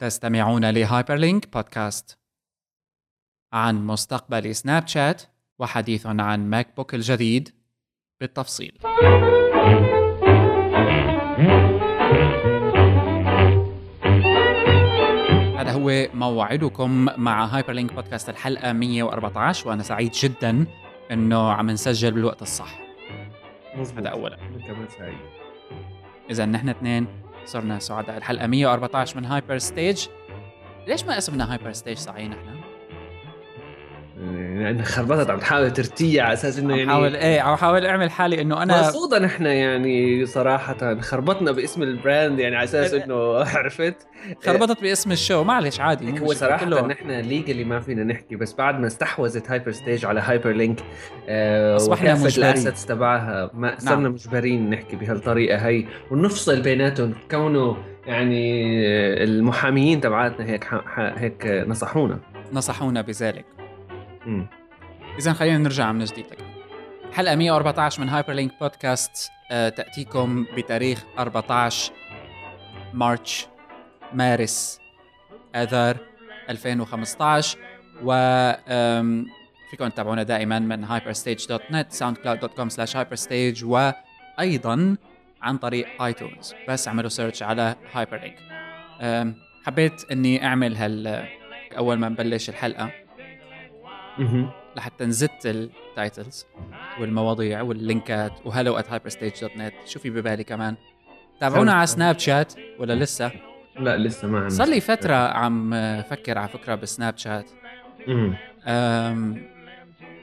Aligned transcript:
تستمعون 0.00 0.70
ل 0.70 0.78
Hyperlink 0.78 1.52
Podcast. 1.52 2.18
عن 3.52 3.86
مستقبل 3.86 4.54
سناب 4.54 4.86
شات 4.86 5.22
وحديث 5.58 6.06
عن 6.06 6.50
ماك 6.50 6.76
بوك 6.76 6.94
الجديد 6.94 7.54
بالتفصيل. 8.20 8.78
هذا 15.58 15.72
هو 15.72 16.08
موعدكم 16.14 17.08
مع 17.16 17.44
Hyperlink 17.44 17.92
Podcast 17.92 18.28
الحلقة 18.28 18.72
114 18.72 19.68
وأنا 19.68 19.82
سعيد 19.82 20.10
جدا 20.10 20.66
إنه 21.10 21.52
عم 21.52 21.70
نسجل 21.70 22.10
بالوقت 22.10 22.42
الصح. 22.42 22.80
هذا 23.96 24.08
أولا. 24.08 24.36
كمان 24.36 24.88
سعيد. 24.98 25.18
إذا 26.30 26.46
نحن 26.46 26.68
اثنين 26.68 27.29
صرنا 27.44 27.78
سعداء 27.78 28.16
الحلقة 28.16 28.46
114 28.46 29.16
من 29.16 29.24
Hyperstage 29.24 30.06
ليش 30.86 31.04
ما 31.04 31.18
اسمنا 31.18 31.52
Hyperstage 31.52 31.96
صحيح 31.98 32.28
نحن؟ 32.28 32.59
يعني 34.20 34.82
خربطت 34.82 35.30
عم 35.30 35.38
تحاول 35.38 35.70
ترقع 35.70 36.24
على 36.24 36.32
أساس 36.32 36.58
إنه 36.58 36.76
يعني 36.76 36.90
حاول 36.90 37.16
إيه 37.16 37.40
عم 37.40 37.56
حاول 37.56 37.86
أعمل 37.86 38.10
حالي 38.10 38.40
إنه 38.40 38.62
أنا 38.62 38.80
مقصودا 38.80 39.18
نحن 39.18 39.46
يعني 39.46 40.26
صراحة 40.26 41.00
خربطنا 41.00 41.52
باسم 41.52 41.82
ال 41.82 41.91
brand 41.91 42.38
يعني 42.38 42.56
على 42.56 42.64
أساس 42.64 42.94
إنه 42.94 43.38
عرفت 43.56 43.96
خربطت 44.44 44.82
باسم 44.82 45.12
ال 45.12 45.18
show 45.18 45.44
معلش 45.44 45.80
عادي 45.80 46.20
هو 46.20 46.34
كله 46.60 46.86
نحن 46.86 47.10
legally 47.10 47.64
ما 47.64 47.80
فينا 47.80 48.04
نحكي 48.04 48.36
بس 48.36 48.54
بعد 48.54 48.80
ما 48.80 48.86
استحوذت 48.86 49.50
Hyperstage 49.50 50.04
على 50.06 50.20
Hyperlink 50.20 50.80
آه 51.28 51.76
وكافة 51.76 52.24
مجبرين. 52.24 52.50
ال 52.50 52.55
assets 52.55 52.86
تبعها 52.86 53.50
ما 53.54 53.74
صرنا 53.78 53.96
نعم. 53.96 54.12
مجبرين 54.12 54.70
نحكي 54.70 54.96
بهالطريقة 54.96 55.56
هي 55.56 55.84
ونفصل 56.10 56.62
بيناتهم 56.62 57.14
كونه 57.30 57.76
يعني 58.06 58.64
المحاميين 59.24 60.00
تبعاتنا 60.00 60.46
هيك 60.46 60.66
هيك 60.96 61.64
نصحونا 61.68 62.18
نصحونا 62.52 63.00
بذلك. 63.00 63.59
اذا 65.18 65.32
خلينا 65.32 65.58
نرجع 65.58 65.92
من 65.92 66.04
جديد 66.04 66.26
لك. 66.26 66.38
حلقة 67.12 67.34
114 67.36 68.02
من 68.02 68.08
Hyperlink 68.08 68.52
Podcast 68.60 69.30
آه، 69.50 69.68
تأتيكم 69.68 70.46
بتاريخ 70.56 71.04
14 71.18 71.92
March 72.94 73.46
مارس 74.12 74.80
آذار 75.54 75.96
2015 76.50 77.58
و 78.02 78.12
فيكم 79.70 79.88
تتابعونا 79.88 80.22
دائما 80.22 80.58
من 80.58 80.86
hyperstage.net 80.86 81.98
soundcloud.com 81.98 82.68
slash 82.70 82.94
hyperstage 82.94 83.62
وأيضا 83.62 84.96
عن 85.42 85.58
طريق 85.58 86.02
ايتونز 86.02 86.54
بس 86.68 86.88
اعملوا 86.88 87.08
search 87.08 87.42
على 87.42 87.76
هايبر 87.92 88.20
لينك 88.20 88.38
حبيت 89.66 90.10
إني 90.12 90.46
أعمل 90.46 90.76
هال 90.76 91.24
أول 91.76 91.98
ما 91.98 92.08
نبلش 92.08 92.48
الحلقة. 92.48 92.90
لحتى 94.76 95.04
نزت 95.04 95.46
ال 95.46 95.60
titles 95.60 96.46
والمواضيع 97.00 97.62
واللينكات 97.62 98.32
و 98.44 98.50
hello 98.50 98.78
at 98.78 98.90
هايبرستيج 98.90 99.32
dot 99.40 99.56
net 99.56 99.74
شو 99.86 100.00
في 100.00 100.10
ببالي 100.10 100.44
كمان. 100.44 100.76
تابعونا 101.40 101.72
على 101.72 101.86
سناب 101.86 102.18
شات 102.18 102.52
ولا 102.78 102.92
لسه؟ 102.92 103.30
لا 103.78 103.96
لسه 103.96 104.28
ما 104.28 104.38
عندنا 104.38 104.50
صار 104.50 104.68
لي 104.68 104.80
فترة 104.80 105.14
عم 105.14 105.70
فكر 106.02 106.38
على 106.38 106.48
فكرة 106.48 106.74
بسناب 106.74 107.18
شات. 107.18 107.50
أم، 108.66 109.42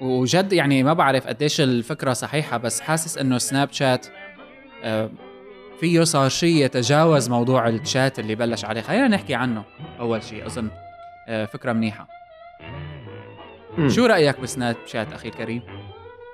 وجد 0.01 0.53
يعني 0.53 0.83
ما 0.83 0.94
بعرف 0.94 1.27
قديش 1.27 1.61
الفكرة 1.61 2.13
صحيحة 2.13 2.57
بس 2.57 2.81
حاسس 2.81 3.17
إنه 3.17 3.38
سناب 3.38 3.72
شات 3.72 4.07
فيه 5.79 6.03
صار 6.03 6.29
شيء 6.29 6.66
يتجاوز 6.66 7.29
موضوع 7.29 7.67
الشات 7.67 8.19
اللي 8.19 8.35
بلش 8.35 8.66
عليه. 8.66 8.81
خلينا 8.81 9.07
نحكي 9.07 9.35
عنه 9.35 9.63
أول 9.99 10.23
شيء 10.23 10.45
أظن 10.45 10.69
فكرة 11.27 11.73
منيحة. 11.73 12.16
مم. 13.78 13.89
شو 13.89 14.06
رأيك 14.06 14.39
بسناب 14.39 14.75
شات 14.86 15.14
أخي 15.14 15.28
الكريم 15.30 15.61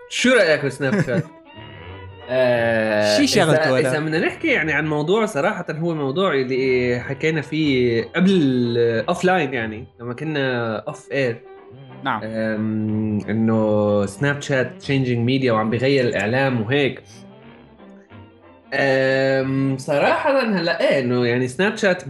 شو 0.09 0.29
رأيك 0.29 0.65
بسناب 0.65 1.01
شات؟ 1.01 1.23
آه 2.29 3.17
شي 3.17 3.27
شغلته؟ 3.27 3.79
اذا 3.79 3.99
بدنا 3.99 4.19
نحكي 4.19 4.47
يعني 4.47 4.73
عن 4.73 4.87
موضوع 4.87 5.25
صراحة 5.25 5.65
هو 5.69 5.95
موضوع 5.95 6.33
اللي 6.33 6.99
حكينا 6.99 7.41
فيه 7.41 8.03
قبل 8.15 8.77
offline 9.07 9.53
يعني 9.53 9.87
لما 9.99 10.13
كنا 10.13 10.75
off 10.77 11.11
air 11.11 11.41
نعم 12.03 12.23
إنه 13.29 14.05
سناب 14.05 14.41
شات 14.41 14.81
changing 14.81 15.25
media 15.25 15.51
وعم 15.51 15.69
بيغير 15.69 16.05
الإعلام 16.05 16.61
وهيك 16.61 17.03
صراحة 19.77 20.39
هلا 20.59 20.81
إيه 20.89 20.99
إنه 20.99 21.25
يعني 21.25 21.47
سناب 21.47 21.77
شات 21.77 22.07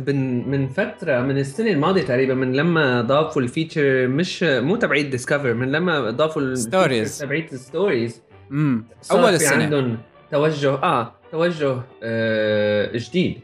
من 0.47 0.67
فترة 0.67 1.19
من 1.21 1.37
السنة 1.37 1.71
الماضية 1.71 2.01
تقريبا 2.01 2.33
من 2.33 2.53
لما 2.53 3.01
ضافوا 3.01 3.41
ال 3.41 3.49
feature 3.49 4.07
مش 4.07 4.43
مو 4.43 4.75
تبعية 4.75 5.09
Discover 5.09 5.53
من 5.53 5.71
لما 5.71 6.09
ضافوا 6.11 6.55
Stories. 6.55 7.19
تبعية 7.19 7.45
ال 7.53 7.62
stories 7.62 8.21
امم 8.51 8.85
أول 9.11 9.29
في 9.29 9.35
السنة. 9.35 9.63
عندهم 9.63 9.97
توجه 10.31 10.69
آه 10.73 11.13
توجه 11.31 11.81
آه 12.03 12.91
جديد. 12.97 13.39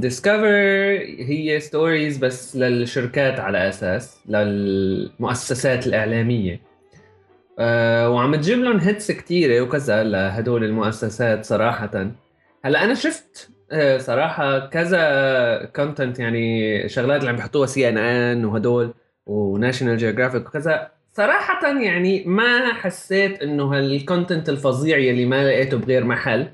Discover 0.00 0.46
هي 1.18 1.60
stories 1.60 2.18
بس 2.18 2.56
للشركات 2.56 3.40
على 3.40 3.68
أساس 3.68 4.18
للمؤسسات 4.28 5.86
الإعلامية. 5.86 6.67
آه 7.58 8.10
وعم 8.10 8.36
تجيب 8.36 8.58
لهم 8.58 8.78
hits 8.78 9.10
كثيره 9.12 9.60
وكذا 9.60 10.04
لهدول 10.04 10.64
المؤسسات 10.64 11.44
صراحة. 11.44 12.10
هلا 12.64 12.84
أنا 12.84 12.94
شفت 12.94 13.50
آه 13.72 13.98
صراحة 13.98 14.66
كذا 14.66 15.64
content 15.76 16.18
يعني 16.18 16.88
شغلات 16.88 17.20
اللي 17.20 17.30
عم 17.30 17.36
بيحطوها 17.36 17.66
سي 17.66 17.88
ان 17.88 17.98
ان 17.98 18.44
وهدول 18.44 18.94
وناشونال 19.26 19.96
جيوغرافيك 19.96 20.46
وكذا. 20.48 20.90
صراحة 21.12 21.80
يعني 21.82 22.24
ما 22.26 22.74
حسيت 22.74 23.42
إنه 23.42 23.64
هال 23.64 23.83
content 23.83 24.48
الفظيع 24.48 24.98
يلي 24.98 25.24
ما 25.26 25.44
لقيته 25.48 25.76
بغير 25.76 26.04
محل. 26.04 26.46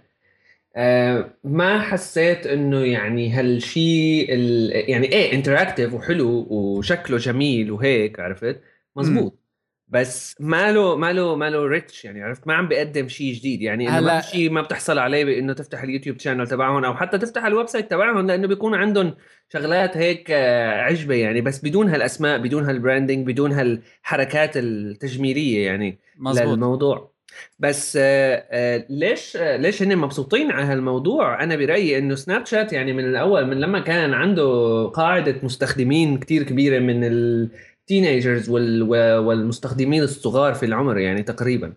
آه 0.77 1.31
ما 1.45 1.81
حسيت 1.81 2.47
إنه 2.47 2.79
يعني 2.85 3.31
هالشيء 3.33 4.27
ال- 4.35 4.91
يعني 4.91 5.13
إيه 5.13 5.33
interactive 5.35 5.95
وحلو 5.95 6.47
وشكله 6.51 7.17
جميل 7.17 7.71
وهيك 7.73 8.21
عرفت؟ 8.21 8.61
مزبوط. 8.97 9.44
بس 9.89 10.37
ماله 10.41 10.97
ماله 10.97 11.37
ماله 11.37 11.67
reach 11.67 12.05
يعني 12.05 12.23
عرفت؟ 12.23 12.47
ما 12.47 12.55
عم 12.55 12.69
بيقدم 12.69 13.09
شيء 13.09 13.35
جديد. 13.35 13.63
يعني 13.63 13.89
إنه 13.89 13.99
هلا- 13.99 14.21
شيء 14.21 14.51
ما 14.51 14.63
بتحصل 14.63 14.99
عليه 14.99 15.25
بانه 15.25 15.53
تفتح 15.53 15.83
ال 15.83 15.87
YouTube 15.87 16.19
channel 16.21 16.47
تبعهم 16.47 16.85
أو 16.85 16.95
حتى 16.95 17.19
تفتح 17.19 17.45
ال 17.45 17.67
website 17.69 17.91
تبعهم 17.91 18.27
لأنه 18.27 18.47
بيكون 18.49 18.75
عندهم 18.75 19.15
شغلات 19.53 19.97
هيك 19.97 20.31
آه، 20.31 20.81
عجقة 20.83 21.15
يعني. 21.15 21.41
بس 21.41 21.65
بدون 21.65 21.89
هالأسماء 21.89 22.39
بدون 22.39 22.65
هال 22.65 22.77
branding 22.77 23.27
بدون 23.27 23.53
هالحركات 23.53 24.57
التجميلية 24.57 25.67
يعني 25.67 25.99
مزبوط. 26.19 26.49
للموضوع. 26.55 27.15
بس 27.59 27.99
آه، 28.01 28.45
آه، 28.51 28.87
ليش 28.91 29.37
ليش 29.37 29.83
هن 29.83 29.97
مبسوطين 29.97 30.51
على 30.51 30.65
هالموضوع؟ 30.67 31.43
أنا 31.43 31.57
برأيي 31.57 31.99
إنه 31.99 32.15
سناب 32.15 32.47
شات 32.47 32.73
يعني 32.73 32.93
من 32.93 33.05
الأول 33.05 33.47
من 33.47 33.61
لما 33.61 33.81
كان 33.81 34.15
عنده 34.15 34.45
قاعدة 34.87 35.37
مستخدمين 35.43 36.19
كتير 36.19 36.43
كبيرة 36.43 36.79
من 36.79 37.05
ال 37.85 37.91
teenagers 37.91 38.51
والمستخدمين 38.51 40.03
الصغار 40.03 40.55
في 40.55 40.67
العمر 40.67 40.99
يعني 40.99 41.23
تقريبا. 41.23 41.75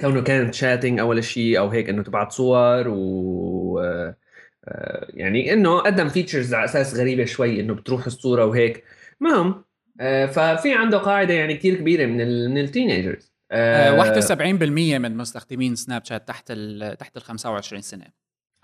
كونه 0.00 0.22
كان 0.22 0.52
chatting 0.52 1.00
أول 1.00 1.24
شيء 1.24 1.58
أو 1.58 1.68
هيك 1.68 1.88
إنه 1.88 2.02
تبعت 2.02 2.32
صور 2.32 2.88
و 2.88 3.80
آه، 3.80 4.16
آه، 4.64 5.06
يعني 5.10 5.52
إنه 5.52 5.78
قدم 5.78 6.08
features 6.08 6.54
على 6.54 6.64
أساس 6.64 6.94
غريبة 6.94 7.24
شوي 7.24 7.60
إنه 7.60 7.74
بتروح 7.74 8.06
الصورة 8.06 8.44
وهيك. 8.44 8.84
المهم 9.20 9.64
آه، 10.00 10.26
ففي 10.26 10.72
عنده 10.72 10.98
قاعدة 10.98 11.34
يعني 11.34 11.54
كتير 11.54 11.74
كبيرة 11.74 12.06
من 12.06 12.20
ال 12.20 12.50
من 12.50 12.58
ال 12.58 12.65
teenagers 12.65 13.32
آه 13.50 13.98
71% 13.98 14.98
من 14.98 15.16
مستخدمين 15.16 15.74
سناب 15.74 16.04
شات 16.04 16.28
تحت 16.28 16.50
ال 16.50 16.96
تحت 16.98 17.16
ال 17.16 17.22
25 17.22 17.82
سنة. 17.82 18.04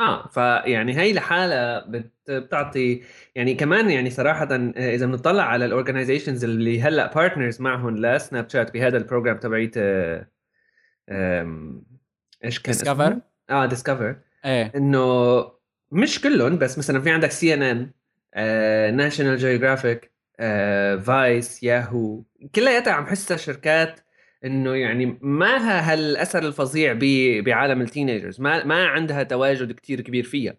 آه 0.01 0.27
فيعني 0.29 0.99
هي 0.99 1.13
لحالها 1.13 1.87
بت- 1.89 2.31
بتعطي 2.31 3.03
يعني 3.35 3.55
كمان 3.55 3.91
يعني 3.91 4.11
صراحة 4.11 4.49
آه، 4.53 4.95
إذا 4.95 5.07
بنطلع 5.07 5.43
على 5.43 5.65
ال 5.65 5.71
organizations 5.71 6.45
اللي 6.45 6.83
هلأ 6.83 7.15
partners 7.15 7.61
معهم 7.61 7.97
لسناب 7.97 8.49
شات 8.49 8.73
بهذا 8.75 8.97
ال 8.97 9.02
program 9.02 9.39
تبعيت 9.39 9.75
آه، 9.77 10.27
إيش 12.45 12.59
كان؟ 12.61 12.75
اسمه؟ 12.75 13.23
آه 13.51 13.67
Discover 13.67 14.17
إيه 14.45 14.73
إنه 14.77 15.45
مش 15.93 16.21
كلهم 16.21 16.59
بس 16.59 16.79
مثلا 16.79 17.01
في 17.01 17.11
عندك 17.11 17.31
سي 17.31 17.55
ان 17.55 17.91
ان 18.37 18.97
ناشونال 18.97 19.39
جيوغرافيك 19.39 20.11
فايس 21.05 21.63
ياهو 21.63 22.23
كلياتها 22.55 22.93
عم 22.93 23.07
حسها 23.07 23.37
شركات 23.37 24.01
إنه 24.45 24.75
يعني 24.75 25.19
ما 25.21 25.45
لها 25.59 25.93
هالأثر 25.93 26.47
الفظيع 26.47 26.93
بعالم 27.43 27.81
ال 27.81 27.87
teenagers 27.87 28.41
ما 28.41 28.65
ما 28.65 28.87
عندها 28.87 29.23
تواجد 29.23 29.73
كتير 29.73 30.01
كبير 30.01 30.25
فيها. 30.25 30.55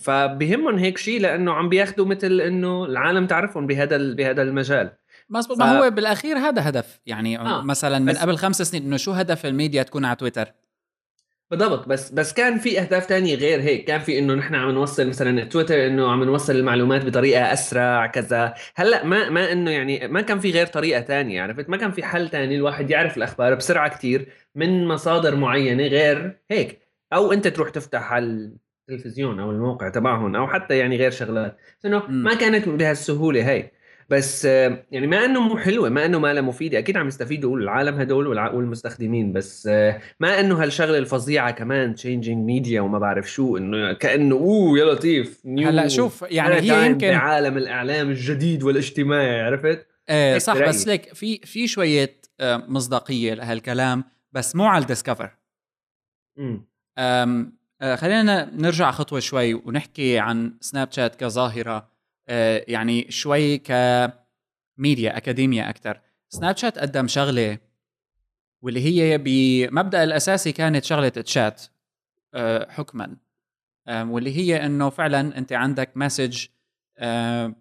فبهمهم 0.00 0.76
هيك 0.78 0.98
شيء 0.98 1.20
لأنه 1.20 1.52
عم 1.52 1.68
بياخذوا 1.68 2.06
مثل 2.06 2.40
إنه 2.40 2.84
العالم 2.84 3.26
تعرفهم 3.26 3.66
بهذا 3.66 4.14
بهذا 4.14 4.42
المجال. 4.42 4.90
مزبوط 5.30 5.56
ف- 5.56 5.60
ما 5.60 5.78
هو 5.78 5.90
بالأخير 5.90 6.36
هذا 6.36 6.68
هدف. 6.68 7.00
يعني 7.06 7.38
آه، 7.38 7.62
مثلا 7.64 7.98
من 7.98 8.12
بس- 8.12 8.18
قبل 8.18 8.36
خمس 8.36 8.62
سنين 8.62 8.82
إنه 8.82 8.96
شو 8.96 9.12
هدف 9.12 9.46
الميديا 9.46 9.82
تكون 9.82 10.04
على 10.04 10.16
تويتر؟ 10.16 10.52
بالضبط. 11.50 11.88
بس 11.88 12.10
بس 12.10 12.32
كان 12.32 12.58
في 12.58 12.80
أهداف 12.80 13.06
تانية 13.06 13.34
غير 13.34 13.60
هيك. 13.60 13.84
كان 13.84 14.00
في 14.00 14.18
إنه 14.18 14.34
نحن 14.34 14.54
عم 14.54 14.70
نوصل 14.70 15.08
مثلا 15.08 15.44
تويتر 15.44 15.86
إنه 15.86 16.10
عم 16.12 16.24
نوصل 16.24 16.56
المعلومات 16.56 17.04
بطريقة 17.04 17.52
أسرع 17.52 18.06
كذا. 18.06 18.54
هلأ 18.76 19.04
ما 19.04 19.28
ما 19.30 19.52
إنه 19.52 19.70
يعني 19.70 20.08
ما 20.08 20.20
كان 20.20 20.38
في 20.38 20.50
غير 20.50 20.66
طريقة 20.66 21.00
تانية 21.00 21.42
عرفت؟ 21.42 21.68
ما 21.68 21.76
كان 21.76 21.92
في 21.92 22.02
حل 22.02 22.28
تاني. 22.28 22.56
الواحد 22.56 22.90
يعرف 22.90 23.16
الأخبار 23.16 23.54
بسرعة 23.54 23.88
كتير 23.96 24.28
من 24.54 24.86
مصادر 24.88 25.36
معينة 25.36 25.86
غير 25.86 26.40
هيك. 26.50 26.78
أو 27.12 27.32
أنت 27.32 27.48
تروح 27.48 27.70
تفتح 27.70 28.12
على 28.12 28.24
التلفزيون 28.90 29.40
أو 29.40 29.50
الموقع 29.50 29.88
تبعهم 29.88 30.36
أو 30.36 30.46
حتى 30.48 30.78
يعني 30.78 30.96
غير 30.96 31.10
شغلات. 31.10 31.56
إنه 31.84 32.06
ما 32.08 32.34
كانت 32.34 32.68
بهالسهولة 32.68 33.50
هي 33.50 33.70
بس 34.08 34.44
يعني 34.44 35.06
ما 35.06 35.24
إنه 35.24 35.40
مو 35.40 35.56
حلوة 35.56 35.88
ما 35.88 36.04
إنه 36.04 36.18
ما 36.18 36.32
لها 36.32 36.42
مفيدة 36.42 36.78
أكيد 36.78 36.96
عم 36.96 37.08
يستفيدوا 37.08 37.56
العالم 37.56 38.00
هدول 38.00 38.26
والمستخدمين 38.26 39.32
بس 39.32 39.66
ما 40.20 40.40
إنه 40.40 40.62
هالشغلة 40.62 40.98
الفظيعة 40.98 41.50
كمان 41.50 41.94
changing 41.94 42.44
media 42.44 42.80
وما 42.80 42.98
بعرف 42.98 43.30
شو 43.30 43.56
إنه 43.56 43.92
كأنه 43.92 44.36
أوه 44.36 44.78
يا 44.78 44.84
لطيف 44.84 45.46
هلأ 45.46 45.88
شوف 45.88 46.24
يعني 46.30 46.54
هي 46.54 46.86
يمكن 46.86 47.10
عالم 47.10 47.56
الإعلام 47.56 48.10
الجديد 48.10 48.62
والاجتماعي 48.62 49.40
عرفت؟ 49.40 49.86
إيه 50.10 50.38
صح 50.38 50.56
رأيي. 50.56 50.68
بس 50.68 50.88
ليك 50.88 51.14
في 51.14 51.38
في 51.38 51.66
شوية 51.66 52.20
آه، 52.40 52.56
مصداقية 52.68 53.34
لهالكلام 53.34 54.04
بس 54.32 54.56
مو 54.56 54.64
على 54.64 54.82
ال 54.82 54.87
Discover 54.87 55.30
امم 56.38 57.58
خلينا 57.94 58.50
نرجع 58.54 58.90
خطوة 58.90 59.20
شوي 59.20 59.54
ونحكي 59.54 60.18
عن 60.18 60.56
سناب 60.60 60.92
شات 60.92 61.16
كظاهرة 61.16 61.76
آه، 61.76 61.97
يعني 62.68 63.10
شوي 63.10 63.58
كميديا 63.58 65.16
أكاديميا 65.16 65.70
أكثر 65.70 66.00
سناب 66.28 66.56
شات 66.56 66.78
قدم 66.78 67.06
شغلة 67.06 67.58
واللي 68.62 68.80
هي 68.80 69.18
بمبدأ 69.18 70.04
الأساسي 70.04 70.52
كانت 70.52 70.84
شغلة 70.84 71.08
تشات 71.08 71.62
آه، 72.34 72.70
حكما. 72.70 73.16
واللي 73.88 74.36
هي 74.36 74.66
إنه 74.66 74.90
فعلا 74.90 75.38
أنت 75.38 75.52
عندك 75.52 75.90
message 75.96 76.46
آه، 76.98 77.54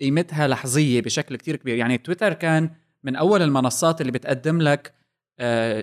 قيمتها 0.00 0.48
لحظية 0.48 1.00
بشكل 1.00 1.36
كتير 1.36 1.56
كبير. 1.56 1.76
يعني 1.76 1.98
تويتر 1.98 2.32
كان 2.32 2.70
من 3.02 3.16
أول 3.16 3.42
المنصات 3.42 4.00
اللي 4.00 4.12
بتقدم 4.12 4.62
لك 4.62 4.94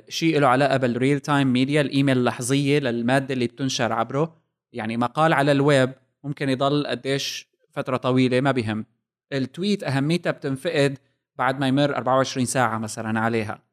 شيء 0.10 0.40
له 0.40 0.48
علاقة 0.48 0.78
بال 0.78 0.92
real 0.92 1.20
time 1.20 1.54
media 1.54 1.82
الإيميل 1.82 2.18
اللحظيه 2.18 2.80
للمادة 2.80 3.34
اللي 3.34 3.48
بتنشر 3.48 3.94
عبره. 3.94 4.42
يعني 4.74 4.98
مقال 4.98 5.34
على 5.34 5.52
الويب 5.52 5.94
ممكن 6.24 6.50
يضل 6.50 6.88
قديش 6.88 7.51
فترة 7.72 7.98
طويلة 7.98 8.42
ما 8.42 8.52
بهم 8.52 8.86
ال 9.34 9.42
tweet 9.42 9.84
أهميتها 9.84 10.32
بتنفقد 10.32 10.98
بعد 11.36 11.60
ما 11.60 11.68
يمر 11.68 11.96
24 11.96 12.46
ساعة 12.46 12.78
مثلا 12.78 13.20
عليها. 13.20 13.64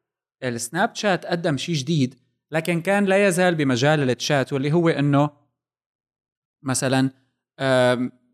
السناب 0.43 0.95
شات 0.95 1.27
قدم 1.27 1.57
شيء 1.57 1.75
جديد 1.75 2.15
لكن 2.51 2.81
كان 2.81 3.05
لا 3.05 3.27
يزال 3.27 3.55
بمجال 3.55 4.11
التشات 4.11 4.53
واللي 4.53 4.73
هو 4.73 4.89
إنه 4.89 5.31
مثلا 6.63 7.11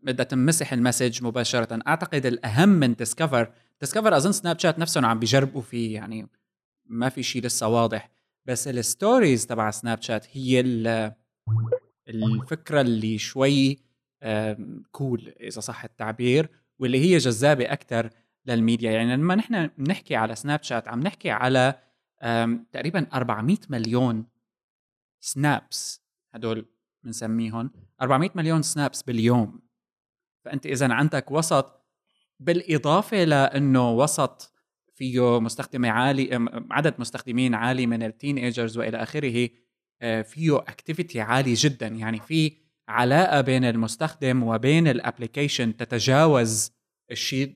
بدها 0.03 0.25
تمسح 0.25 0.73
ال 0.73 0.79
message 0.79 1.23
مباشرة. 1.23 1.79
أعتقد 1.87 2.25
الأهم 2.25 2.69
من 2.69 2.93
Discover 2.93 3.51
Discover 3.81 4.17
أظن 4.17 4.31
سناب 4.31 4.59
شات 4.59 4.79
نفسهم 4.79 5.05
عم 5.05 5.19
بيجربوا 5.19 5.61
فيه 5.61 5.95
يعني 5.95 6.27
ما 6.85 7.09
في 7.09 7.23
شيء 7.23 7.43
لسه 7.43 7.67
واضح. 7.67 8.09
بس 8.45 8.67
ال 8.67 8.77
stories 8.77 9.47
تبع 9.47 9.71
سناب 9.71 10.01
شات 10.01 10.27
هي 10.37 10.59
الفكرة 12.09 12.81
اللي 12.81 13.17
شوي 13.17 13.84
cool 14.91 15.33
إذا 15.39 15.59
صح 15.59 15.83
التعبير 15.83 16.49
واللي 16.79 16.99
هي 16.99 17.17
جذابة 17.17 17.73
أكثر 17.73 18.09
للميديا. 18.45 18.91
يعني 18.91 19.15
لما 19.15 19.35
نحن 19.35 19.69
بنحكي 19.77 20.15
على 20.15 20.35
سناب 20.35 20.63
شات 20.63 20.87
عم 20.87 20.99
نحكي 20.99 21.31
على 21.31 21.79
تقريبا 22.71 23.07
400 23.13 23.57
مليون 23.69 24.25
snaps 25.19 26.01
هدول 26.33 26.65
بنسميهم 27.03 27.71
400 28.01 28.29
مليون 28.35 28.61
snaps 28.61 29.03
باليوم. 29.03 29.59
فأنت 30.45 30.65
اذا 30.65 30.93
عندك 30.93 31.31
وسط 31.31 31.85
بالإضافة 32.39 33.23
لأنه 33.23 33.91
وسط 33.91 34.53
فيه 34.93 35.39
مستخدمي 35.39 35.89
عالي 35.89 36.47
عدد 36.71 36.95
مستخدمين 36.99 37.53
عالي 37.55 37.87
من 37.87 38.03
ال 38.03 38.37
teenagers 38.37 38.77
وإلى 38.77 39.03
آخره 39.03 39.49
آه، 40.01 40.21
فيه 40.21 40.57
activity 40.57 41.21
عالي 41.21 41.53
جدا. 41.53 41.87
يعني 41.87 42.19
في 42.19 42.64
علاقة 42.87 43.41
بين 43.41 43.65
المستخدم 43.65 44.43
وبين 44.43 44.87
ال 44.87 44.94
application 44.94 45.77
تتجاوز 45.77 46.71
الشيء 47.11 47.55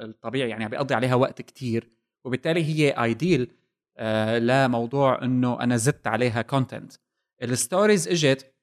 الطبيعي 0.00 0.48
يعني 0.48 0.68
بيقضي 0.68 0.94
عليها 0.94 1.14
وقت 1.14 1.42
كتير. 1.42 1.88
وبالتالي 2.24 2.64
هي 2.64 2.90
ideal 2.90 3.52
آه 3.96 4.38
لموضوع 4.38 5.22
إنه 5.22 5.60
أنا 5.60 5.76
زدت 5.76 6.06
عليها 6.06 6.42
content 6.42 6.92
ال 7.42 7.50
stories 7.50 8.08
إجت 8.08 8.54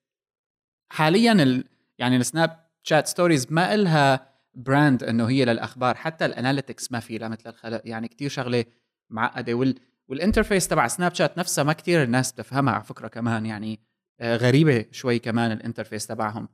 حاليا 0.91 1.31
ال 1.31 1.65
يعني 1.97 2.17
السناب 2.17 2.69
شات 2.83 3.07
stories 3.07 3.47
ما 3.53 3.73
إلها 3.73 4.31
brand 4.53 5.03
إنه 5.03 5.29
هي 5.29 5.45
للأخبار 5.45 5.95
حتى 5.95 6.25
ال 6.25 6.32
analytics 6.32 6.91
ما 6.91 6.99
في 6.99 7.17
لها 7.17 7.27
مثل 7.27 7.49
الخلق. 7.49 7.81
يعني 7.85 8.07
كتير 8.07 8.29
شغلة 8.29 8.65
معقدة 9.09 9.53
وال 9.53 9.75
وال 10.07 10.18
interface 10.18 10.67
تبع 10.67 10.87
سناب 10.87 11.13
شات 11.15 11.37
نفسها 11.37 11.63
ما 11.63 11.73
كتير 11.73 12.03
الناس 12.03 12.31
بتفهمها 12.31 12.73
على 12.73 12.83
فكرة 12.83 13.07
كمان. 13.07 13.45
يعني 13.45 13.79
غريبة 14.23 14.85
شوي 14.91 15.19
كمان 15.19 15.51
ال 15.51 15.57
interface 15.57 16.07
تبعهم. 16.07 16.47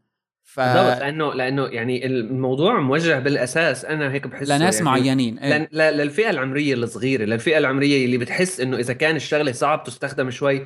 ف 0.43 0.59
بالضبط 0.59 0.99
لأنه 0.99 1.33
لأنه 1.33 1.65
يعني 1.65 2.05
الموضوع 2.05 2.79
موجه 2.79 3.19
بالأساس. 3.19 3.85
أنا 3.85 4.13
هيك 4.13 4.27
بحس 4.27 4.49
لناس 4.49 4.75
يعني 4.75 4.85
معينين 4.85 5.39
إيه؟ 5.39 5.69
للفئة 5.91 6.29
العمرية 6.29 6.73
الصغيرة 6.73 7.23
للفئة 7.23 7.57
العمرية 7.57 8.05
اللي 8.05 8.17
بتحس 8.17 8.61
إنه 8.61 8.77
إذا 8.77 8.93
كان 8.93 9.15
الشغلة 9.15 9.51
صعب 9.51 9.83
تستخدم 9.83 10.29
شوي. 10.29 10.65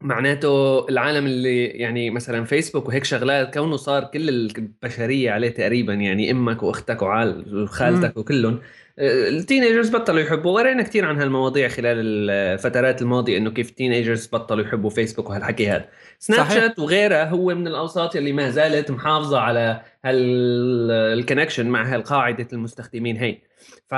معناته 0.00 0.88
العالم 0.88 1.26
اللي 1.26 1.64
يعني 1.66 2.10
مثلا 2.10 2.44
فيسبوك 2.44 2.88
وهيك 2.88 3.04
شغلات 3.04 3.54
كونه 3.54 3.76
صار 3.76 4.04
كل 4.04 4.28
البشرية 4.28 5.30
عليه 5.30 5.48
تقريبا 5.48 5.94
يعني 5.94 6.30
إمك 6.30 6.62
وأختك 6.62 7.02
وخالك 7.02 7.62
وخالتك 7.62 8.16
وكلهم. 8.16 8.60
ال 8.98 9.07
teenagers 9.07 9.90
بطلوا 9.90 10.20
يحبوا. 10.20 10.52
ورينا 10.52 10.82
كثير 10.82 11.04
عن 11.04 11.20
هالمواضيع 11.20 11.68
خلال 11.68 12.30
الفترات 12.30 13.02
الماضية 13.02 13.38
إنه 13.38 13.50
كيف 13.50 13.70
ال 13.70 13.76
teenagers 13.76 14.26
بطلوا 14.26 14.64
يحبوا 14.64 14.90
فيسبوك 14.90 15.30
وهالحكي 15.30 15.68
هذا. 15.68 15.88
سناب 16.18 16.48
شات 16.48 16.78
وغيرها 16.78 17.24
هو 17.24 17.54
من 17.54 17.66
الأوساط 17.66 18.16
اللي 18.16 18.32
ما 18.32 18.50
زالت 18.50 18.90
محافظة 18.90 19.40
على 19.40 19.82
هال 20.04 20.31
connection 20.31 21.66
مع 21.66 21.94
هالقاعدة 21.94 22.48
المستخدمين 22.52 23.16
هي. 23.16 23.38
ف 23.88 23.94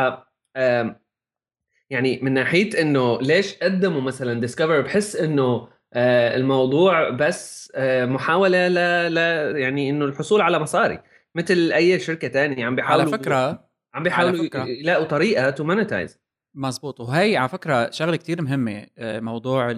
يعني 1.90 2.18
من 2.22 2.34
ناحية 2.34 2.82
إنه 2.82 3.20
ليش 3.20 3.54
قدموا 3.54 4.00
مثلا 4.00 4.40
Discover 4.40 4.80
بحس 4.80 5.16
إنه 5.16 5.68
آه، 5.94 6.36
الموضوع 6.36 7.10
بس 7.10 7.72
آه، 7.74 8.06
محاولة 8.06 8.68
ل... 8.68 8.74
ل... 9.14 9.16
يعني 9.56 9.90
إنه 9.90 10.04
الحصول 10.04 10.40
على 10.40 10.58
مصاري. 10.58 11.02
مثل 11.34 11.72
أي 11.72 11.98
شركة 11.98 12.28
ثانية 12.28 12.66
عم 12.66 12.76
بيحاولوا 12.76 13.02
على 13.02 13.18
فكرة 13.18 13.68
عم 13.94 14.02
بيحاولوا 14.02 14.44
يلاقوا 14.54 15.04
طريقه 15.04 15.50
to 15.50 15.64
monetize 15.64 16.18
مزبوط. 16.54 17.00
وهي 17.00 17.36
على 17.36 17.48
فكرة 17.48 17.90
شغلة 17.90 18.16
كتير 18.16 18.42
مهمة 18.42 18.86
آه، 18.98 19.20
موضوع 19.20 19.74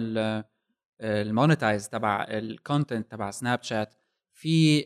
ال 1.01 1.11
monetize 1.11 1.89
تبع 1.89 2.25
ال 2.29 2.39
content 2.39 3.11
تبع 3.11 3.31
سناب 3.31 3.63
شات 3.63 3.93
في 4.33 4.85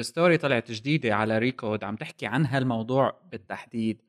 story 0.00 0.38
طلعت 0.38 0.70
جديدة 0.72 1.14
على 1.14 1.38
Recode 1.38 1.84
عم 1.84 1.96
تحكي 1.96 2.26
عن 2.26 2.46
هالموضوع 2.46 3.20
بالتحديد. 3.32 4.02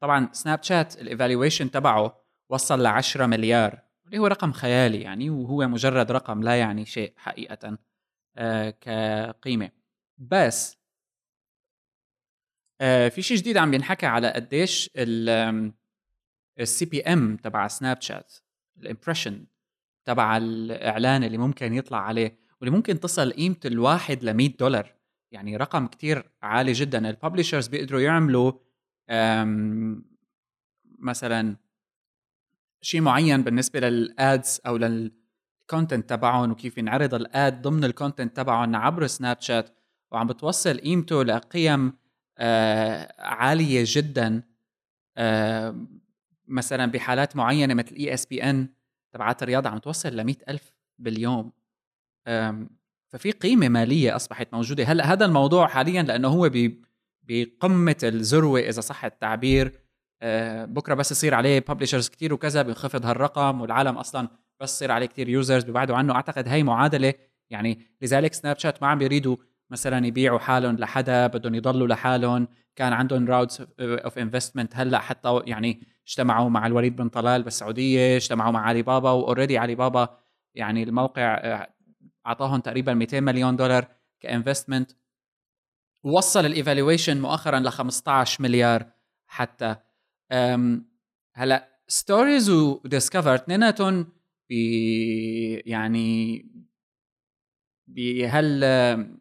طبعا 0.00 0.28
سناب 0.32 0.62
شات 0.62 1.00
ال 1.00 1.06
evaluation 1.06 1.70
تبعه 1.70 2.24
وصل 2.48 2.82
ل 2.82 2.86
10 2.86 3.26
مليار 3.26 3.82
اللي 4.06 4.18
هو 4.18 4.26
رقم 4.26 4.52
خيالي 4.52 5.00
يعني 5.00 5.30
وهو 5.30 5.68
مجرد 5.68 6.12
رقم 6.12 6.42
لا 6.42 6.58
يعني 6.58 6.84
شيء 6.84 7.12
حقيقة 7.16 7.78
آه، 8.36 8.70
كقيمة. 8.70 9.70
بس 10.18 10.76
آه، 12.80 13.08
في 13.08 13.22
شيء 13.22 13.36
جديد 13.36 13.56
عم 13.56 13.70
بينحكى 13.70 14.06
على 14.06 14.30
قديش 14.32 14.90
ال 16.60 16.84
CPM 16.84 17.36
تبع 17.36 17.68
سناب 17.68 18.00
شات 18.00 18.34
ال 18.76 18.82
impression 18.82 19.46
تبع 20.10 20.36
الإعلان 20.36 21.24
اللي 21.24 21.38
ممكن 21.38 21.74
يطلع 21.74 21.98
عليه 21.98 22.38
واللي 22.60 22.76
ممكن 22.76 23.00
تصل 23.00 23.32
قيمة 23.32 23.56
الواحد 23.64 24.24
ل 24.24 24.34
100 24.34 24.56
دولار. 24.56 24.94
يعني 25.32 25.56
رقم 25.56 25.86
كتير 25.86 26.30
عالي 26.42 26.72
جدا. 26.72 27.10
ال 27.10 27.15
publishers 27.15 27.68
بيقدروا 27.68 28.00
يعملوا 28.00 28.52
مثلا 30.98 31.56
شيء 32.80 33.00
معين 33.00 33.42
بالنسبة 33.42 33.80
لل 33.80 34.12
ads 34.12 34.60
أو 34.66 34.76
لل 34.76 35.06
content 35.06 36.10
تبعهم 36.10 36.50
وكيف 36.50 36.78
ينعرض 36.78 37.14
ال 37.14 37.30
ad 37.30 37.62
ضمن 37.62 37.84
ال 37.84 37.91
content 37.91 38.36
تبعهم 38.36 38.76
عبر 38.76 39.06
سناب 39.06 39.40
شات 39.40 39.70
وعم 40.10 40.26
بتوصل 40.26 40.78
قيمته 40.78 41.24
لقيم 41.24 41.92
آه 42.38 43.14
عالية 43.18 43.84
جدا. 43.86 44.42
آه 45.16 45.86
مثلا 46.48 46.86
بحالات 46.86 47.36
معينة 47.36 47.74
مثل 47.74 47.96
ESPN 47.96 48.68
تبعات 49.12 49.42
الرياضة 49.42 49.70
عم 49.70 49.78
توصل 49.78 50.08
ل 50.08 50.34
ألف 50.48 50.72
باليوم 50.98 51.52
ففي 53.10 53.30
قيمة 53.30 53.68
مالية 53.68 54.16
أصبحت 54.16 54.48
موجودة. 54.52 54.84
هلأ 54.84 55.12
هذا 55.12 55.24
الموضوع 55.24 55.66
حاليا 55.66 56.02
لأنه 56.02 56.28
هو 56.28 56.50
بقمة 57.22 57.96
الذروة 58.02 58.60
إذا 58.60 58.80
صح 58.80 59.04
التعبير 59.04 59.80
آه، 60.22 60.64
بكرة 60.64 60.94
بس 60.94 61.10
يصير 61.10 61.34
عليه 61.34 61.58
publishers 61.58 62.08
كتير 62.08 62.34
وكذا 62.34 62.62
بينخفض 62.62 63.06
هالرقم 63.06 63.60
والعالم 63.60 63.98
أصلا 63.98 64.28
بس 64.60 64.74
يصير 64.74 64.90
عليه 64.90 65.06
كتير 65.06 65.28
users 65.28 65.64
بيبعدوا 65.64 65.96
عنه. 65.96 66.14
أعتقد 66.14 66.48
هي 66.48 66.62
معادلة 66.62 67.14
يعني 67.50 67.86
لذلك 68.02 68.34
سناب 68.34 68.58
شات 68.58 68.82
ما 68.82 68.88
عم 68.88 68.98
بيريدوا 68.98 69.36
مثلا 69.70 70.06
يبيعوا 70.06 70.38
حالهم 70.38 70.76
لحدا 70.76 71.26
بدهم 71.26 71.54
يضلوا 71.54 71.88
لحالهم. 71.88 72.48
كان 72.76 72.92
عندهم 72.92 73.28
rounds 73.28 73.66
of 73.80 74.18
investment 74.18 74.76
هلأ 74.76 74.98
حتى 74.98 75.40
يعني 75.46 75.80
اجتمعوا 76.10 76.48
مع 76.50 76.66
الوليد 76.66 76.96
بن 76.96 77.08
طلال 77.08 77.42
بالسعودية 77.42 78.16
اجتمعوا 78.16 78.52
مع 78.52 78.60
علي 78.60 78.82
بابا 78.82 79.10
و 79.10 79.16
already 79.16 79.58
علي 79.58 79.74
بابا 79.74 80.18
يعني 80.54 80.82
الموقع 80.82 81.34
آه، 81.34 81.74
أعطاهم 82.26 82.60
تقريبا 82.60 82.94
200 82.94 83.20
مليون 83.20 83.56
دولار 83.56 83.88
ك 84.20 84.26
investment 84.26 84.90
وصل 86.04 86.46
ال 86.46 86.53
evaluation 86.53 87.20
مؤخرا 87.20 87.60
ل 87.60 87.68
15 87.68 88.42
مليار 88.42 88.86
حتى. 89.26 89.76
هلا 91.34 91.80
stories 91.88 92.50
و 92.50 92.59
Discover 92.59 93.34
اثنيناتهم 93.34 94.12
ب 94.50 94.52
يعني 95.66 96.46
بهالمجال 97.86 99.18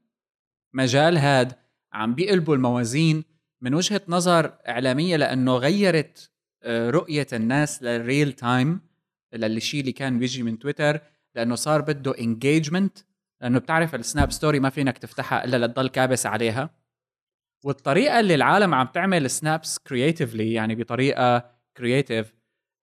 هاد 1.18 1.54
عم 1.94 2.16
بيقلبوا 2.16 2.56
الموازين. 2.56 3.24
من 3.62 3.74
وجهة 3.74 4.02
نظر 4.08 4.58
إعلامية 4.68 5.16
لأنه 5.16 5.56
غيرت 5.56 6.26
آه، 6.26 6.39
رؤية 6.68 7.28
الناس 7.34 7.84
لل 7.84 8.00
real 8.00 8.34
time 8.34 8.82
للشيء 9.34 9.80
اللي 9.80 9.92
كان 9.92 10.20
بيجي 10.20 10.44
من 10.44 10.60
تويتر 10.60 11.00
لأنه 11.36 11.56
صار 11.56 11.82
بده 11.82 12.18
engagement 12.20 12.98
لأنه 13.42 13.60
بتعرف 13.60 13.96
ال 13.96 14.03
snap 14.03 14.32
story 14.32 14.60
ما 14.60 14.70
فينك 14.70 14.98
تفتحها 14.98 15.46
إلا 15.46 15.66
لتضل 15.66 15.90
كابس 15.90 16.26
عليها. 16.26 16.70
والطريقة 17.64 18.20
اللي 18.20 18.36
العالم 18.36 18.74
عم 18.74 18.88
تعمل 18.88 19.30
snaps 19.30 19.80
creatively 19.80 20.54
يعني 20.54 20.76
بطريقة 20.76 21.52
creative 21.78 22.34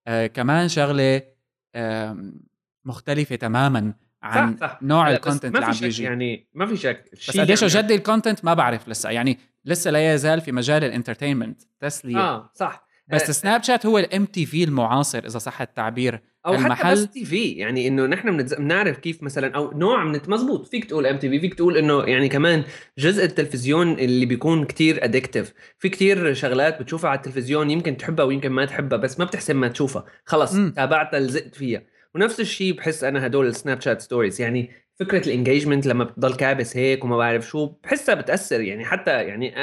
آه 0.07 0.27
كمان 0.27 0.67
شغلة 0.67 1.21
آه 1.75 2.31
مختلفة 2.85 3.35
تماما 3.35 3.93
عن 4.23 4.57
صح. 4.57 4.67
صح. 4.67 4.79
نوع 4.83 5.11
ال 5.11 5.16
content 5.16 5.55
اللي 5.55 5.65
عم 5.65 5.75
بيجي. 5.81 6.03
يعني 6.03 6.47
ما 6.53 6.65
في 6.65 6.77
شك. 6.77 7.09
بس 7.13 7.39
قديش 7.39 7.61
يعني 7.61 7.73
جدي 7.73 7.95
ال 7.95 8.01
content 8.01 8.45
ما 8.45 8.53
بعرف 8.53 8.89
لسه 8.89 9.09
يعني 9.09 9.39
لسه 9.65 9.91
لا 9.91 10.13
يزال 10.13 10.41
في 10.41 10.51
مجال 10.51 10.83
ال 10.83 10.89
entertainment 10.89 11.61
تسلية. 11.79 12.17
آه 12.17 12.51
صح. 12.53 12.86
بس 13.09 13.31
سناب 13.31 13.63
شات 13.63 13.85
هو 13.85 13.97
ال 13.97 14.25
MTV 14.25 14.63
المعاصر 14.63 15.25
إذا 15.25 15.39
صح 15.39 15.61
التعبير. 15.61 16.21
أو 16.45 16.53
المحل. 16.53 16.73
حتى 16.73 16.91
بس 16.91 17.07
TV 17.07 17.51
يعني 17.51 17.87
إنه 17.87 18.05
نحن 18.05 18.37
بنعرف 18.37 18.97
كيف 18.97 19.23
مثلا 19.23 19.55
أو 19.55 19.77
نوع 19.77 20.03
من 20.03 20.19
مزبوط 20.27 20.67
فيك 20.67 20.85
تقول 20.85 21.05
MTV 21.05 21.39
فيك 21.39 21.53
تقول 21.53 21.77
إنه 21.77 22.03
يعني 22.03 22.29
كمان 22.29 22.63
جزء 22.97 23.25
التلفزيون 23.25 23.99
اللي 23.99 24.25
بيكون 24.25 24.65
كتير 24.65 25.03
addictive 25.03 25.53
في 25.79 25.89
كتير 25.89 26.33
شغلات 26.33 26.81
بتشوفها 26.81 27.09
على 27.09 27.17
التلفزيون 27.17 27.71
يمكن 27.71 27.97
تحبها 27.97 28.25
ويمكن 28.25 28.49
ما 28.49 28.65
تحبها 28.65 28.97
بس 28.97 29.19
ما 29.19 29.25
بتحسن 29.25 29.55
ما 29.55 29.67
تشوفها. 29.67 30.05
خلص 30.25 30.55
تابعتها 30.75 31.19
لزقت 31.19 31.55
فيها. 31.55 31.83
ونفس 32.15 32.39
الشيء 32.39 32.73
بحس 32.73 33.03
أنا 33.03 33.25
هدول 33.25 33.47
السناب 33.47 33.81
شات 33.81 34.01
stories 34.01 34.41
يعني 34.41 34.71
فكرة 34.99 35.27
ال 35.27 35.32
engagement 35.32 35.85
لما 35.85 36.03
بتضل 36.03 36.35
كابس 36.35 36.77
هيك 36.77 37.03
وما 37.03 37.17
بعرف 37.17 37.47
شو 37.47 37.65
بحسها 37.65 38.15
بتأثر 38.15 38.61
يعني 38.61 38.85
حتى 38.85 39.11
يعني 39.11 39.53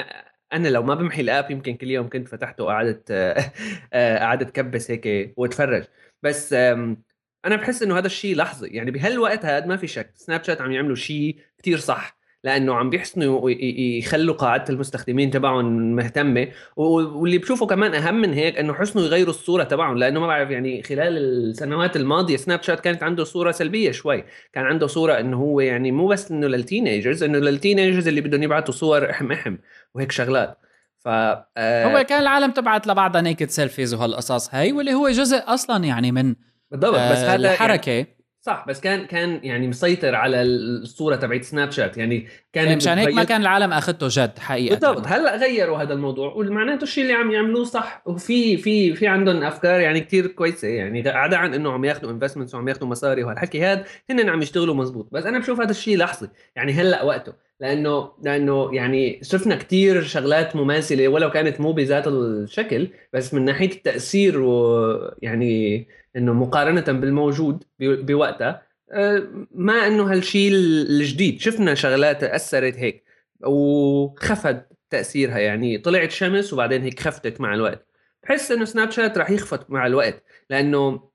أنا 0.54 0.68
لو 0.68 0.82
ما 0.82 0.94
بمحي 0.94 1.20
ال 1.20 1.28
app 1.28 1.50
يمكن 1.50 1.76
كل 1.76 1.90
يوم 1.90 2.08
كنت 2.08 2.28
فتحته 2.28 2.64
وقعدت 2.64 3.12
قعدت 3.94 4.50
كبس 4.50 4.90
هيك 4.90 5.34
واتفرج. 5.36 5.84
بس 6.22 6.52
أنا 6.52 7.56
بحس 7.56 7.82
إنه 7.82 7.98
هذا 7.98 8.06
الشيء 8.06 8.36
لحظي. 8.36 8.68
يعني 8.68 8.90
بهالوقت 8.90 9.44
هذا 9.44 9.66
ما 9.66 9.76
في 9.76 9.86
شك. 9.86 10.12
سناب 10.16 10.44
شات 10.44 10.60
عم 10.60 10.72
يعملوا 10.72 10.96
شيء 10.96 11.38
كثير 11.58 11.78
صح. 11.78 12.13
لأنه 12.44 12.74
عم 12.74 12.90
بيحسنوا 12.90 13.50
يخلوا 13.98 14.34
قاعدة 14.34 14.64
المستخدمين 14.70 15.30
تبعهم 15.30 15.96
مهتمة. 15.96 16.48
واللي 16.76 17.38
بشوفه 17.38 17.66
كمان 17.66 17.94
أهم 17.94 18.20
من 18.20 18.32
هيك 18.32 18.58
إنه 18.58 18.74
حسنوا 18.74 19.04
يغيروا 19.04 19.30
الصورة 19.30 19.64
تبعهم 19.64 19.98
لأنه 19.98 20.20
ما 20.20 20.26
بعرف 20.26 20.50
يعني 20.50 20.82
خلال 20.82 21.18
السنوات 21.18 21.96
الماضية 21.96 22.36
سناب 22.36 22.62
شات 22.62 22.80
كانت 22.80 23.02
عنده 23.02 23.24
صورة 23.24 23.50
سلبية 23.50 23.90
شوي. 23.90 24.24
كان 24.52 24.64
عنده 24.64 24.86
صورة 24.86 25.20
إنه 25.20 25.36
هو 25.36 25.60
يعني 25.60 25.92
مو 25.92 26.06
بس 26.06 26.30
إنه 26.30 26.46
لل 26.46 26.60
teenagers 26.60 27.22
إنه 27.22 27.38
لل 27.38 27.51
teenagers 27.51 28.08
اللي 28.08 28.20
بدهم 28.20 28.42
يبعثوا 28.42 28.74
صور 28.74 29.10
أحم 29.10 29.32
أحم 29.32 29.56
وهيك 29.94 30.12
شغلات. 30.12 30.58
ف 30.98 31.08
آه 31.08 31.84
هو 31.84 32.04
كان 32.04 32.20
العالم 32.20 32.50
تبعت 32.50 32.86
لبعضها 32.86 33.20
naked 33.20 33.48
selfies 33.48 33.94
وهالقصص 33.94 34.54
هي 34.54 34.72
واللي 34.72 34.94
هو 34.94 35.08
جزء 35.08 35.42
أصلا 35.46 35.84
يعني 35.84 36.12
من 36.12 36.34
بالضبط 36.70 36.94
آه 36.94 37.12
بس 37.12 37.18
هذا 37.18 37.52
الحركة. 37.52 37.92
يعني 37.92 38.16
صح 38.46 38.64
بس 38.68 38.80
كان 38.80 39.06
كان 39.06 39.40
يعني 39.42 39.68
مسيطر 39.68 40.14
على 40.14 40.42
الصورة 40.42 41.16
تبعت 41.16 41.44
سناب 41.44 41.70
شات. 41.70 41.98
يعني 41.98 42.26
كان 42.52 42.64
يعني 42.64 42.76
مشان 42.76 42.98
هيك 42.98 43.14
ما 43.14 43.24
كان 43.24 43.40
العالم 43.40 43.72
أخذته 43.72 44.06
جد 44.10 44.38
حقيقة. 44.38 44.74
بالضبط 44.74 45.06
هلأ 45.06 45.36
غيروا 45.36 45.78
هذا 45.78 45.92
الموضوع 45.92 46.32
ومعناته 46.32 46.82
الشيء 46.82 47.02
اللي 47.02 47.14
عم 47.14 47.30
يعملوه 47.30 47.64
صح. 47.64 48.02
وفي 48.06 48.56
في 48.56 48.94
في 48.94 49.06
عندهم 49.06 49.42
أفكار 49.42 49.80
يعني 49.80 50.00
كتير 50.00 50.26
كويسة 50.26 50.68
يعني 50.68 51.08
عدا 51.08 51.36
عن 51.36 51.54
إنه 51.54 51.72
عم 51.72 51.84
ياخذوا 51.84 52.10
investments 52.10 52.54
وعم 52.54 52.68
ياخذوا 52.68 52.88
مصاري 52.88 53.24
وهالحكي 53.24 53.64
هذا 53.64 53.84
هن 54.10 54.28
عم 54.28 54.42
يشتغلوا 54.42 54.74
مزبوط. 54.74 55.08
بس 55.12 55.24
أنا 55.26 55.38
بشوف 55.38 55.60
هذا 55.60 55.70
الشيء 55.70 55.98
لحظي 55.98 56.28
يعني 56.56 56.72
هلأ 56.72 57.02
وقته. 57.02 57.32
لأنه 57.60 58.12
لأنه 58.22 58.74
يعني 58.74 59.20
شفنا 59.22 59.56
كتير 59.56 60.02
شغلات 60.02 60.56
مماثلة 60.56 61.08
ولو 61.08 61.30
كانت 61.30 61.60
مو 61.60 61.72
بذات 61.72 62.06
الشكل 62.06 62.88
بس 63.12 63.34
من 63.34 63.44
ناحية 63.44 63.70
التأثير 63.70 64.40
ويعني 64.40 65.86
إنه 66.16 66.32
مقارنة 66.32 67.00
بالموجود 67.00 67.64
بوقتها 67.80 68.62
آه، 68.92 69.28
ما 69.50 69.86
إنه 69.86 70.12
هالشيء 70.12 70.52
الجديد. 70.52 71.40
شفنا 71.40 71.74
شغلات 71.74 72.24
أثرت 72.24 72.74
هيك 72.76 73.04
وخفت 73.46 74.66
تأثيرها 74.90 75.38
يعني 75.38 75.78
طلعت 75.78 76.10
شمس 76.10 76.52
وبعدين 76.52 76.82
هيك 76.82 77.00
خفتت 77.00 77.40
مع 77.40 77.54
الوقت. 77.54 77.86
بحس 78.22 78.52
إنه 78.52 78.64
سناب 78.64 78.90
شات 78.90 79.18
رح 79.18 79.30
يخفت 79.30 79.70
مع 79.70 79.86
الوقت 79.86 80.22
لأنه 80.50 81.10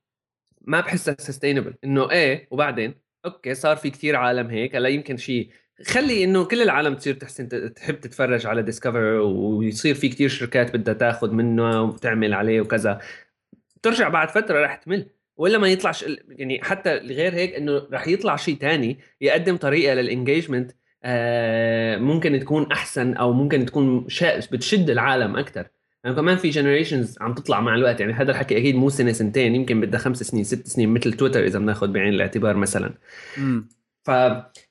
ما 0.60 0.80
بحسها 0.80 1.16
sustainable 1.18 1.74
إنه 1.84 2.10
إيه 2.10 2.48
وبعدين؟ 2.50 2.94
okay 3.24 3.54
صار 3.54 3.76
في 3.76 3.90
كثير 3.90 4.16
عالم 4.16 4.50
هيك 4.50 4.76
هلأ 4.76 4.88
يمكن 4.88 5.16
شيء 5.16 5.50
خلي 5.86 6.24
إنه 6.24 6.44
كل 6.44 6.62
العالم 6.62 6.94
تصير 6.94 7.14
تحسن 7.14 7.48
تحب 7.74 8.00
تتفرج 8.00 8.46
على 8.46 8.62
Discover 8.62 9.04
ويصير 9.20 9.94
في 9.94 10.08
كثير 10.08 10.28
شركات 10.28 10.76
بدها 10.76 10.94
تاخذ 10.94 11.30
منه 11.30 11.82
وتعمل 11.82 12.34
عليه 12.34 12.60
وكذا. 12.60 13.00
ترجع 13.82 14.08
بعد 14.08 14.30
فترة 14.30 14.64
رح 14.64 14.74
تمل. 14.74 15.06
ولا 15.36 15.58
ما 15.58 15.68
يطلعش 15.68 16.04
يعني 16.28 16.62
حتى 16.62 16.94
غير 16.94 17.34
هيك 17.34 17.54
إنه 17.54 17.86
رح 17.92 18.08
يطلع 18.08 18.36
شيء 18.36 18.56
تاني 18.56 18.98
يقدم 19.20 19.56
طريقة 19.56 19.94
لل 19.94 20.07
engagement 20.07 20.72
آه 21.04 21.96
ممكن 21.96 22.40
تكون 22.40 22.72
أحسن 22.72 23.14
أو 23.14 23.32
ممكن 23.32 23.66
تكون 23.66 24.06
بتشد 24.52 24.90
العالم 24.90 25.36
أكثر 25.36 25.66
يعني 26.04 26.16
كمان 26.16 26.36
في 26.36 26.50
generations 26.50 27.18
عم 27.20 27.34
تطلع 27.34 27.60
مع 27.60 27.74
الوقت. 27.74 28.00
يعني 28.00 28.12
هذا 28.12 28.30
الحكي 28.30 28.58
أكيد 28.58 28.74
مو 28.74 28.88
سنة 28.88 29.12
سنتين 29.12 29.54
يمكن 29.54 29.80
بدها 29.80 30.00
خمس 30.00 30.22
سنين 30.22 30.44
ست 30.44 30.66
سنين 30.66 30.88
مثل 30.88 31.12
تويتر 31.12 31.44
إذا 31.44 31.58
بناخذ 31.58 31.88
بعين 31.88 32.14
الاعتبار 32.14 32.56
مثلا. 32.56 32.94
ف 34.04 34.10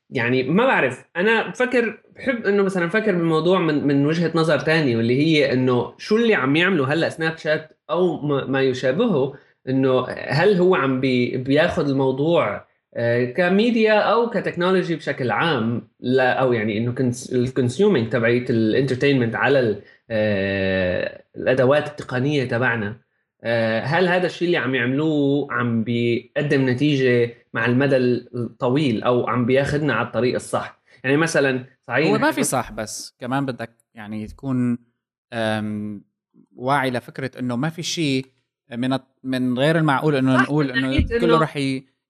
يعني 0.09 0.43
ما 0.43 0.65
بعرف. 0.65 1.05
أنا 1.15 1.47
بفكر 1.47 2.03
بحب 2.19 2.45
إنه 2.45 2.63
مثلا 2.63 2.85
بفكر 2.85 3.11
بالموضوع 3.11 3.59
من 3.59 3.87
من 3.87 4.05
وجهة 4.05 4.31
نظر 4.35 4.59
ثانية 4.59 4.97
واللي 4.97 5.17
هي 5.21 5.53
إنه 5.53 5.93
شو 5.97 6.17
اللي 6.17 6.35
عم 6.35 6.55
يعمله 6.55 6.93
هلأ 6.93 7.09
سناب 7.09 7.37
شات 7.37 7.79
أو 7.89 8.21
ما 8.47 8.61
يشابهه 8.61 9.33
إنه 9.69 10.05
هل 10.09 10.55
هو 10.55 10.75
عم 10.75 10.99
بي 10.99 11.37
بياخذ 11.37 11.89
الموضوع 11.89 12.69
آه، 12.95 13.25
كميديا 13.25 13.99
أو 13.99 14.29
ك 14.29 14.35
technology 14.35 14.95
بشكل 14.95 15.31
عام؟ 15.31 15.87
لا 15.99 16.33
أو 16.33 16.53
يعني 16.53 16.77
إنه 16.77 16.95
ال 17.31 17.39
consuming 17.39 18.09
تبعيت 18.09 18.49
ال 18.49 18.55
entertainment 18.55 19.35
على 19.35 19.81
آه، 20.09 21.23
الأدوات 21.35 21.87
التقنية 21.87 22.43
تبعنا. 22.43 22.97
آه، 23.43 23.79
هل 23.81 24.07
هذا 24.07 24.25
الشيء 24.25 24.47
اللي 24.47 24.57
عم 24.57 24.75
يعملوه 24.75 25.47
عم 25.53 25.83
بيقدم 25.83 26.69
نتيجة 26.69 27.33
مع 27.53 27.65
المدى 27.65 27.97
الطويل 27.97 29.03
أو 29.03 29.27
عم 29.27 29.45
بياخذنا 29.45 29.93
على 29.93 30.07
الطريق 30.07 30.35
الصح؟ 30.35 30.78
يعني 31.03 31.17
مثلا 31.17 31.65
صحيح 31.87 32.07
هو 32.07 32.17
ما 32.17 32.31
في 32.31 32.43
صح 32.43 32.71
بس 32.71 33.15
كمان 33.19 33.45
بدك 33.45 33.77
يعني 33.93 34.27
تكون 34.27 34.77
واعي 36.55 36.91
لفكرة 36.91 37.39
إنه 37.39 37.55
ما 37.55 37.69
في 37.69 37.83
شيء 37.83 38.25
من 38.71 38.99
من 39.23 39.59
غير 39.59 39.77
المعقول 39.77 40.15
إنه 40.15 40.41
نقول 40.41 40.71
إنه 40.71 41.07
كله 41.19 41.39
رح 41.39 41.59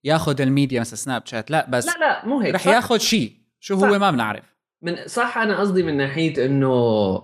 ياخذ 0.04 0.42
الميديا 0.42 0.80
مثل 0.80 0.98
سناب 0.98 1.26
شات 1.26 1.52
لا 1.52 1.70
بس 1.70 1.88
لا 1.88 2.00
لا 2.00 2.26
مو 2.26 2.40
هيك. 2.40 2.56
رح 2.56 2.68
ياخذ 2.68 2.98
شيء. 2.98 3.34
شو 3.60 3.80
صح. 3.80 3.88
هو 3.88 4.00
ما 4.00 4.12
بنعرف. 4.12 4.56
من 4.82 5.08
صح 5.08 5.38
أنا 5.38 5.60
قصدي 5.60 5.84
من 5.84 5.98
ناحية 5.98 6.46
إنه 6.46 7.24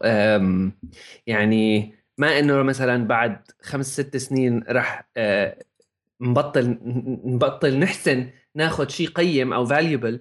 يعني 1.28 1.94
ما 2.18 2.40
إنه 2.40 2.62
مثلا 2.64 3.08
بعد 3.08 3.42
خمس 3.62 3.94
ست 3.94 4.18
سنين 4.18 4.64
رح 4.70 5.10
آه، 5.18 5.64
نبطل 6.22 6.78
نبطل 7.26 7.80
نحسن 7.80 8.30
ناخذ 8.56 8.88
شيء 8.88 9.08
قيم 9.08 9.54
أو 9.54 9.66
valuable 9.66 10.14
آه، 10.14 10.20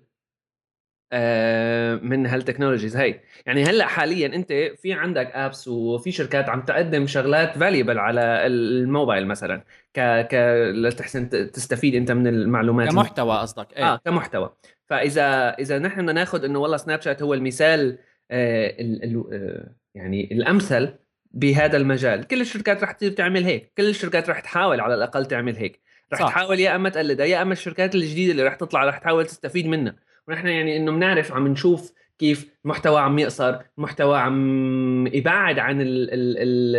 من 2.03 2.27
هال 2.27 2.36
technologies. 2.36 2.97
هي 2.97 3.21
يعني 3.47 3.65
هلأ 3.65 3.87
حاليا 3.87 4.27
أنت 4.27 4.53
في 4.53 4.93
عندك 4.93 5.31
apps 5.35 5.69
وفي 5.69 6.13
شركات 6.13 6.49
عم 6.49 6.61
تقدم 6.61 7.07
شغلات 7.07 7.59
valuable 7.59 7.99
على 7.99 8.21
الموبايل 8.47 9.27
مثلا 9.27 9.65
ك 9.95 10.01
ك 10.01 10.35
لتحسن 10.75 11.29
تستفيد 11.29 11.95
أنت 11.95 12.13
من 12.13 12.27
المعلومات. 12.27 12.89
كمحتوى 12.89 13.39
قصدك 13.39 13.77
إيه؟ 13.77 13.85
آه 13.85 14.01
كمحتوى. 14.05 14.53
فإذا 14.87 15.51
إذا 15.51 15.79
نحن 15.79 16.01
بدنا 16.01 16.13
ناخذ 16.13 16.45
إنه 16.45 16.59
والله 16.59 16.77
سناب 16.77 17.01
شات 17.01 17.23
هو 17.23 17.35
المثال 17.35 17.99
آه 18.31 18.67
ال 18.81 19.05
ال 19.05 19.25
آه 19.33 19.75
يعني 19.95 20.29
الأمثل 20.33 20.95
بهذا 21.31 21.77
المجال. 21.77 22.25
كل 22.25 22.41
الشركات 22.41 22.83
رح 22.83 22.93
تصير 22.93 23.13
تعمل 23.13 23.45
هيك 23.45 23.73
كل 23.77 23.89
الشركات 23.89 24.31
رح 24.31 24.41
تحاول 24.41 24.81
على 24.81 24.95
الأقل 24.95 25.27
تعمل 25.27 25.57
هيك. 25.57 25.81
رح 26.13 26.21
صح. 26.21 26.29
تحاول 26.29 26.61
يا 26.61 26.77
أما 26.77 26.89
تقلدها 26.89 27.27
يا 27.27 27.43
أما 27.43 27.53
الشركات 27.53 27.95
الجديدة 27.95 28.33
اللي 28.33 28.43
رح 28.43 28.55
تطلع 28.55 28.85
رح 28.85 28.99
تحاول 28.99 29.27
تستفيد 29.27 29.67
منها. 29.67 29.97
ونحن 30.29 30.49
يعني 30.49 30.77
إنه 30.77 30.93
بنعرف 30.93 31.33
عم 31.33 31.49
نشوف 31.49 31.93
كيف 32.19 32.51
محتوى 32.65 33.01
عم 33.01 33.19
يقصر 33.19 33.59
محتوى 33.77 34.19
عم 34.19 35.07
يبعد 35.07 35.59
عن 35.59 35.81
ال 35.81 35.87
ال 35.87 36.37
ال 36.39 36.77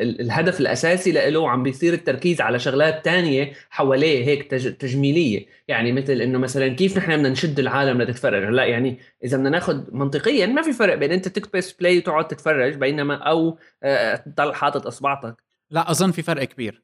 ال 0.00 0.20
الهدف 0.20 0.60
الأساسي 0.60 1.12
له 1.12 1.40
وعم 1.40 1.62
بيصير 1.62 1.94
التركيز 1.94 2.40
على 2.40 2.58
شغلات 2.58 3.04
تانية 3.04 3.52
حواليه 3.70 4.24
هيك 4.26 4.50
تج 4.50 4.72
تجميلية. 4.72 5.46
يعني 5.68 5.92
مثل 5.92 6.12
إنه 6.12 6.38
مثلا 6.38 6.68
كيف 6.68 6.98
نحن 6.98 7.16
بدنا 7.16 7.28
نشد 7.28 7.58
العالم 7.58 8.02
لتتفرج؟ 8.02 8.42
لا 8.42 8.64
يعني 8.64 8.98
إذا 9.24 9.36
بدنا 9.36 9.50
ناخذ 9.50 9.84
منطقيا 9.92 10.46
ما 10.46 10.62
في 10.62 10.72
فرق 10.72 10.94
بين 10.94 11.12
أنت 11.12 11.28
تكبس 11.28 11.72
play 11.72 11.98
وتقعد 11.98 12.28
تتفرج 12.28 12.74
بينما 12.74 13.14
أو 13.14 13.58
آه، 13.82 14.16
تضل 14.16 14.54
حاطط 14.54 14.86
أصبعتك. 14.86 15.44
لا 15.70 15.90
أظن 15.90 16.10
في 16.10 16.22
فرق 16.22 16.44
كبير. 16.44 16.82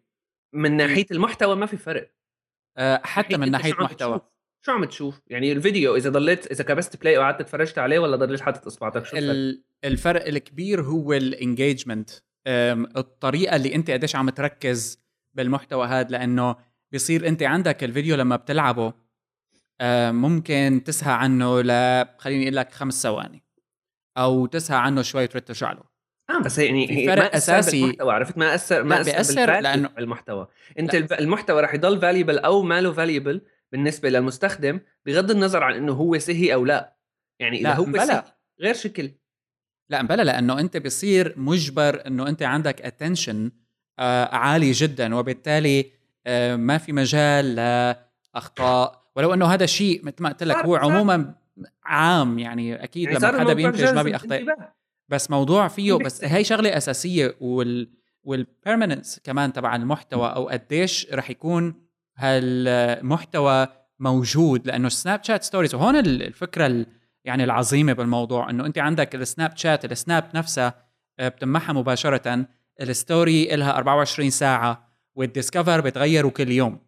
من 0.53 0.77
ناحية 0.77 1.07
المحتوى 1.11 1.57
ما 1.57 1.67
في 1.67 1.77
فرق. 1.77 2.11
أه 2.77 3.01
حتى 3.05 3.37
من 3.37 3.55
أنت 3.55 3.67
عم 3.67 3.85
محتوى؟ 3.85 4.21
شو 4.67 4.73
عم 4.73 4.85
تشوف؟ 4.85 5.21
يعني 5.27 5.53
الفيديو 5.53 5.97
إذا 5.97 6.11
ضليت 6.11 6.47
إذا 6.51 6.65
كبست 6.65 7.01
play 7.01 7.19
وقعدت 7.19 7.41
اتفرجت 7.41 7.79
عليه 7.79 7.99
ولا 7.99 8.17
ضليت 8.17 8.41
حاطط 8.41 8.67
اصبعتك 8.67 9.05
شو 9.05 9.17
الفرق؟ 9.17 9.31
ال- 9.31 9.63
الفرق 9.85 10.27
الكبير 10.27 10.83
هو 10.83 11.13
ال 11.13 11.22
engagement 11.22 12.11
الطريقة 12.97 13.57
اللي 13.57 13.75
أنت 13.75 13.91
قديش 13.91 14.17
عم 14.17 14.31
تركز 14.31 14.99
بالمحتوى 15.35 15.87
هذا 15.87 16.09
لأنه 16.11 16.57
بيصير 16.93 17.29
أنت 17.29 17.43
عندك 17.43 17.85
الفيديو 17.85 18.17
لما 18.17 18.37
بتلعبه 18.37 18.93
ممكن 20.11 20.83
تسهى 20.85 21.13
عنه 21.13 21.61
ل 21.63 21.71
خليني 22.19 22.43
أقول 22.45 22.57
لك 22.57 22.73
خمس 22.73 23.03
ثواني 23.03 23.43
أو 24.19 24.47
تسهى 24.47 24.77
عنه 24.79 25.03
شوي 25.03 25.27
ترد 25.27 25.43
ترجع 25.43 25.73
له 25.73 25.83
آه 26.31 26.39
بس 26.43 26.59
يعني 26.59 26.87
في 26.87 26.97
هي 26.97 27.07
فرق 27.07 27.23
ما 27.23 27.27
أثر 27.37 27.59
أساسي. 27.59 27.81
بالمحتوى 27.81 28.13
عرفت 28.13 28.39
ما 28.39 28.55
اثر 28.55 28.83
ما 28.83 29.01
أثر 29.01 29.13
بيأثر 29.13 29.35
تبع 29.61 29.75
المحتوى 29.99 30.49
أنت 30.79 30.95
لا. 30.97 31.19
المحتوى 31.19 31.63
رح 31.63 31.75
يضل 31.75 32.01
valuable 32.01 32.39
أو 32.39 32.63
ما 32.63 32.81
له 32.81 32.93
valuable 32.93 33.41
بالنسبة 33.75 34.11
للمستخدم 34.11 34.81
بغض 35.07 35.31
النظر 35.31 35.63
عن 35.63 35.75
إنه 35.75 35.93
هو 35.93 36.19
سهي 36.19 36.55
أو 36.55 36.65
لا 36.65 36.97
يعني 37.41 37.57
إذا 37.57 37.69
لا، 37.69 37.77
هو 37.77 37.85
مبلا. 37.85 38.07
سهي 38.07 38.23
غير 38.61 38.75
شكل 38.75 39.11
لا 39.91 40.03
بلا 40.03 40.23
لأنه 40.23 40.61
أنت 40.61 40.77
بصير 40.77 41.35
مجبر 41.37 42.07
إنه 42.07 42.29
أنت 42.29 42.43
عندك 42.43 42.83
attention 42.83 43.51
عالي 44.33 44.73
جدا 44.73 45.15
وبالتالي 45.15 45.91
آه، 46.27 46.57
ما 46.57 46.79
في 46.79 46.93
مجال 46.93 47.55
لأخطاء 48.35 49.03
ولو 49.17 49.35
إنه 49.35 49.47
هذا 49.47 49.67
شيء 49.67 50.05
مثل 50.05 50.23
ما 50.23 50.29
قلت 50.29 50.43
لك 50.43 50.57
هو 50.57 50.77
عموما 50.77 51.35
عام 51.85 52.39
يعني 52.39 52.85
أكيد 52.85 53.09
يعني 53.11 53.19
لما 53.19 53.41
حدا 53.41 53.53
بينتج 53.53 53.95
ما 53.95 54.03
بيخطئ. 54.03 54.47
بس 55.09 55.31
موضوع 55.31 55.69
فيه 55.69 55.93
بس. 55.93 56.25
هي 56.25 56.45
شغلة 56.45 56.77
أساسية 56.77 57.37
وال 57.41 57.91
وال 58.25 58.41
permanence 58.41 59.21
كمان 59.25 59.53
تبع 59.53 59.77
المحتوى 59.77 60.27
أو 60.29 60.49
قديش 60.49 61.07
رح 61.13 61.31
يكون 61.31 61.84
هالمحتوى 62.17 63.67
موجود؟ 63.99 64.67
لأنه 64.67 64.89
سناب 64.89 65.25
شات 65.25 65.43
stories 65.45 65.75
وهون 65.75 65.97
ال- 65.97 66.23
الفكرة 66.23 66.67
ال- 66.67 66.87
يعني 67.25 67.45
العظيمة 67.45 67.93
بالموضوع 67.93 68.51
إنه 68.51 68.67
أنت 68.67 68.79
عندك 68.79 69.15
السناب 69.15 69.57
شات 69.57 69.85
ال 69.85 69.94
snap 69.94 70.31
نفسها 70.35 70.75
آه، 71.19 71.29
بتمحها 71.29 71.73
مباشرة 71.73 72.47
ال 72.81 72.93
story 72.93 73.55
إلها 73.55 73.77
24 73.77 74.31
ساعة 74.31 74.89
وال 75.15 75.28
Discover 75.28 75.81
بتغيروا 75.81 76.31
كل 76.31 76.49
يوم. 76.53 76.79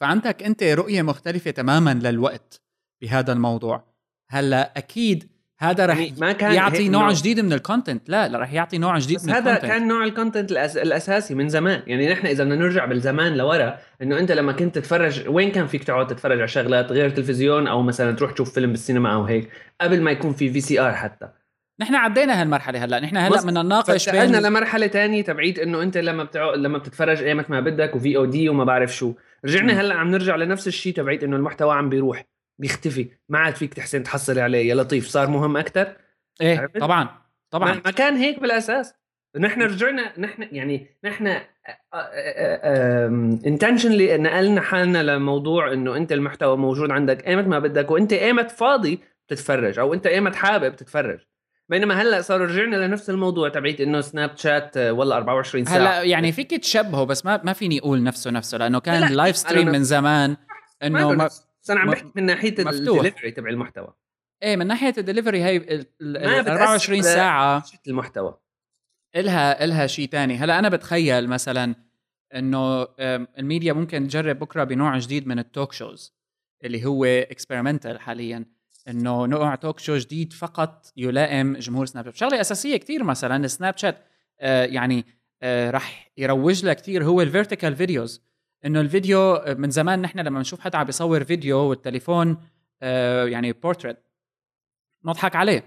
فعندك 0.00 0.42
أنت 0.42 0.62
رؤية 0.62 1.02
مختلفة 1.02 1.50
تماما 1.50 1.94
للوقت 1.94 2.62
بهذا 3.02 3.32
الموضوع. 3.32 3.84
هلأ 4.30 4.78
أكيد 4.78 5.31
هذا 5.62 5.86
رح 5.86 5.98
يعني 5.98 6.14
ما 6.20 6.32
كان 6.32 6.52
يعطي 6.52 6.88
نوع 6.88 7.02
نوع. 7.02 7.12
جديد 7.12 7.40
من 7.40 7.52
ال 7.52 7.59
content 7.59 8.08
لا 8.08 8.28
لا 8.28 8.38
رح 8.38 8.52
يعطي 8.52 8.78
نوع 8.78 8.98
جديد 8.98 9.16
بس 9.16 9.24
من 9.24 9.32
هذا 9.32 9.50
ال 9.50 9.53
content 9.53 9.72
كان 9.72 9.88
نوع 9.88 10.04
ال 10.04 10.10
content 10.10 10.52
الأس... 10.52 10.76
الأساسي 10.76 11.34
من 11.34 11.48
زمان. 11.48 11.82
يعني 11.86 12.12
نحن 12.12 12.26
إذا 12.26 12.44
بدنا 12.44 12.56
نرجع 12.56 12.84
بالزمان 12.84 13.36
لورا 13.36 13.78
إنه 14.02 14.18
أنت 14.18 14.32
لما 14.32 14.52
كنت 14.52 14.74
تتفرج 14.74 15.28
وين 15.28 15.50
كان 15.50 15.66
فيك 15.66 15.84
تقعد 15.84 16.06
تتفرج 16.06 16.38
على 16.38 16.48
شغلات 16.48 16.92
غير 16.92 17.10
تلفزيون 17.10 17.66
أو 17.66 17.82
مثلا 17.82 18.12
تروح 18.12 18.32
تشوف 18.32 18.54
فيلم 18.54 18.70
بالسينما 18.70 19.14
أو 19.14 19.24
هيك 19.24 19.50
قبل 19.80 20.00
ما 20.00 20.10
يكون 20.10 20.32
في 20.32 20.50
VCR 20.50 20.92
حتى. 20.92 21.28
نحن 21.80 21.94
عدينا 21.94 22.40
هالمرحلة 22.40 22.84
هلأ. 22.84 23.00
نحن 23.00 23.16
هلأ 23.16 23.42
بدنا 23.42 23.62
نناقش 23.62 24.10
بين 24.10 24.36
لمرحلة 24.36 24.86
تانية 24.86 25.22
تبعيت 25.22 25.58
إنه 25.58 25.82
أنت 25.82 25.98
لما 25.98 26.24
بتع... 26.24 26.54
لما 26.54 26.78
بتتفرج 26.78 27.22
ايمت 27.22 27.50
ما 27.50 27.60
بدك 27.60 27.96
و 27.96 28.16
VOD 28.16 28.48
وما 28.48 28.64
بعرف 28.64 28.96
شو. 28.96 29.14
رجعنا. 29.44 29.80
هلأ 29.80 29.94
عم 29.94 30.10
نرجع 30.10 30.36
لنفس 30.36 30.66
الشيء 30.66 30.94
تبعيت 30.94 31.24
إنه 31.24 31.36
المحتوى 31.36 31.74
عم 31.74 31.88
بيروح. 31.88 32.31
بيختفي. 32.62 33.08
ما 33.28 33.38
عاد 33.38 33.54
فيك 33.56 33.74
تحسن 33.74 34.02
تحصل 34.02 34.38
عليه 34.38 34.68
يا 34.68 34.74
لطيف 34.74 35.06
صار 35.08 35.28
مهم 35.30 35.56
أكثر 35.56 35.96
إيه 36.40 36.58
عرفت؟ 36.58 36.78
طبعا 36.78 37.08
طبعا. 37.50 37.74
ما 37.84 37.90
كان 37.90 38.16
هيك 38.16 38.40
بالأساس. 38.40 38.94
نحن 39.38 39.62
رجعنا 39.62 40.12
نحن 40.18 40.48
يعني 40.52 40.86
نحن 41.04 41.36
intentionally 43.46 44.18
نقلنا 44.18 44.60
حالنا 44.60 45.02
لموضوع 45.02 45.72
إنه 45.72 45.96
أنت 45.96 46.12
المحتوى 46.12 46.56
موجود 46.56 46.90
عندك 46.90 47.26
ايمت 47.26 47.46
ما 47.46 47.58
بدك 47.58 47.90
وأنت 47.90 48.12
ايمت 48.12 48.50
فاضي 48.50 49.00
تتفرج 49.28 49.78
أو 49.78 49.94
أنت 49.94 50.06
ايمت 50.06 50.34
حابب 50.34 50.76
تتفرج. 50.76 51.18
بينما 51.68 52.02
هلأ 52.02 52.20
صاروا 52.20 52.46
رجعنا 52.46 52.76
لنفس 52.76 53.10
الموضوع 53.10 53.48
تبعيت 53.48 53.80
إنه 53.80 54.00
سناب 54.00 54.30
شات 54.36 54.76
آه، 54.76 54.92
والله 54.92 55.16
24 55.16 55.64
ساعه 55.64 55.76
هلأ 55.76 56.02
يعني 56.02 56.32
فيك 56.32 56.50
تشبهه 56.50 57.04
بس 57.04 57.24
ما 57.26 57.40
ما 57.44 57.52
فيني 57.52 57.78
أقول 57.78 58.02
نفسه 58.02 58.30
نفسه 58.30 58.58
لأنه 58.58 58.78
لا، 58.78 58.84
كان 58.84 59.00
لا، 59.00 59.06
live 59.14 59.36
stream 59.36 59.68
من 59.68 59.84
زمان 59.84 60.36
إنه 60.82 61.08
ما 61.08 61.14
ما 61.14 61.28
بس 61.62 61.70
أنا 61.70 61.80
عم 61.80 61.90
بحكي 61.90 62.12
من 62.16 62.26
ناحية. 62.26 62.54
الدليفري 62.58 63.30
تبع 63.30 63.50
المحتوى. 63.50 63.94
إيه 64.42 64.56
من 64.56 64.66
ناحية 64.66 64.94
الدليفري 64.98 65.44
هي 65.44 65.56
ال- 65.56 65.70
ال- 66.00 66.12
ما 66.26 66.36
ال 66.38 66.42
بتأثر 66.42 66.52
24 66.62 67.00
على- 67.02 67.04
ساعة. 67.04 67.64
المحتوى. 67.88 68.38
إلها 69.16 69.64
إلها 69.64 69.86
شيء 69.86 70.08
تاني. 70.08 70.36
هلأ 70.36 70.58
أنا 70.58 70.68
بتخيل 70.68 71.28
مثلا 71.28 71.74
إنه 72.34 72.82
الميديا 73.38 73.72
ممكن 73.72 74.08
تجرب 74.08 74.38
بكرة 74.38 74.64
بنوع 74.64 74.98
جديد 74.98 75.26
من 75.26 75.38
ال 75.38 75.45
talk 75.45 75.72
shows 75.72 76.14
اللي 76.64 76.84
هو 76.86 77.04
experimental 77.04 78.00
حاليا. 78.00 78.44
إنه 78.88 79.26
نوع 79.26 79.54
talk 79.54 79.78
show 79.80 79.96
جديد 79.96 80.32
فقط 80.32 80.92
يلائم 80.96 81.56
جمهور 81.56 81.86
سناب 81.86 82.04
شات 82.04 82.16
شغلة 82.16 82.40
أساسية 82.40 82.76
كتير 82.76 83.04
مثلا 83.04 83.46
سناب 83.46 83.76
شات 83.76 84.04
آه 84.40 84.64
يعني 84.64 85.04
آه 85.42 85.70
رح 85.70 86.10
يروج 86.16 86.64
لها 86.64 86.74
كتير. 86.74 87.04
هو 87.04 87.22
ال 87.22 87.28
vertical 87.28 87.76
videos 87.76 88.22
إنه 88.66 88.80
الفيديو 88.80 89.40
من 89.58 89.70
زمان 89.70 90.02
نحن 90.02 90.18
لما 90.18 90.40
نشوف 90.40 90.60
حدا 90.60 90.78
عم 90.78 90.84
بيصور 90.84 91.24
فيديو 91.24 91.58
والتليفون 91.58 92.36
آه 92.82 93.24
يعني 93.24 93.52
بورتريت 93.52 93.96
نضحك 95.04 95.36
عليه. 95.36 95.64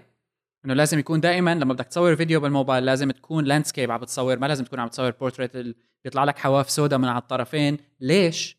إنه 0.64 0.74
لازم 0.74 0.98
يكون 0.98 1.20
دائما 1.20 1.54
لما 1.54 1.74
بدك 1.74 1.86
تصور 1.86 2.16
فيديو 2.16 2.40
بالموبايل 2.40 2.84
لازم 2.84 3.10
تكون 3.10 3.44
landscape 3.44 3.90
عم 3.90 4.00
بتصور 4.00 4.38
ما 4.38 4.46
لازم 4.46 4.64
تكون 4.64 4.80
عم 4.80 4.88
تصور 4.88 5.10
بورتريت 5.10 5.76
بيطلع 6.04 6.24
لك 6.24 6.38
حواف 6.38 6.70
سودا 6.70 6.96
من 6.96 7.08
على 7.08 7.18
الطرفين. 7.18 7.78
ليش؟ 8.00 8.56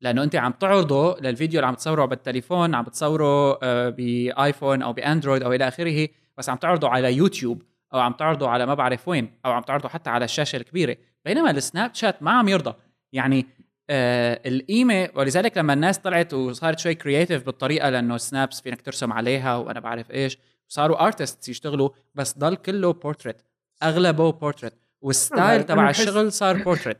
لأنه 0.00 0.22
أنت 0.22 0.36
عم 0.36 0.52
تعرضه 0.52 1.20
للفيديو 1.20 1.60
اللي 1.60 1.66
عم 1.66 1.74
تصوره 1.74 2.04
بالتليفون 2.04 2.74
عم 2.74 2.84
بتصوره 2.84 3.58
آه، 3.62 3.88
بآيفون 3.88 4.82
أو 4.82 4.92
بأندرويد 4.92 5.42
أو 5.42 5.52
إلى 5.52 5.68
آخره 5.68 6.08
بس 6.38 6.48
عم 6.48 6.56
تعرضه 6.56 6.88
على 6.88 7.14
يوتيوب 7.14 7.62
أو 7.94 7.98
عم 8.00 8.12
تعرضه 8.12 8.48
على 8.48 8.66
ما 8.66 8.74
بعرف 8.74 9.08
وين 9.08 9.30
أو 9.46 9.52
عم 9.52 9.62
تعرضه 9.62 9.88
حتى 9.88 10.10
على 10.10 10.24
الشاشة 10.24 10.56
الكبيرة. 10.56 10.96
بينما 11.24 11.50
السناب 11.50 11.94
شات 11.94 12.22
ما 12.22 12.30
عم 12.30 12.48
يرضى. 12.48 12.74
يعني 13.12 13.46
آه 13.90 14.40
القيمة 14.46 15.08
ولذلك 15.14 15.58
لما 15.58 15.72
الناس 15.72 15.98
طلعت 15.98 16.34
وصارت 16.34 16.78
شوي 16.78 16.94
creative 16.94 17.46
بالطريقة 17.46 17.90
لأنه 17.90 18.16
snaps 18.16 18.60
فينك 18.60 18.82
ترسم 18.82 19.12
عليها 19.12 19.56
وأنا 19.56 19.80
بعرف 19.80 20.10
إيش 20.10 20.38
صاروا 20.68 21.06
artist 21.06 21.48
يشتغلوا 21.48 21.88
بس 22.14 22.38
ضل 22.38 22.56
كله 22.56 22.92
بورتريت 22.92 23.42
أغلبه 23.82 24.32
بورتريت 24.32 24.72
والستايل 25.00 25.62
تبع 25.62 25.90
الشغل 25.90 26.32
صار 26.32 26.62
بورتريت 26.62 26.98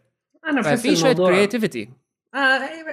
أنا 0.49 0.61
بحس 0.61 0.81
ففي 0.81 0.97
شوية 0.97 1.13
creativity 1.13 1.91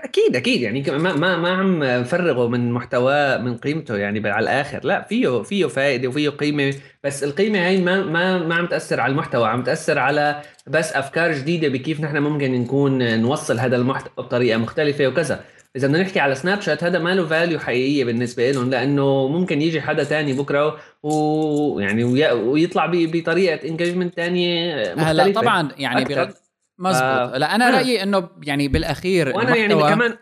أكيد 0.03 0.35
أكيد. 0.35 0.61
يعني 0.61 0.83
ما 0.87 1.15
ما 1.15 1.37
ما 1.37 1.49
عم 1.49 1.83
نفرغه 1.83 2.47
من 2.47 2.71
محتواه 2.71 3.37
من 3.37 3.57
قيمته 3.57 3.97
يعني 3.97 4.29
على 4.29 4.43
الآخر. 4.43 4.79
لا 4.83 5.01
فيه 5.01 5.41
فيه 5.41 5.65
فائده 5.65 6.07
وفيه 6.07 6.29
قيمة 6.29 6.73
بس 7.03 7.23
القيمة 7.23 7.67
هاي 7.67 7.81
ما 7.81 8.01
ما 8.03 8.37
ما 8.37 8.55
عم 8.55 8.65
تأثر 8.65 8.99
على 8.99 9.11
المحتوى. 9.11 9.47
عم 9.47 9.63
تأثر 9.63 9.99
على 9.99 10.41
بس 10.67 10.93
أفكار 10.93 11.31
جديدة 11.33 11.67
بكيف 11.67 12.01
نحن 12.01 12.17
ممكن 12.17 12.51
نكون 12.51 13.19
نوصل 13.21 13.59
هذا 13.59 13.75
المحتوى 13.75 14.11
بطريقة 14.25 14.57
مختلفة 14.57 15.07
وكذا. 15.07 15.43
إذا 15.75 15.87
بدنا 15.87 16.01
نحكي 16.01 16.19
على 16.19 16.35
سناب 16.35 16.61
شات 16.61 16.83
هذا 16.83 16.99
ما 16.99 17.15
له 17.15 17.25
value 17.25 17.59
حقيقية 17.59 18.05
بالنسبة 18.05 18.51
لهم 18.51 18.69
لأنه 18.69 19.27
ممكن 19.27 19.61
يجي 19.61 19.81
حدا 19.81 20.03
تاني 20.03 20.33
بكرة 20.33 20.77
ويعني 21.03 22.03
وي- 22.03 22.31
ويطلع 22.31 22.91
بطريقة 22.93 23.67
engagement 23.69 24.15
تانية 24.15 24.79
مختلفة. 24.81 25.11
هلا 25.11 25.31
طبعا 25.33 25.69
يعني. 25.77 26.05
بغض 26.05 26.29
مزبوط. 26.79 27.01
آه، 27.03 27.37
لا 27.37 27.55
أنا 27.55 27.71
أنا- 27.71 27.73
رأيي 27.73 28.03
إنه 28.03 28.29
يعني 28.43 28.67
بالأخير 28.67 29.29
وأنا 29.29 29.55
يعني 29.55 29.73
كمان. 29.73 30.17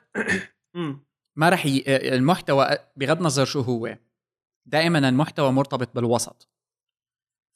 ما 1.36 1.50
رح 1.50 1.66
ي... 1.66 1.84
المحتوى 1.88 2.68
بغض 2.96 3.18
النظر 3.18 3.46
شو 3.46 3.62
هو 3.62 3.98
دائما 4.66 5.10
المحتوى 5.10 5.52
مرتبط 5.52 5.96
بالوسط. 5.96 6.50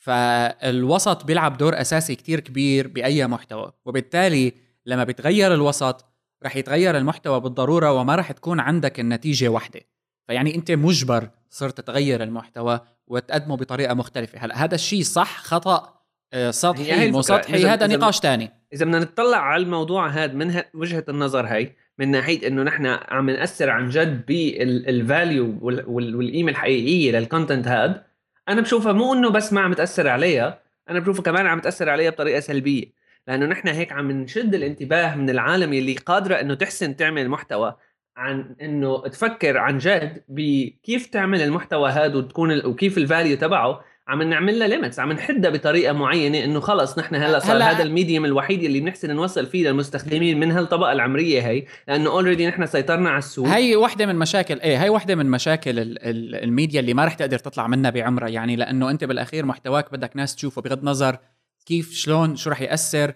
فالوسط 0.04 1.26
بيلعب 1.26 1.58
دور 1.58 1.82
أساسي 1.82 2.16
كتير 2.16 2.40
كبير 2.40 2.88
بأي 2.88 3.28
محتوى 3.28 3.72
وبالتالي 3.86 4.54
لما 4.86 5.04
بيتغير 5.04 5.54
الوسط 5.54 6.06
رح 6.44 6.56
يتغير 6.56 6.98
المحتوى 6.98 7.40
بالضرورة 7.40 7.92
وما 7.94 8.16
رح 8.16 8.32
تكون 8.32 8.60
عندك 8.60 9.00
النتيجة 9.00 9.48
واحدة 9.48 9.82
فيعني 10.28 10.56
أنت 10.56 10.72
مجبر 10.72 11.30
صرت 11.50 11.82
تغير 11.82 12.24
المحتوى 12.24 12.80
وتقدمه 13.08 13.58
بطريقة 13.58 13.94
مختلفة. 13.94 14.40
هلأ 14.40 14.56
هذا 14.64 14.76
الشيء 14.76 15.04
صح 15.04 15.38
خطأ 15.38 15.94
سطحي. 16.50 17.12
مو 17.12 17.22
سطحي 17.22 17.66
هذا 17.66 17.88
نقاش 17.88 18.20
تاني. 18.20 18.52
إذا 18.74 18.86
بدنا 18.86 19.00
نطلع 19.00 19.38
على 19.38 19.64
الموضوع 19.64 20.08
هذا 20.08 20.34
من 20.34 20.62
وجهة 20.74 21.06
النظر 21.10 21.46
هاي 21.46 21.76
من 22.00 22.12
ناحية 22.12 22.48
إنه 22.48 22.64
نحن 22.64 22.86
عم 22.86 23.30
نأثر 23.30 23.70
عن 23.70 23.90
جد 23.90 24.26
بال 24.26 24.63
value 24.63 25.58
والقيمة 25.62 26.52
الحقيقية 26.52 27.12
لل 27.12 27.24
content 27.24 27.68
هذا 27.68 28.06
أنا 28.50 28.62
بشوفها 28.62 28.94
مو 28.94 29.14
إنه 29.14 29.30
بس 29.30 29.54
ما 29.54 29.62
عم 29.62 29.74
تأثر 29.74 30.08
عليها 30.08 30.60
أنا 30.90 31.00
بشوفها 31.00 31.24
كمان 31.24 31.48
عم 31.48 31.60
تأثر 31.60 31.90
عليها 31.90 32.10
بطريقة 32.10 32.40
سلبية 32.40 32.86
لأنه 33.28 33.46
نحن 33.46 33.68
هيك 33.68 33.92
عم 33.92 34.12
نشد 34.12 34.56
الانتباه 34.56 35.16
من 35.16 35.30
العالم 35.30 35.74
اللي 35.74 35.94
قادرة 35.94 36.36
إنه 36.36 36.54
تحسن 36.54 36.96
تعمل 36.96 37.30
محتوى 37.30 37.76
عن 38.18 38.56
إنه 38.62 39.08
تفكر 39.08 39.58
عن 39.58 39.78
جد 39.78 40.24
بكيف 40.28 41.06
تعمل 41.06 41.42
المحتوى 41.42 41.90
هذا 41.90 42.16
وتكون 42.16 42.66
وكيف 42.66 42.98
ال 42.98 43.04
value 43.04 43.38
تبعه 43.38 43.84
عم 44.08 44.22
نعمل 44.22 44.60
لها 44.60 44.68
limits 44.68 45.00
عم 45.00 45.12
نحدها 45.12 45.52
بطريقة 45.52 45.94
معينة 45.94 46.44
إنه 46.44 46.60
خلص 46.60 47.00
نحن 47.00 47.16
هلأ 47.16 47.40
صار 47.40 47.58
هلأ 47.58 47.72
هذا 47.72 47.84
ال 47.84 47.90
medium 47.90 48.26
الوحيد 48.26 48.64
اللي 48.64 48.80
بنحسن 48.80 49.16
نوصل 49.16 49.46
فيه 49.46 49.68
للمستخدمين 49.68 50.40
من 50.40 50.52
هالطبقة 50.52 50.92
العمرية 50.92 51.48
هي 51.48 51.66
لأنه 51.88 52.10
already 52.10 52.48
نحن 52.48 52.66
سيطرنا 52.66 53.10
على 53.10 53.18
السوق. 53.18 53.48
هي 53.48 53.76
وحدة 53.76 54.06
من 54.06 54.16
مشاكل 54.16 54.60
إيه 54.60 54.84
هي 54.84 54.90
وحدة 54.90 55.16
من 55.16 55.26
مشاكل 55.26 55.80
ال 55.80 56.04
ال 56.04 56.36
الميديا 56.44 56.80
اللي 56.80 56.94
ما 56.94 57.06
رح 57.06 57.14
تقدر 57.14 57.40
تطلع 57.40 57.68
منها 57.68 57.92
بعمرها 57.92 58.30
يعني 58.30 58.56
لأنه 58.56 58.90
أنت 58.90 59.04
بالأخير 59.04 59.46
محتواك 59.46 59.94
بدك 59.94 60.12
ناس 60.16 60.36
تشوفه 60.36 60.62
بغض 60.62 60.80
النظر 60.80 61.18
كيف 61.66 61.94
شلون 61.94 62.36
شو 62.36 62.50
رح 62.50 62.62
يأثر 62.62 63.14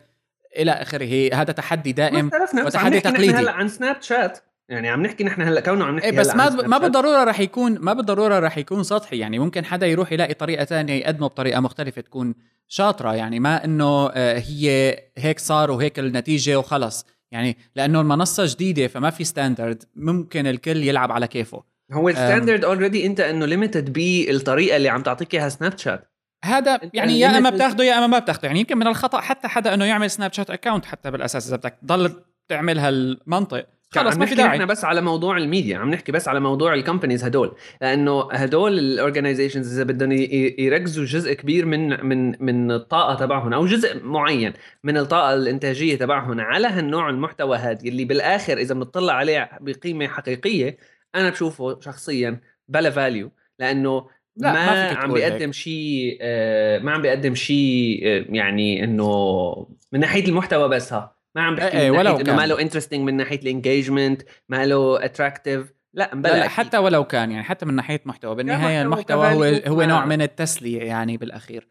إلى 0.57 0.71
آخره 0.71 1.33
هذا 1.33 1.51
تحدي 1.51 1.91
دائم 1.91 2.29
وتحدي 2.65 2.99
تقليدي. 2.99 3.33
هلأ 3.33 3.51
عن 3.51 3.67
سناب 3.67 4.01
شات 4.01 4.39
يعني 4.69 4.89
عم 4.89 5.01
نحكي 5.01 5.23
نحن 5.23 5.41
هلا 5.41 5.61
كونه 5.61 5.85
عم 5.85 5.95
نحكي 5.95 6.09
إيه 6.09 6.19
بس 6.19 6.35
ما 6.35 6.49
ما 6.49 6.77
بالضرورة 6.77 7.23
رح 7.23 7.39
يكون 7.39 7.79
ما 7.79 7.93
بالضرورة 7.93 8.39
رح 8.39 8.57
يكون 8.57 8.83
سطحي. 8.83 9.17
يعني 9.17 9.39
ممكن 9.39 9.65
حدا 9.65 9.87
يروح 9.87 10.11
يلاقي 10.11 10.33
طريقة 10.33 10.65
ثانية 10.65 10.93
يقدمه 10.93 11.27
بطريقة 11.27 11.59
مختلفة 11.59 12.01
تكون 12.01 12.35
شاطرة. 12.67 13.15
يعني 13.15 13.39
ما 13.39 13.65
إنه 13.65 14.09
آه، 14.13 14.39
هي 14.39 14.97
هيك 15.17 15.39
صار 15.39 15.71
وهيك 15.71 15.99
النتيجة 15.99 16.59
وخلص. 16.59 17.05
يعني 17.31 17.57
لأنه 17.75 18.01
المنصة 18.01 18.45
جديدة 18.45 18.87
فما 18.87 19.09
في 19.09 19.23
standard 19.23 19.83
ممكن 19.95 20.47
الكل 20.47 20.83
يلعب 20.83 21.11
على 21.11 21.27
كيفه. 21.27 21.63
هو 21.91 22.09
ال 22.09 22.15
standard 22.15 22.65
already 22.65 23.05
أنت 23.05 23.19
إنه 23.19 23.45
limited 23.45 23.93
بالطريقة 23.93 24.77
اللي 24.77 24.89
عم 24.89 25.01
تعطيك 25.03 25.33
إياها 25.33 25.49
سناب 25.49 25.77
شات 25.77 26.11
هذا 26.43 26.79
يعني 26.93 27.19
يا 27.19 27.37
إما 27.37 27.49
بتاخده 27.49 27.83
يا 27.83 27.97
إما 27.97 28.07
ما 28.07 28.19
بتاخده. 28.19 28.47
يعني 28.47 28.59
يمكن 28.59 28.77
من 28.77 28.87
الخطأ 28.87 29.21
حتى 29.21 29.47
حدا 29.47 29.73
إنه 29.73 29.85
يعمل 29.85 30.11
سناب 30.11 30.33
شات 30.33 30.49
account 30.49 30.85
حتى 30.85 31.11
بالأساس 31.11 31.47
إذا 31.47 31.55
بدك 31.55 31.77
تضل 31.81 32.23
تعمل 32.47 32.79
هالمنطق. 32.79 33.65
خلص 33.89 34.17
ما 34.17 34.25
في 34.25 34.35
داعي. 34.35 34.49
إحنا 34.49 34.65
بس 34.65 34.85
على 34.85 35.01
موضوع 35.01 35.37
الميديا 35.37 35.77
عم 35.77 35.89
نحكي 35.89 36.11
بس 36.11 36.27
على 36.27 36.39
موضوع 36.39 36.73
ال 36.73 36.78
companies 36.78 37.23
هدول 37.23 37.55
لأنه 37.81 38.31
هدول 38.31 38.79
ال 38.79 38.86
organizations 38.86 39.73
إذا 39.73 39.83
بدهم 39.83 40.11
يركزوا 40.57 41.05
جزء 41.05 41.33
كبير 41.33 41.65
من 41.65 42.05
من 42.05 42.43
من 42.45 42.71
الطاقة 42.71 43.15
تبعهم 43.15 43.53
أو 43.53 43.65
جزء 43.65 44.03
معين 44.03 44.53
من 44.83 44.97
الطاقة 44.97 45.33
الإنتاجية 45.33 45.95
تبعهم 45.95 46.39
على 46.39 46.67
هالنوع 46.67 47.09
المحتوى 47.09 47.57
هذا 47.57 47.79
اللي 47.85 48.05
بالآخر 48.05 48.57
إذا 48.57 48.75
بنطلع 48.75 49.13
عليه 49.13 49.49
بقيمة 49.61 50.07
حقيقية 50.07 50.77
أنا 51.15 51.29
بشوفه 51.29 51.79
شخصيا 51.79 52.41
بلا 52.67 52.89
value 52.89 53.31
لأنه 53.59 54.07
لا 54.37 54.53
ما, 54.53 54.93
ما 54.93 54.99
عم 54.99 55.13
بيقدم 55.13 55.51
شيء 55.51 56.17
آه، 56.21 56.79
ما 56.79 56.91
عم 56.91 57.01
بيقدم 57.01 57.35
شيء 57.35 58.01
آه، 58.05 58.25
يعني 58.29 58.83
إنه 58.83 59.67
من 59.91 59.99
ناحية 59.99 60.25
المحتوى 60.25 60.69
بس 60.69 60.93
ها. 60.93 61.16
ما 61.37 61.43
عم 61.43 61.55
بحكي 61.55 61.77
إيه 61.77 61.91
من 61.91 62.03
ناحية 62.03 62.21
إنه 62.21 62.35
ما 62.35 62.47
له 62.47 62.61
interesting 62.61 63.01
من 63.01 63.17
ناحية 63.17 63.39
ال 63.39 63.47
engagement 63.47 64.21
ما 64.49 64.65
له 64.65 65.05
attractive 65.05 65.73
لا 65.93 66.11
لا, 66.13 66.19
لا 66.19 66.47
حتى 66.47 66.77
ولو 66.77 67.03
كان 67.03 67.31
يعني 67.31 67.43
حتى 67.43 67.65
من 67.65 67.73
ناحية 67.73 68.01
محتوى. 68.05 68.35
بالنهاية 68.35 68.81
المحتوى 68.81 69.27
هو 69.27 69.43
هو 69.67 69.81
نوع 69.81 70.05
من 70.05 70.21
التسلية 70.21 70.81
يعني 70.83 71.17
بالأخير. 71.17 71.67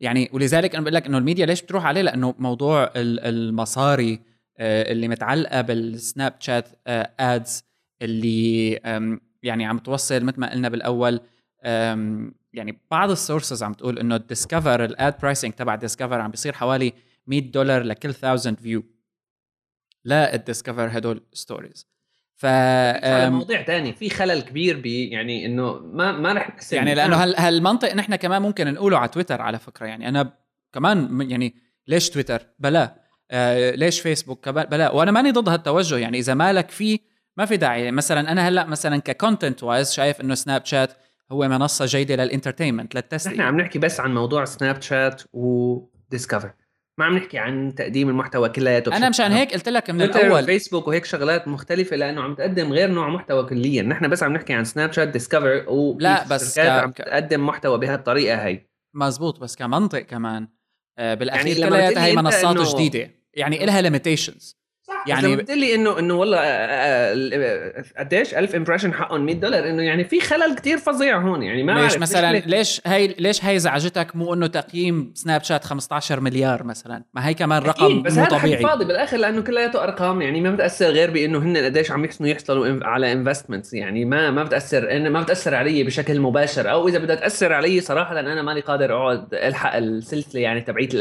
يعني 0.00 0.30
ولذلك 0.32 0.74
أنا 0.74 0.82
بقول 0.82 0.94
لك 0.94 1.06
إنه 1.06 1.18
الميديا 1.18 1.46
ليش 1.46 1.62
بتروح 1.62 1.86
عليه؟ 1.86 2.02
لأنه 2.02 2.34
موضوع 2.38 2.90
المصاري 2.96 4.20
آه، 4.58 4.92
اللي 4.92 5.08
متعلقة 5.08 5.60
بالسناب 5.60 6.34
شات 6.38 6.68
ads 7.20 7.64
اللي 8.02 8.70
يعني 9.42 9.66
عم 9.66 9.78
توصل 9.78 10.24
مثل 10.24 10.40
ما 10.40 10.52
قلنا 10.52 10.68
بالأول. 10.68 11.20
يعني 12.52 12.80
بعض 12.90 13.10
ال 13.10 13.16
sources 13.16 13.62
عم 13.62 13.72
تقول 13.72 13.98
إنه 13.98 14.16
ال 14.16 14.24
Discover 14.24 14.84
ال 14.84 14.94
ad 14.94 15.14
pricing 15.22 15.52
تبع 15.52 15.74
Discover 15.74 16.20
عم 16.20 16.30
بيصير 16.30 16.52
حوالي 16.52 16.92
100 17.26 17.50
دولار 17.50 17.82
لكل 17.82 18.08
1000 18.08 18.48
view 18.60 18.84
لا 20.04 20.34
ال 20.34 20.40
Discover 20.40 20.88
هدول 20.98 21.26
stories 21.32 21.94
ف 22.36 22.46
موضوع 23.26 23.62
ثاني 23.62 23.92
في 23.92 24.10
خلل 24.10 24.40
كبير 24.40 24.80
ب 24.80 24.86
يعني 24.86 25.46
إنه 25.46 25.72
ما 25.72 26.12
ما 26.12 26.32
رح 26.32 26.56
يعني 26.72 26.94
لأنه 26.94 27.16
هال 27.16 27.36
هالمنطق 27.36 27.94
نحن 27.94 28.16
كمان 28.16 28.42
ممكن 28.42 28.74
نقوله 28.74 28.98
على 28.98 29.08
تويتر 29.08 29.42
على 29.42 29.58
فكرة 29.58 29.86
يعني 29.86 30.08
أنا 30.08 30.32
كمان 30.72 31.26
يعني 31.30 31.54
ليش 31.88 32.10
تويتر؟ 32.10 32.46
بلا. 32.58 33.04
آه 33.30 33.70
ليش 33.70 34.00
فيسبوك؟ 34.00 34.44
كمان 34.44 34.64
بلا. 34.64 34.90
وأنا 34.90 35.10
ماني 35.10 35.30
ضد 35.30 35.48
هالتوجه 35.48 35.98
يعني 35.98 36.18
إذا 36.18 36.34
مالك 36.34 36.70
فيه 36.70 36.98
ما 37.36 37.44
في 37.44 37.56
داعي. 37.56 37.90
مثلا 37.90 38.32
أنا 38.32 38.48
هلأ 38.48 38.64
مثلا 38.64 39.00
ك 39.00 39.08
content 39.08 39.62
wise 39.62 39.92
شايف 39.92 40.20
إنه 40.20 40.34
سناب 40.34 40.64
شات 40.64 40.92
هو 41.32 41.48
منصة 41.48 41.86
جيدة 41.86 42.16
لل 42.16 42.26
entertainment 42.26 42.94
للتسلية. 42.94 43.34
نحن 43.34 43.42
عم 43.42 43.60
نحكي 43.60 43.78
بس 43.78 44.00
عن 44.00 44.14
موضوع 44.14 44.44
سناب 44.44 44.82
شات 44.82 45.22
و 45.32 45.45
Discover 45.45 46.52
ما 46.98 47.04
عم 47.04 47.16
نحكي 47.16 47.38
عن 47.38 47.74
تقديم 47.74 48.08
المحتوى 48.08 48.48
كلياته. 48.48 48.96
أنا 48.96 49.08
مشان 49.08 49.32
هيك 49.32 49.52
قلت 49.52 49.68
لك 49.68 49.90
من 49.90 50.02
الأول. 50.02 50.44
فيسبوك 50.44 50.88
وهيك 50.88 51.04
شغلات 51.04 51.48
مختلفة 51.48 51.96
لأنه 51.96 52.22
عم 52.22 52.34
تقدم 52.34 52.72
غير 52.72 52.90
نوع 52.90 53.08
محتوى 53.08 53.46
كليا. 53.46 53.82
نحن 53.82 54.08
بس 54.08 54.22
عم 54.22 54.32
نحكي 54.32 54.52
عن 54.52 54.64
سناب 54.64 54.92
شات 54.92 55.08
Discover 55.08 55.64
و 55.68 55.98
لا 56.00 56.28
بس 56.28 56.58
ك... 56.58 56.62
عم 56.62 56.92
تقدم 56.92 57.46
محتوى 57.46 57.78
بهالطريقة 57.78 58.36
هي. 58.36 58.66
مزبوط 58.94 59.40
بس 59.40 59.56
كمنطق 59.56 59.98
كمان. 59.98 60.48
آه، 60.98 61.14
بالأخير 61.14 61.58
يعني 61.58 61.70
كلياتها 61.70 62.06
هي 62.06 62.16
منصات 62.16 62.56
إنه... 62.56 62.74
جديدة. 62.74 63.10
يعني 63.34 63.64
إلها 63.64 63.80
limitations 63.80 64.63
يعني 65.06 65.36
قلت 65.36 65.50
لي 65.50 65.74
انه 65.74 65.98
إنه 65.98 66.14
والله 66.14 66.38
آه، 66.38 66.42
آه، 66.42 67.84
قديش 67.98 68.34
1000 68.34 68.54
impression 68.54 68.94
حقهم 68.94 69.26
100 69.26 69.34
دولار 69.34 69.68
إنه 69.68 69.82
يعني 69.82 70.04
في 70.04 70.20
خلل 70.20 70.54
كثير 70.54 70.78
فظيع 70.78 71.18
هون 71.18 71.42
يعني 71.42 71.62
ما 71.62 71.72
ليش 71.72 71.98
مثلا 71.98 72.32
ليش, 72.32 72.46
ليش 72.46 72.80
هي 72.86 73.06
ليش 73.06 73.44
هي 73.44 73.58
زعجتك؟ 73.58 74.16
مو 74.16 74.34
إنه 74.34 74.46
تقييم 74.46 75.12
سناب 75.14 75.42
شات 75.42 75.64
15 75.64 76.20
مليار 76.20 76.64
مثلا 76.64 77.04
ما 77.14 77.28
هي 77.28 77.34
كمان 77.34 77.62
رقم 77.62 78.02
بس 78.02 78.16
مو 78.16 78.24
طبيعي. 78.24 78.62
فاضي 78.62 78.84
بالآخر 78.84 79.16
لأنه 79.16 79.42
كلياته 79.42 79.82
أرقام 79.82 80.22
يعني 80.22 80.40
ما 80.40 80.50
بتأثر 80.50 80.86
غير 80.86 81.10
بإنه 81.10 81.38
هن 81.38 81.56
قديش 81.56 81.90
عم 81.90 82.04
يحسنوا 82.04 82.28
يحصلوا 82.28 82.86
على 82.86 83.12
investments 83.12 83.74
يعني 83.74 84.04
ما 84.04 84.30
ما 84.30 84.44
بتأثر 84.44 85.08
ما 85.10 85.22
بتأثر 85.22 85.54
علي 85.54 85.84
بشكل 85.84 86.20
مباشر 86.20 86.70
أو 86.70 86.88
إذا 86.88 86.98
بدها 86.98 87.16
تأثر 87.16 87.52
علي 87.52 87.80
صراحة 87.80 88.14
لأن 88.14 88.26
أنا 88.26 88.42
ماني 88.42 88.60
قادر 88.60 88.96
أقعد 88.96 89.34
ألحق 89.34 89.76
السلسلة 89.76 90.40
يعني 90.40 90.60
تبعيت 90.60 90.94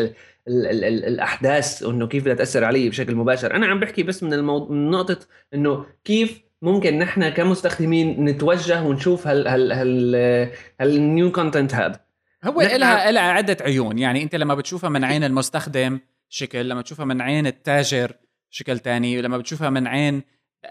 ال 0.47 0.67
ال 0.67 0.83
ال 0.83 1.05
الأحداث 1.05 1.83
وإنه 1.83 2.07
كيف 2.07 2.23
بدها 2.23 2.33
تأثر 2.33 2.63
علي 2.63 2.89
بشكل 2.89 3.15
مباشر. 3.15 3.55
أنا 3.55 3.67
عم 3.67 3.79
بحكي 3.79 4.03
بس 4.03 4.23
من 4.23 4.33
الموضوع 4.33 4.77
من 4.77 4.91
نقطة 4.91 5.19
إنه 5.53 5.85
كيف 6.03 6.41
ممكن 6.61 6.99
نحن 6.99 7.29
كمستخدمين 7.29 8.25
نتوجه 8.25 8.83
ونشوف 8.83 9.27
هال 9.27 9.47
هال 9.47 9.71
هال 9.71 10.51
هال 10.81 11.01
new 11.01 11.31
content 11.31 11.75
هذا 11.75 11.99
هو 12.43 12.61
لها 12.61 13.11
لها 13.11 13.31
عدة 13.31 13.57
عيون. 13.61 13.97
يعني 13.99 14.23
أنت 14.23 14.35
لما 14.35 14.55
بتشوفها 14.55 14.89
من 14.89 15.03
عين 15.03 15.23
المستخدم 15.23 15.99
شكل 16.29 16.69
لما 16.69 16.81
تشوفها 16.81 17.05
من 17.05 17.21
عين 17.21 17.47
التاجر 17.47 18.11
شكل 18.49 18.79
تاني 18.79 19.21
لما 19.21 19.37
بتشوفها 19.37 19.69
من 19.69 19.87
عين 19.87 20.23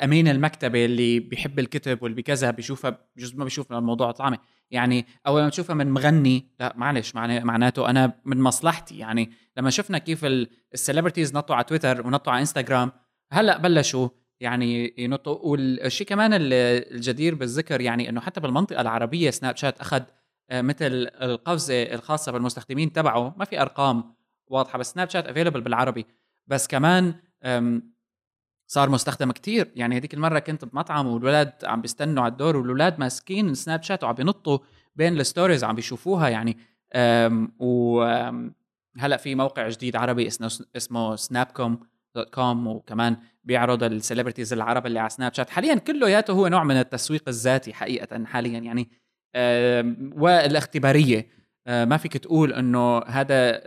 أمين 0.05 0.29
المكتبة 0.29 0.85
اللي 0.85 1.21
بيحب 1.21 1.59
الكتب 1.59 2.03
واللي 2.03 2.23
بكذا 2.23 2.51
بيشوفها 2.51 2.99
بجوز 3.17 3.35
ما 3.35 3.45
بيشوف 3.45 3.73
الموضوع 3.73 4.11
طعمة. 4.11 4.39
يعني 4.73 5.07
أول 5.27 5.43
ما 5.43 5.49
تشوفها 5.49 5.75
من 5.75 5.91
مغني 5.91 6.47
لا 6.61 6.73
معلش 6.77 7.15
معناته 7.15 7.91
أنا 7.91 8.13
من 8.25 8.41
مصلحتي. 8.41 8.99
يعني 8.99 9.33
لما 9.57 9.71
شفنا 9.71 9.99
كيف 9.99 10.25
ال 10.75 10.80
celebrities 10.80 11.35
نطوا 11.35 11.57
على 11.57 11.65
تويتر 11.65 12.07
ونطوا 12.07 12.33
على 12.33 12.41
إنستغرام 12.41 12.93
هلأ 13.33 13.59
بلشوا 13.59 14.09
يعني 14.41 14.95
ينطوا. 14.99 15.39
والشيء 15.43 16.07
كمان 16.07 16.31
الجدير 16.35 17.35
بالذكر 17.35 17.81
يعني 17.81 18.09
إنه 18.09 18.21
حتى 18.21 18.41
بالمنطقة 18.41 18.81
العربية 18.81 19.31
سناب 19.31 19.57
شات 19.57 19.81
أخذ 19.81 20.03
آه، 20.51 20.63
مثل 20.63 21.09
القفزة 21.23 21.83
الخاصة 21.83 22.33
بالمستخدمين 22.33 22.93
تبعه. 22.93 23.35
ما 23.39 23.45
في 23.45 23.61
أرقام 23.61 24.15
واضحة 24.47 24.79
بس 24.79 24.93
سناب 24.93 25.11
شات 25.11 25.27
available 25.27 25.61
بالعربي. 25.61 26.07
بس 26.47 26.67
كمان 26.69 27.15
صار 28.73 28.91
مستخدم 28.91 29.33
كتير. 29.33 29.71
يعني 29.77 29.97
هذيك 29.97 30.15
المرة 30.15 30.39
كنت 30.39 30.65
بمطعم 30.65 31.07
والولاد 31.07 31.53
عم 31.65 31.81
بيستنوا 31.81 32.23
على 32.23 32.33
الدور 32.33 32.57
والولاد 32.57 33.01
ماسكين 33.01 33.55
سناب 33.55 33.83
شات 33.83 34.05
وعم 34.05 34.15
بينطوا 34.15 34.59
بين 34.97 35.21
ال 35.21 35.26
stories 35.26 35.65
عم 35.65 35.75
بيشوفوها 35.75 36.29
يعني. 36.29 36.57
و 37.59 38.03
هلأ 38.99 39.17
في 39.17 39.35
موقع 39.35 39.69
جديد 39.69 39.97
عربي 39.97 40.27
اسمه 40.27 40.67
اسمه 40.77 41.17
سناب 41.17 41.47
كوم 41.47 41.81
dot 42.15 42.35
com 42.35 42.67
وكمان 42.67 43.17
بيعرض 43.45 43.83
ال 43.83 43.89
celebrities 43.89 44.53
العرب 44.53 44.87
اللي 44.87 44.99
على 44.99 45.11
سناب 45.11 45.35
شات. 45.35 45.51
حاليا 45.51 45.75
كلياته 45.75 46.33
هو 46.33 46.49
نوع 46.49 46.65
من 46.65 46.77
التسويق 46.77 47.29
الذاتي 47.29 47.75
حقيقة 47.75 48.25
حاليا 48.25 48.59
يعني. 48.59 48.91
والاختبارية. 50.17 51.27
آه، 51.67 51.85
ما 51.85 51.97
فيك 51.97 52.17
تقول 52.17 52.53
إنه 52.53 52.99
هذا 52.99 53.61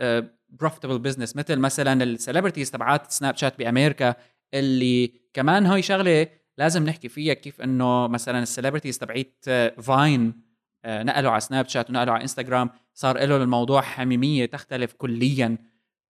profitable 0.48 0.92
آه، 0.92 0.98
business 0.98 1.36
مثل 1.36 1.56
مثلا 1.56 2.04
ال 2.04 2.09
celebrities 2.09 2.70
تبعات 2.70 3.10
سناب 3.10 3.36
شات 3.36 3.58
بأمريكا 3.58 4.14
اللي 4.58 5.12
كمان 5.32 5.66
هاي 5.66 5.82
شغلة 5.82 6.26
لازم 6.58 6.84
نحكي 6.84 7.08
فيها 7.08 7.34
كيف 7.34 7.60
إنه 7.60 8.06
مثلا 8.06 8.42
ال 8.42 8.47
celebrities 8.47 8.98
تبعيت 8.98 9.44
Vine 9.80 10.46
آه، 10.84 11.02
نقلوا 11.02 11.30
على 11.30 11.40
سناب 11.40 11.68
شات 11.68 11.90
ونقلوا 11.90 12.14
على 12.14 12.22
انستغرام 12.22 12.70
صار 12.94 13.24
له 13.24 13.36
الموضوع 13.36 13.80
حميمية 13.80 14.46
تختلف 14.46 14.92
كليا 14.92 15.58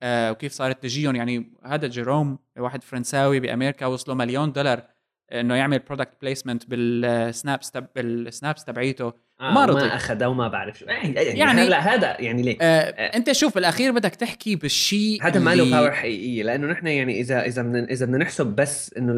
آه 0.03 0.33
وكيف 0.33 0.53
صارت 0.53 0.83
تجيهم. 0.83 1.17
يعني 1.17 1.53
هذا 1.65 1.89
جيروم 1.89 2.39
واحد 2.59 2.83
فرنساوي 2.83 3.41
بأمريكا 3.41 3.87
وصلوا 3.87 4.17
مليون 4.17 4.53
دولار 4.53 4.96
إنه 5.33 5.55
يعمل 5.55 5.79
product 5.79 6.13
placement 6.23 6.71
بال 6.71 6.99
snaps 6.99 7.71
تب 7.71 7.87
بال 7.97 8.16
snaps 8.16 8.65
تبعيته. 8.65 9.13
آه 9.41 9.53
ما 9.53 9.65
رضي. 9.65 9.87
ما 9.87 9.97
أخذ 9.97 10.25
وما 10.25 10.49
بعرف 10.49 10.79
شو. 10.79 10.87
يعني, 10.87 11.15
يعني 11.15 11.61
هلا 11.61 11.95
هذا 11.95 12.17
يعني 12.21 12.43
ليه؟ 12.43 12.57
آه 12.61 12.65
آه. 12.65 13.17
أنت 13.17 13.33
شوف 13.33 13.55
بالأخير 13.55 13.93
بدك 13.93 14.15
تحكي 14.15 14.57
بالشيء 14.57 15.19
هذا 15.23 15.41
ما 15.41 15.55
له 15.55 15.71
power 15.71 15.93
حقيقية 15.93 16.43
لأنه 16.43 16.67
نحن 16.67 16.87
يعني 16.87 17.21
إذا 17.21 17.47
إذا 17.47 17.63
من 17.63 17.91
إذا 17.91 18.07
بدنا 18.07 18.19
نحسب 18.19 18.47
بس 18.47 18.95
إنه 18.99 19.13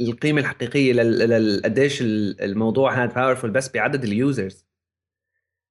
القيمة 0.00 0.40
الحقيقية 0.40 0.92
لقديش 0.92 1.98
الموضوع 2.02 3.04
هذا 3.04 3.12
powerful 3.12 3.50
بس 3.50 3.72
بعدد 3.72 4.04
ال 4.04 4.14
users 4.14 4.67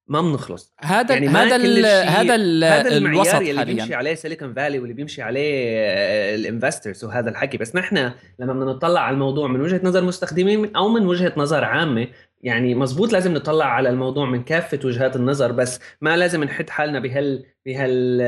ما 0.08 0.22
بنخلص 0.22 0.74
هذا 0.80 1.14
يعني 1.14 1.28
هذا 1.28 1.56
ال 1.56 1.86
هذا 1.86 2.36
ال 2.36 2.64
هذا 2.64 2.98
المعيار 2.98 3.42
اللي 3.42 3.58
حالياً. 3.60 3.64
بيمشي 3.64 3.96
عليه 3.96 4.16
سيليكون 4.16 4.54
فالي 4.54 4.80
واللي 4.80 4.94
بيمشي 4.94 5.22
عليه 5.22 5.76
ال 6.36 6.43
investors 6.43 7.06
وهذا 7.06 7.30
الحكي 7.30 7.58
بس 7.58 7.76
نحن 7.76 7.98
لما 8.40 8.54
بدنا 8.54 8.66
نطلع 8.66 9.02
على 9.02 9.14
الموضوع 9.14 9.48
من 9.48 9.62
وجهة 9.62 9.82
نظر 9.84 10.04
مستخدمين 10.04 10.76
أو 10.76 10.90
من 10.90 11.06
وجهة 11.06 11.34
نظر 11.38 11.64
عامة 11.64 12.08
يعني 12.42 12.76
مزبوط 12.76 13.14
لازم 13.14 13.34
نطلع 13.34 13.66
على 13.66 13.90
الموضوع 13.90 14.26
من 14.26 14.44
كافة 14.44 14.80
وجهات 14.86 15.16
النظر 15.16 15.52
بس 15.52 15.80
ما 16.02 16.18
لازم 16.18 16.44
نحط 16.44 16.70
حالنا 16.70 17.00
بهال 17.00 17.46
بهال 17.66 18.20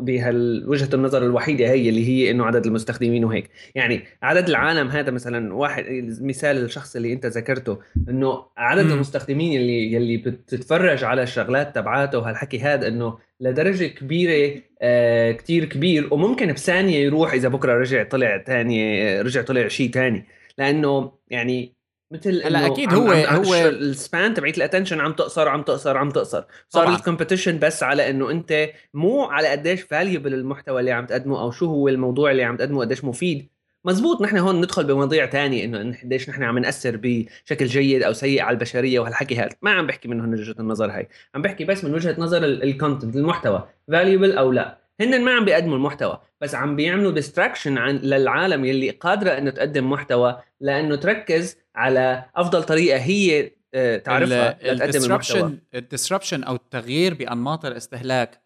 بهال 0.00 0.64
وجهة 0.68 0.88
النظر 0.94 1.26
الوحيدة 1.26 1.70
هي 1.70 1.88
اللي 1.88 2.08
هي 2.08 2.30
إنه 2.30 2.46
عدد 2.46 2.66
المستخدمين 2.66 3.24
وهيك 3.24 3.50
يعني 3.74 4.04
عدد 4.22 4.48
العالم 4.48 4.88
هذا 4.88 5.10
مثلا 5.10 5.54
واحد 5.54 5.84
مثال 6.20 6.56
الشخص 6.64 6.96
اللي 6.96 7.12
أنت 7.12 7.26
ذكرته 7.26 7.78
إنه 8.08 8.44
عدد 8.56 8.84
م. 8.84 8.92
المستخدمين 8.92 9.60
اللي 9.60 9.92
يلي 9.92 10.16
بتتفرج 10.16 11.04
على 11.04 11.22
الشغلات 11.22 11.74
تبعاته 11.74 12.18
وهالحكي 12.18 12.60
هذا 12.60 12.88
إنه 12.88 13.18
لدرجة 13.40 13.86
كبيرة 13.86 14.60
آه 14.82 15.32
كتير 15.32 15.64
كبير 15.64 16.14
وممكن 16.14 16.52
بثانية 16.52 16.96
يروح 16.98 17.32
إذا 17.32 17.48
بكرة 17.48 17.72
رجع 17.72 18.02
طلع 18.02 18.42
ثاني 18.46 19.20
رجع 19.20 19.42
طلع 19.42 19.68
شيء 19.68 19.90
ثاني 19.90 20.26
لأنه 20.58 21.12
يعني 21.30 21.81
مثل 22.12 22.42
هلا 22.44 22.66
أكيد 22.66 22.94
هو 22.94 23.10
عم 23.10 23.44
هو 23.44 23.54
ال 23.54 23.70
span 23.70 24.34
تبعت 24.34 24.56
ال 24.56 24.60
attention 24.60 25.00
عم 25.00 25.12
تقصر 25.12 25.48
عم 25.48 25.62
تقصر 25.62 25.96
عم 25.96 26.10
تقصر. 26.10 26.44
صار 26.68 26.94
ال 26.94 26.99
competition 26.99 27.58
بس 27.58 27.82
على 27.82 28.10
إنه 28.10 28.30
أنت 28.30 28.68
مو 28.94 29.22
على 29.22 29.48
قديش 29.48 29.82
valuable 29.82 30.34
المحتوى 30.34 30.80
اللي 30.80 30.92
عم 30.92 31.06
تقدمه 31.06 31.40
أو 31.40 31.50
شو 31.50 31.66
هو 31.66 31.88
الموضوع 31.88 32.30
اللي 32.30 32.44
عم 32.44 32.56
تقدمه 32.56 32.80
قديش 32.80 33.04
مفيد. 33.04 33.48
مزبوط 33.84 34.22
نحن 34.22 34.38
هون 34.38 34.60
ندخل 34.60 34.84
بمواضيع 34.84 35.26
تانية 35.26 35.64
إنه 35.64 35.96
قديش 36.04 36.28
نحن 36.28 36.42
عم 36.42 36.58
نأثر 36.58 37.00
بشكل 37.02 37.66
جيد 37.66 38.02
أو 38.02 38.12
سيء 38.12 38.42
على 38.42 38.54
البشرية 38.54 39.00
وهالحكي 39.00 39.36
هذا 39.36 39.56
ما 39.62 39.70
عم 39.70 39.86
بحكي 39.86 40.08
من 40.08 40.20
هون 40.20 40.32
وجهة 40.32 40.56
النظر 40.60 40.90
هاي. 40.90 41.08
عم 41.34 41.42
بحكي 41.42 41.64
بس 41.64 41.84
من 41.84 41.94
وجهة 41.94 42.16
نظر 42.18 42.44
ال 42.44 42.53
content 42.53 43.16
المحتوى 43.16 43.68
valuable 43.88 44.32
أو 44.32 44.52
لا. 44.52 44.81
هن 45.02 45.24
ما 45.24 45.34
عم 45.34 45.44
بيقدموا 45.44 45.76
المحتوى 45.76 46.20
بس 46.40 46.54
عم 46.54 46.76
بيعملوا 46.76 47.12
distraction 47.12 47.78
عن 47.78 47.96
للعالم 47.96 48.64
يلي 48.64 48.90
قادرة 48.90 49.30
إنه 49.30 49.50
تقدم 49.50 49.90
محتوى 49.90 50.42
لأنه 50.60 50.96
تركز 50.96 51.56
على 51.74 52.24
أفضل 52.36 52.62
طريقة 52.62 52.98
هي 52.98 53.52
آه، 53.74 53.96
تعرفها 53.96 54.58
لتقدم 54.62 55.04
المحتوى. 55.04 55.58
ال 55.74 55.80
disruption 55.80 56.44
أو 56.44 56.54
التغيير 56.54 57.14
بأنماط 57.14 57.64
الاستهلاك 57.64 58.42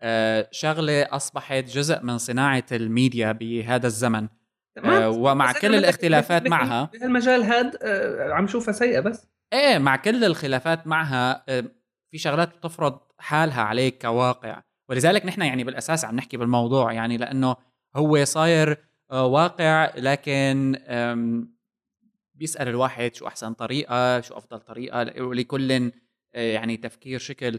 آه، 0.00 0.48
شغلة 0.50 1.02
أصبحت 1.02 1.64
جزء 1.64 2.02
من 2.02 2.18
صناعة 2.18 2.64
الميديا 2.72 3.32
بهذا 3.32 3.86
الزمن. 3.86 4.28
آه، 4.84 5.10
ومع 5.10 5.52
كل 5.52 5.74
الاختلافات 5.74 6.46
معها 6.46 6.90
المجال 7.02 7.44
هذا 7.44 7.72
عم 8.34 8.46
شوفها 8.46 8.72
سيئة 8.72 9.00
بس. 9.00 9.26
إيه 9.52 9.78
مع 9.78 9.96
كل 9.96 10.24
الخلافات 10.24 10.86
معها 10.86 11.44
في 12.10 12.18
شغلات 12.18 12.56
بتفرض 12.56 12.98
حالها 13.18 13.62
عليك 13.62 14.02
كواقع. 14.02 14.62
ولذلك 14.88 15.26
نحن 15.26 15.42
يعني 15.42 15.64
بالأساس 15.64 16.04
عم 16.04 16.16
نحكي 16.16 16.36
بالموضوع 16.36 16.92
يعني 16.92 17.16
لأنه 17.16 17.56
هو 17.96 18.24
صاير 18.24 18.78
واقع 19.10 19.92
لكن 19.96 20.76
بيسأل 22.34 22.68
الواحد 22.68 23.14
شو 23.14 23.26
أحسن 23.26 23.52
طريقة 23.52 24.20
شو 24.20 24.36
أفضل 24.36 24.60
طريقة 24.60 25.22
ولكل 25.22 25.92
آه، 26.34 26.52
يعني 26.52 26.76
تفكير 26.76 27.18
شكل 27.18 27.58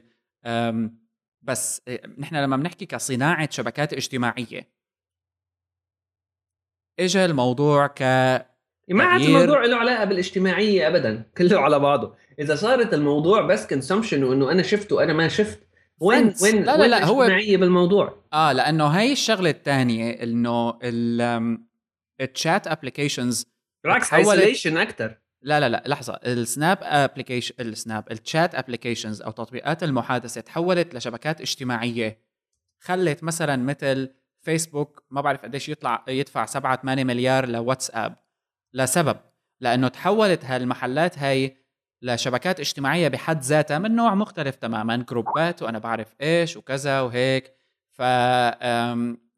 بس 1.41 1.81
آه، 1.87 2.01
نحن 2.17 2.35
لما 2.35 2.57
بنحكي 2.57 2.85
كصناعة 2.85 3.49
شبكات 3.51 3.93
اجتماعية 3.93 4.77
اجى 6.99 7.25
الموضوع 7.25 7.87
ك 7.87 8.01
ما 8.89 9.03
عاد 9.03 9.21
الموضوع 9.21 9.65
له 9.65 9.77
علاقة 9.77 10.05
بالاجتماعية 10.05 10.87
ابدا 10.87 11.23
كله 11.37 11.59
على 11.59 11.79
بعضه. 11.79 12.15
إذا 12.39 12.55
صارت 12.55 12.93
الموضوع 12.93 13.41
بس 13.41 13.67
consumption 13.67 14.23
وإنه 14.23 14.51
أنا 14.51 14.63
شفت 14.63 14.91
وأنا 14.91 15.13
ما 15.13 15.27
شفت 15.27 15.66
وين 15.99 16.33
وين 16.41 16.63
لا 16.63 16.77
لا 16.77 16.87
لا 16.87 17.05
هو 17.05 17.25
بالموضوع؟ 17.57 18.23
آه 18.33 18.53
لأنه 18.53 18.87
هي 18.87 19.11
الشغلة 19.11 19.49
الثانية 19.49 20.11
إنه 20.11 20.79
ال 22.21 22.31
chat 22.31 22.67
applications 22.67 23.45
بالعكس 23.83 24.13
isolation 24.13 24.77
أكثر 24.77 25.17
لا 25.41 25.59
لا 25.59 25.69
لا 25.69 25.83
لحظة. 25.85 26.13
السناب 26.13 26.77
application 26.81 27.53
السناب 27.59 28.11
ال 28.11 28.20
chat 28.20 28.55
applications 28.55 29.21
أو 29.21 29.31
تطبيقات 29.31 29.83
المحادثة 29.83 30.41
تحولت 30.41 30.95
لشبكات 30.95 31.41
اجتماعية. 31.41 32.27
خلت 32.79 33.23
مثلا 33.23 33.55
مثل 33.55 34.13
فيسبوك 34.41 35.03
ما 35.09 35.21
بعرف 35.21 35.41
قديش 35.41 35.69
يطلع 35.69 36.05
يدفع 36.07 36.45
7 36.45 36.81
8 36.81 37.03
مليار 37.03 37.47
لواتساب 37.47 38.15
لسبب 38.73 39.17
لأنه 39.61 39.87
تحولت 39.87 40.45
هالمحلات 40.45 41.19
هاي 41.19 41.57
لشبكات 42.01 42.59
اجتماعية 42.59 43.07
بحد 43.07 43.41
ذاتها 43.41 43.79
من 43.79 43.95
نوع 43.95 44.15
مختلف 44.15 44.55
تماما 44.55 45.05
group 45.09 45.53
ات 45.53 45.61
وأنا 45.63 45.79
بعرف 45.79 46.15
إيش 46.21 46.57
وكذا 46.57 47.01
وهيك. 47.01 47.53
ف 47.91 47.99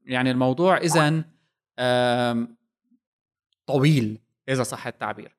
يعني 0.05 0.31
الموضوع 0.31 0.77
اذا 0.77 1.23
طويل 3.67 4.19
إذا 4.49 4.63
صح 4.63 4.87
التعبير. 4.87 5.35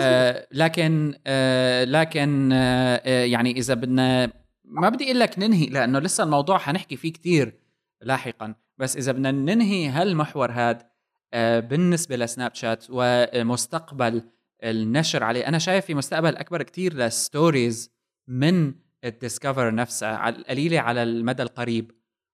آه 0.00 0.46
لكن 0.52 1.14
آه 1.26 1.84
لكن 1.84 2.52
آه, 2.52 3.02
آه، 3.04 3.24
يعني 3.24 3.50
إذا 3.52 3.74
بدنا 3.74 4.32
ما 4.64 4.88
بدي 4.88 5.04
أقول 5.04 5.20
لك 5.20 5.38
ننهي 5.38 5.66
لأنه 5.66 5.98
لسه 5.98 6.24
الموضوع 6.24 6.58
حنحكي 6.58 6.96
فيه 6.96 7.12
كتير 7.12 7.54
لاحقا. 8.00 8.54
بس 8.78 8.96
إذا 8.96 9.12
بدنا 9.12 9.30
ننهي 9.30 9.88
هالمحور 9.88 10.50
هذا 10.52 10.90
آه 11.34 11.60
بالنسبة 11.60 12.16
لسناب 12.16 12.54
شات 12.54 12.84
ومستقبل 12.90 14.22
النشر 14.62 15.24
عليه. 15.24 15.48
أنا 15.48 15.58
شايف 15.58 15.84
في 15.84 15.94
مستقبل 15.94 16.36
أكبر 16.36 16.62
كتير 16.62 16.94
للستوريز 16.94 17.92
من 18.28 18.74
الديسكفر 19.04 19.74
نفسها 19.74 20.16
على 20.16 20.36
القليله 20.36 20.80
على 20.80 21.02
المدى 21.02 21.42
القريب. 21.42 21.90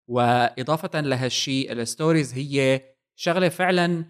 وإضافة 0.09 1.01
لهالشيء 1.01 1.73
ال 1.73 1.80
stories 1.80 2.35
هي 2.35 2.83
شغلة 3.17 3.49
فعلا 3.49 4.05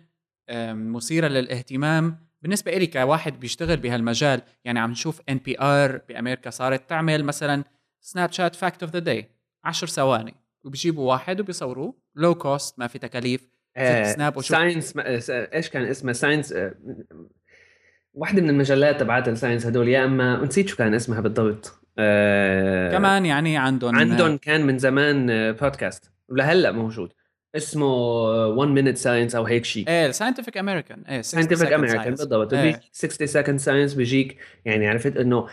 مثيرة 0.72 1.28
للاهتمام. 1.28 2.28
بالنسبة 2.42 2.72
لي 2.72 2.86
كواحد 2.86 3.40
بيشتغل 3.40 3.76
بهالمجال 3.76 4.42
يعني 4.64 4.78
عم 4.78 4.90
نشوف 4.90 5.20
NPR 5.28 6.00
بأمريكا 6.08 6.50
صارت 6.50 6.88
تعمل 6.88 7.24
مثلا 7.24 7.64
سناب 8.00 8.32
شات 8.32 8.56
fact 8.56 8.82
of 8.82 8.92
the 8.92 8.98
day 8.98 9.30
10 9.64 9.88
ثواني. 9.88 10.34
وبيجيبوا 10.64 11.10
واحد 11.10 11.40
وبيصوروه 11.40 11.94
low 12.14 12.34
cost 12.34 12.78
ما 12.78 12.86
في 12.86 12.98
تكاليف. 12.98 13.48
snap 14.14 14.42
science 14.42 14.94
إيش 14.96 15.68
كان 15.68 15.84
اسمه؟ 15.84 16.12
science 16.12 16.54
واحدة 18.18 18.42
من 18.42 18.50
المجلات 18.50 19.00
تبعت 19.00 19.28
ال 19.28 19.33
science 19.33 19.66
هدول 19.66 19.88
يا 19.88 20.04
أما 20.04 20.44
نسيت 20.44 20.68
شو 20.68 20.76
كان 20.76 20.94
اسمها 20.94 21.20
بالضبط. 21.20 21.80
آه 21.98 22.92
كمان 22.92 23.26
يعني 23.26 23.56
عندهم 23.56 23.96
عندهم 23.96 24.36
كان 24.36 24.66
من 24.66 24.78
زمان 24.78 25.26
بودكاست 25.52 26.12
ولهلأ 26.28 26.72
موجود. 26.72 27.12
اسمه 27.56 27.86
1 28.46 28.70
minute 28.70 28.96
science 28.98 29.34
أو 29.34 29.44
هيك 29.44 29.64
شيء 29.64 29.88
إيه 29.88 30.10
Scientific 30.10 30.56
American 30.56 31.02
إيه 31.08 31.22
Scientific 31.22 31.72
American 31.72 32.10
بالضبط. 32.14 32.54
إيه. 32.54 32.80
60 32.92 33.26
second 33.26 33.58
science 33.58 33.94
بيجيك 33.94 34.36
يعني 34.64 34.88
عرفت 34.88 35.16
إنه 35.16 35.46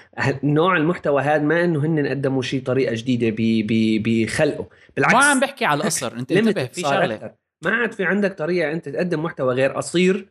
نوع 0.44 0.78
المحتوى 0.78 1.22
هذا 1.22 1.44
ما 1.44 1.64
إنه 1.64 1.86
هن 1.86 2.08
قدموا 2.08 2.42
شيء 2.42 2.64
طريقة 2.64 2.96
جديدة 2.96 3.36
بخلقه 4.06 4.68
بالعكس 4.96 5.14
ما 5.16 5.24
عم 5.26 5.40
بحكي 5.40 5.66
على 5.66 5.78
القصر 5.82 6.14
انت 6.14 6.32
انتبه 6.38 6.66
في 6.66 6.82
شغلة. 6.82 7.34
ما 7.62 7.72
عاد 7.72 7.92
في 7.92 8.04
عندك 8.04 8.34
طريقة 8.34 8.72
أنت 8.72 8.90
تقدم 8.90 9.24
محتوى 9.24 9.54
غير 9.56 9.72
قصير 9.72 10.28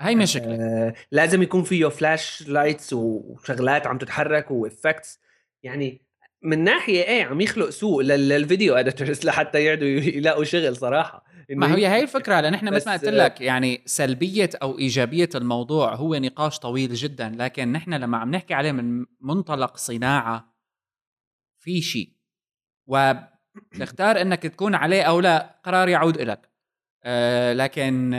هاي 0.00 0.16
مشكلة 0.16 0.54
آه 0.54 0.94
لازم 1.10 1.42
يكون 1.42 1.62
فيه 1.62 1.86
flash 1.88 2.48
lights 2.48 2.92
وشغلات 2.92 3.86
عم 3.86 3.98
تتحرك 3.98 4.50
و 4.50 4.59
effects 4.59 5.20
يعني 5.62 6.02
من 6.42 6.64
ناحية 6.64 7.02
إيه 7.02 7.24
عم 7.24 7.40
يخلق 7.40 7.68
سوق 7.68 8.00
للفيديو 8.00 8.74
اديتورز 8.74 9.24
لحتى 9.26 9.58
يقعدوا 9.58 9.88
يلاقوا 9.88 10.44
شغل 10.44 10.76
صراحة. 10.76 11.24
ما 11.50 11.76
هي 11.76 11.88
هي 11.88 12.02
الفكرة 12.02 12.40
لأن 12.40 12.54
إحنا 12.54 12.70
مثل 12.70 12.90
ما 12.90 12.96
قلت 12.96 13.04
لك 13.04 13.40
يعني 13.40 13.82
سلبية 13.86 14.50
أو 14.62 14.78
إيجابية 14.78 15.28
الموضوع 15.34 15.94
هو 15.94 16.14
نقاش 16.14 16.58
طويل 16.58 16.94
جدا 16.94 17.34
لكن 17.38 17.72
نحن 17.72 17.94
لما 17.94 18.18
عم 18.18 18.30
نحكي 18.30 18.54
عليه 18.54 18.72
من 18.72 19.04
منطلق 19.20 19.76
صناعة 19.76 20.54
في 21.58 21.80
شيء. 21.80 22.12
وتختار 22.86 24.20
إنك 24.20 24.42
تكون 24.42 24.74
عليه 24.74 25.02
أو 25.02 25.20
لا 25.20 25.60
قرار 25.64 25.88
يعود 25.88 26.20
لك 26.20 26.50
آه 27.04 27.52
لكن 27.52 28.10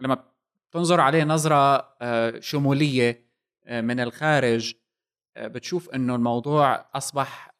لما 0.00 0.29
تنظر 0.72 1.00
عليه 1.00 1.24
نظرة 1.24 1.88
آه 2.02 2.40
شمولية 2.40 3.24
آه 3.64 3.80
من 3.80 4.00
الخارج 4.00 4.74
آه، 5.36 5.46
بتشوف 5.46 5.90
إنه 5.90 6.14
الموضوع 6.14 6.86
أصبح 6.94 7.50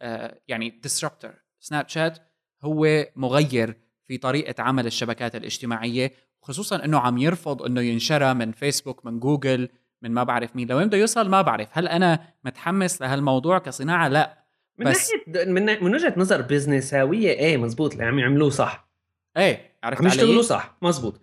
يعني 0.48 0.70
ديسربتر 0.70 1.34
سناب 1.60 1.88
شات 1.88 2.18
هو 2.62 3.06
مغير 3.16 3.76
في 4.06 4.18
طريقة 4.18 4.62
عمل 4.62 4.86
الشبكات 4.86 5.36
الاجتماعية 5.36 6.12
خصوصا 6.42 6.84
إنه 6.84 6.98
عم 6.98 7.18
يرفض 7.18 7.62
إنه 7.62 7.80
ينشرى 7.80 8.34
من 8.34 8.52
فيسبوك 8.52 9.06
من 9.06 9.20
جوجل 9.20 9.68
من 10.02 10.10
ما 10.10 10.22
بعرف 10.22 10.56
مين. 10.56 10.68
لوين 10.68 10.88
بده 10.88 10.98
يوصل 10.98 11.28
ما 11.28 11.42
بعرف 11.42 11.68
هل 11.72 11.88
أنا 11.88 12.20
متحمس 12.44 13.02
لهالموضوع 13.02 13.58
كصناعة؟ 13.58 14.08
لا. 14.08 14.44
من 14.78 14.86
بس 14.90 15.10
ناحية 15.28 15.44
من, 15.50 15.84
من 15.84 15.94
وجهة 15.94 16.14
نظر 16.16 16.42
بزنساويه 16.42 17.30
إيه 17.30 17.56
مزبوط 17.56 17.92
اللي 17.92 18.04
عم 18.04 18.18
يعملوه 18.18 18.50
صح. 18.50 18.88
إيه 19.36 19.78
عرفت 19.84 20.00
عم 20.00 20.06
يشتغلوا 20.06 20.42
صح 20.42 20.76
مزبوط 20.82 21.20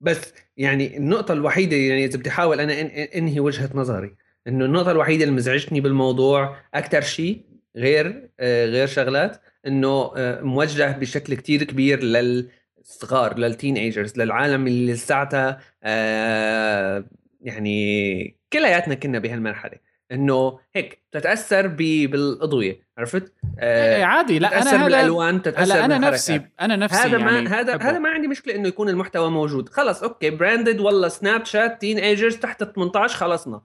بس 0.00 0.32
يعني 0.56 0.96
النقطة 0.96 1.32
الوحيدة 1.32 1.76
يعني 1.76 2.04
إذا 2.04 2.18
بدي 2.18 2.30
أحاول 2.30 2.60
أنا 2.60 2.72
أنهي 3.16 3.40
وجهة 3.40 3.70
نظري 3.74 4.16
إنه 4.48 4.64
النقطة 4.64 4.90
الوحيدة 4.90 5.24
اللي 5.24 5.34
مزعجتني 5.36 5.80
بالموضوع 5.80 6.56
أكثر 6.74 7.00
شيء 7.00 7.44
غير 7.76 8.30
آه 8.40 8.66
غير 8.66 8.86
شغلات 8.86 9.40
إنه 9.66 10.12
آه 10.16 10.40
موجه 10.42 10.92
بشكل 10.98 11.34
كتير 11.34 11.64
كبير 11.64 12.02
للصغار 12.02 13.38
لل 13.38 13.76
teenagers 13.76 14.18
للعالم 14.18 14.66
اللي 14.66 14.92
لساتها 14.92 15.60
آه 15.82 17.04
يعني 17.40 18.36
كلياتنا 18.52 18.94
كنا 18.94 19.18
بهالمرحلة. 19.18 19.89
إنه 20.12 20.58
هيك 20.74 21.02
تتاثر 21.12 21.66
بالاضويه 21.66 22.80
عرفت؟ 22.98 23.34
آه 23.58 23.96
إيه، 23.96 24.04
عادي 24.04 24.38
لا 24.38 24.48
تتأثر 24.48 24.76
أنا 24.76 24.84
بالألوان 24.84 25.42
تتاثر 25.42 25.84
أنا 25.84 25.98
نفسي 25.98 26.40
أنا 26.60 26.76
نفسي 26.76 26.96
هذا 26.96 27.18
ما 27.18 27.30
يعني 27.30 27.48
هذا 27.48 27.76
هذا 27.76 27.98
ما 27.98 28.08
عندي 28.08 28.28
مشكلة 28.28 28.54
إنه 28.54 28.68
يكون 28.68 28.88
المحتوى 28.88 29.30
موجود. 29.30 29.68
خلص 29.68 30.02
okay 30.02 30.30
branded 30.30 30.80
والله 30.80 31.08
سناب 31.08 31.44
شات 31.44 31.80
teenagers 31.80 32.36
تحت 32.36 32.64
18 32.64 33.16
خلصنا. 33.16 33.62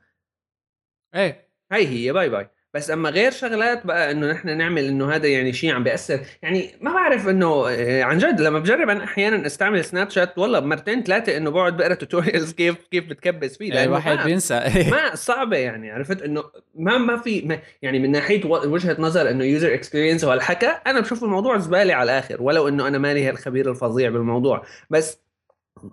إيه. 1.15 1.49
هي 1.71 1.87
هي 1.87 2.13
bye 2.13 2.29
bye 2.29 2.49
بس 2.75 2.91
اما 2.91 3.09
غير 3.09 3.31
شغلات 3.31 3.85
بقى 3.85 4.11
انه 4.11 4.31
نحن 4.31 4.57
نعمل 4.57 4.85
انه 4.85 5.11
هذا 5.11 5.27
يعني 5.27 5.53
شيء 5.53 5.71
عم 5.73 5.83
بيأثر 5.83 6.19
يعني 6.41 6.71
ما 6.81 6.93
بعرف 6.93 7.27
انه 7.27 7.69
آه، 7.69 8.03
عن 8.03 8.17
جد 8.17 8.41
لما 8.41 8.59
بجرب 8.59 8.89
انا 8.89 9.03
أحيانا 9.03 9.45
استعمل 9.45 9.85
سناب 9.85 10.09
شات 10.09 10.37
والله 10.37 10.59
مرتين 10.59 11.03
ثلاثة 11.03 11.37
انه 11.37 11.49
بقعد 11.49 11.77
بقرأ 11.77 11.93
tutorials 11.93 12.53
كيف 12.59 12.75
كيف 12.91 13.05
بتكبس 13.05 13.57
فيه 13.57 13.69
لأنه 13.69 13.83
الواحد 13.83 14.25
بينسى. 14.25 14.59
ما 14.91 15.15
صعبة 15.15 15.57
يعني 15.57 15.91
عرفت؟ 15.91 16.21
انه 16.21 16.43
ما 16.75 16.97
ما 16.97 17.17
في 17.17 17.41
ما 17.41 17.59
يعني 17.81 17.99
من 17.99 18.11
ناحية 18.11 18.45
وجهة 18.45 18.95
نظر 18.99 19.29
انه 19.29 19.43
user 19.43 19.73
experience 19.73 20.23
وهالحكي 20.23 20.71
أنا 20.87 20.99
بشوف 20.99 21.23
الموضوع 21.23 21.57
زبالة 21.57 21.93
على 21.93 22.11
الآخر 22.11 22.41
ولو 22.41 22.67
انه 22.67 22.87
أنا 22.87 22.97
مالي 22.97 23.29
الخبير 23.29 23.71
الفظيع 23.71 24.09
بالموضوع. 24.09 24.65
بس 24.89 25.19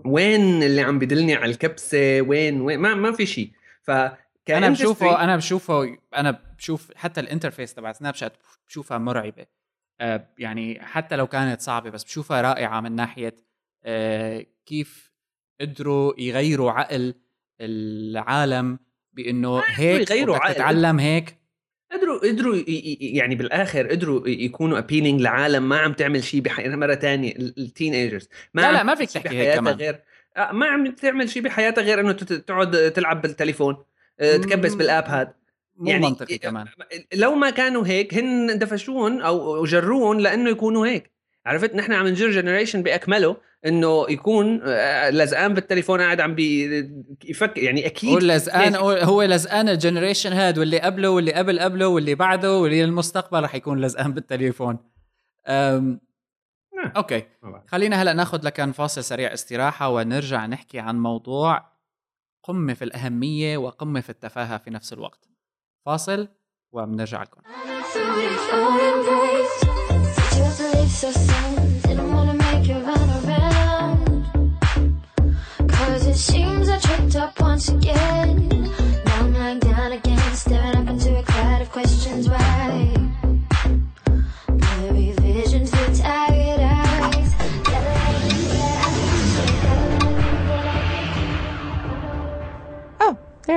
وين 0.05 0.63
اللي 0.63 0.81
عم 0.81 0.99
بدلني 0.99 1.35
على 1.35 1.51
الكبسة؟ 1.51 2.21
وين 2.21 2.61
وين؟ 2.61 2.79
ما 2.79 2.95
ما 2.95 3.13
في 3.13 3.27
شيء. 3.27 3.51
ف 3.83 3.91
أنا 4.51 4.69
بشوفه 4.69 5.25
أنا 5.25 5.37
بشوفه 5.37 5.97
أنا 6.17 6.41
بشوف 6.59 6.93
حتى 6.97 7.21
ال 7.21 7.26
interface 7.26 7.75
تبع 7.75 7.93
سناب 7.93 8.15
شات 8.15 8.33
بشوفها 8.69 8.99
مرعبة. 8.99 9.47
آه 10.01 10.29
يعني 10.39 10.81
حتى 10.83 11.17
لو 11.17 11.27
كانت 11.27 11.61
صعبة 11.61 11.91
بس 11.91 12.05
بشوفها 12.05 12.41
رائعة 12.41 12.81
من 12.81 12.93
ناحية 12.93 13.35
آه 13.85 14.47
كيف 14.67 15.13
قدروا 15.61 16.21
يغيروا 16.21 16.71
عقل 16.73 17.15
العالم 17.61 18.79
بإنه 19.13 19.63
هيك 19.67 20.11
يغيروا 20.11 20.37
عقل. 20.37 20.55
تتعلم 20.55 20.99
هيك. 20.99 21.43
قدروا 21.93 22.19
قدروا 22.19 22.57
يعني 23.01 23.35
بالآخر 23.35 23.87
قدروا 23.89 24.29
يكونوا 24.29 24.79
appealing 24.79 25.21
لعالم 25.21 25.69
ما 25.69 25.79
عم 25.79 25.93
تعمل 25.93 26.25
شيء 26.25 26.41
بحي... 26.41 26.69
مرة 26.69 26.95
ثانية 26.95 27.37
ال 27.37 27.95
teenagers 27.95 28.29
ما 28.55 28.61
لا 28.61 28.73
لا 28.73 28.83
ما 28.83 28.95
فيك 28.95 29.11
تحكي 29.11 29.29
هيك 29.29 29.55
كمان. 29.55 29.75
غير 29.75 30.03
آه، 30.37 30.53
ما 30.53 30.67
عم 30.67 30.91
تعمل 30.91 31.29
شيء 31.29 31.43
بحياتها 31.43 31.83
غير 31.83 32.01
إنه 32.01 32.13
تقعد 32.13 32.93
تلعب 32.93 33.23
بالتليفون. 33.23 33.85
تكبس 34.19 34.75
بالآب 34.75 35.05
هاد. 35.05 35.33
مو 35.77 35.91
يعني 35.91 36.03
منطقي 36.03 36.39
كمان. 36.39 36.67
لو 37.15 37.35
ما 37.35 37.51
كانوا 37.51 37.87
هيك 37.87 38.15
هن 38.15 38.59
دفشون 38.59 39.23
أو 39.23 39.65
جرون 39.65 40.19
لأنه 40.19 40.51
يكونوا 40.51 40.87
هيك. 40.87 41.13
عرفت؟ 41.47 41.75
نحن 41.75 41.93
عم 41.93 42.09
نجر 42.09 42.31
generation 42.31 42.83
بأكمله 42.83 43.37
إنه 43.67 44.07
يكون 44.09 44.61
آه، 44.65 45.11
لزقان 45.11 45.55
بالتليفون 45.55 46.01
قاعد 46.01 46.21
عم 46.21 46.35
بيفكر 46.35 47.63
يعني 47.63 47.87
أكيد 47.87 48.11
هو 48.11 48.19
لزقان 48.19 48.75
هو 49.05 49.23
لزقان 49.23 49.69
ال 49.69 49.75
generation 49.75 50.33
هاد 50.33 50.59
واللي 50.59 50.81
قبله 50.81 51.09
واللي 51.09 51.33
قبل 51.33 51.61
قبله 51.61 51.89
واللي 51.89 52.15
بعده 52.15 52.59
واللي 52.59 52.83
للمستقبل 52.83 53.43
رح 53.43 53.55
يكون 53.55 53.81
لزقان 53.81 54.13
بالتليفون. 54.13 54.79
أم 55.49 56.01
آه. 56.85 56.93
أوكي. 56.97 57.23
خلينا 57.67 58.03
هلأ 58.03 58.13
ناخذ 58.13 58.47
لكان 58.47 58.73
فاصل 58.73 59.05
سريع 59.05 59.33
استراحة 59.33 59.89
ونرجع 59.89 60.47
نحكي 60.47 60.79
عن 60.79 60.99
موضوع 60.99 61.72
قمه 62.43 62.75
في 62.75 62.85
الاهميه 62.85 63.59
وقمه 63.59 64.01
في 64.01 64.11
التفاهه 64.11 64.59
في 64.59 64.71
نفس 64.71 64.93
الوقت 64.93 65.29
فاصل 65.87 66.29
وبنرجع 66.73 67.23
لكم 67.23 67.41
seems 76.23 76.69
I 76.69 76.79
tripped 76.79 77.17
up 77.17 77.41
once 77.41 77.69
again. 77.69 78.49
Now 79.07 79.21
I'm 79.21 79.35
lying 79.35 79.59
down 79.59 79.91
again, 79.93 80.35
staring 80.35 80.89
up 80.89 80.92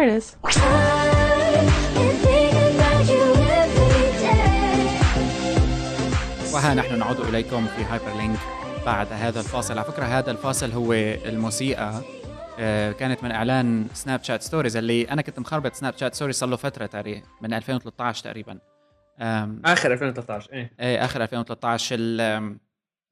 Is. 0.06 0.36
وها 6.54 6.74
نحن 6.74 7.00
نعود 7.00 7.20
إليكم 7.20 7.66
في 7.68 7.84
هايبر 7.84 8.18
لينك 8.18 8.40
بعد 8.86 9.08
هذا 9.14 9.40
الفاصل. 9.40 9.78
على 9.78 9.84
فكرة 9.88 10.06
هذا 10.06 10.32
الفاصل 10.32 10.72
هو 10.72 10.94
الموسيقى. 10.94 12.02
آه، 12.60 12.92
كانت 12.92 13.24
من 13.24 13.32
إعلان 13.32 13.88
سناب 13.94 14.24
شات 14.24 14.42
stories 14.42 14.78
اللي 14.78 15.04
أنا 15.04 15.22
كنت 15.22 15.40
مخربط 15.40 15.74
سناب 15.74 15.94
شات 15.98 16.16
stories 16.16 16.36
صار 16.36 16.50
له 16.50 16.56
فترة 16.56 16.86
تقريبا 16.86 17.22
من 17.42 17.54
2013 17.54 18.24
تقريبا. 18.24 18.60
آخر 19.66 19.94
2013 19.94 20.54
إيه. 20.54 20.72
إيه 20.80 21.06
آخر 21.06 21.22
2013 21.24 21.96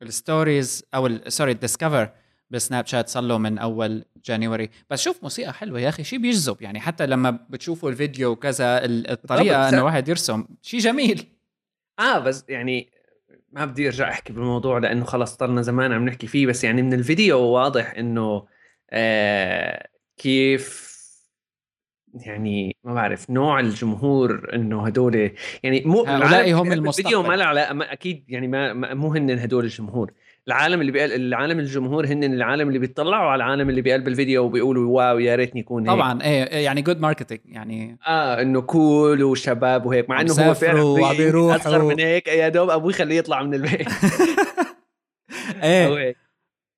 ال 0.02 0.12
stories 0.12 0.84
أو 0.96 1.10
sorry 1.28 1.52
ال 1.52 1.58
Discover 1.58 2.10
بسناب 2.54 2.86
شات 2.86 3.10
صار 3.10 3.24
له 3.24 3.38
من 3.38 3.58
أول 3.58 4.06
جانيوري 4.26 4.70
بس 4.90 5.02
شوف 5.02 5.24
موسيقى 5.24 5.54
حلوة 5.54 5.80
يا 5.80 5.90
أخي 5.90 6.04
شيء 6.04 6.20
بيجذب. 6.20 6.62
يعني 6.62 6.80
حتى 6.80 7.06
لما 7.06 7.40
بتشوفوا 7.50 7.90
الفيديو 7.90 8.32
وكذا 8.32 8.86
الطريقة 8.86 9.70
إنه 9.70 9.86
واحد 9.86 10.08
يرسم 10.08 10.46
شيء 10.62 10.80
جميل. 10.80 11.28
آه 12.00 12.20
بس 12.20 12.46
يعني 12.50 12.90
ما 13.52 13.66
بدي 13.66 13.88
أرجع 13.88 14.10
أحكي 14.10 14.34
بالموضوع 14.34 14.78
لأنه 14.78 15.06
خلص 15.06 15.36
صرنا 15.36 15.62
زمان 15.62 15.92
عم 15.92 16.06
نحكي 16.06 16.28
فيه. 16.28 16.48
بس 16.48 16.64
يعني 16.64 16.82
من 16.82 16.94
الفيديو 16.94 17.40
واضح 17.40 17.94
إنه 17.98 18.46
آه 18.92 19.88
كيف 20.18 20.94
يعني 22.14 22.78
ما 22.84 22.94
بعرف 22.94 23.30
نوع 23.30 23.60
الجمهور 23.60 24.50
إنه 24.54 24.86
هدول 24.86 25.32
يعني 25.64 25.82
مو 25.86 26.04
هؤلاء 26.04 26.54
هم 26.54 26.72
المستقبل 26.72 27.08
الفيديو 27.08 27.24
ما 27.24 27.34
له 27.34 27.46
علاقة 27.46 27.94
أكيد 27.94 28.26
يعني 28.28 28.48
ما 28.48 28.94
مو 28.94 29.14
هن 29.14 29.40
هدول 29.40 29.64
الجمهور. 29.64 30.14
العالم 30.48 30.82
اللي 30.82 30.92
بيقل 30.92 31.12
العالم 31.12 31.60
الجمهور 31.60 32.06
هن 32.06 32.24
العالم 32.24 32.68
اللي 32.68 32.80
بيطلعوا 32.80 33.30
على 33.30 33.44
العالم 33.44 33.70
اللي 33.70 33.82
بقلب 33.82 34.08
الفيديو 34.08 34.44
وبيقولوا 34.44 34.92
واو 34.92 35.20
يا 35.20 35.36
ريتني 35.36 35.62
يكون 35.62 35.90
هيك. 35.90 35.98
طبعا 35.98 36.22
إيه, 36.22 36.44
إيه، 36.44 36.66
يعني 36.66 36.82
good 36.82 37.00
marketing 37.00 37.42
يعني 37.46 37.98
آه 38.08 38.42
إنه 38.42 38.62
cool 38.62 39.24
وشباب 39.24 39.86
وهيك 39.86 40.10
مع 40.10 40.22
إنه 40.22 40.34
هو 40.34 40.54
فعلا 40.54 41.56
اصغر 41.56 41.84
من 41.84 42.00
هيك 42.00 42.28
يا 42.28 42.50
دوب 42.50 42.70
أبوي 42.70 42.92
يخليه 42.92 43.18
يطلع 43.18 43.44
من 43.44 43.54
البيت. 43.54 43.88
إيه 45.64 46.16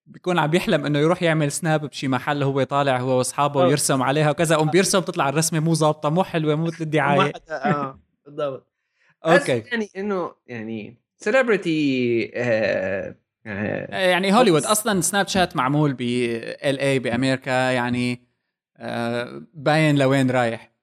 بيكون 0.08 0.40
عم 0.40 0.54
يحلم 0.54 0.86
إنه 0.86 1.00
يروح 1.00 1.24
يعمل 1.24 1.52
سناب 1.52 1.86
بشي 1.86 2.08
محل 2.08 2.44
هو 2.44 2.64
طالع 2.64 2.98
هو 2.98 3.18
وأصحابه 3.18 3.64
آه. 3.64 3.68
ويرسم 3.68 4.04
عليها 4.04 4.30
وكذا 4.30 4.56
قوم 4.56 4.70
بيرسم 4.70 5.00
تطلع 5.00 5.30
الرسمة 5.30 5.60
مو 5.60 5.74
ظابطة 5.74 6.10
مو 6.10 6.24
حلوة 6.24 6.56
مو 6.56 6.66
مثل 6.66 6.84
الدعايه 6.84 7.34
آه 7.50 8.00
بالضبط. 8.26 8.68
Okay. 9.26 9.64
يعني 9.72 9.90
إنه 9.98 10.32
يعني 10.48 10.98
celebrity 11.18 12.32
آه 12.36 13.16
يعني 13.46 14.34
هوليوود 14.34 14.64
أصلا 14.64 15.02
سناب 15.02 15.28
شات 15.28 15.56
معمول 15.56 15.94
ب 15.94 16.02
ال 16.02 16.80
اي 16.80 17.00
بامريكا 17.00 17.72
يعني 17.72 18.22
آه 18.78 19.42
باين 19.54 19.98
لوين 19.98 20.32
رايح. 20.32 20.76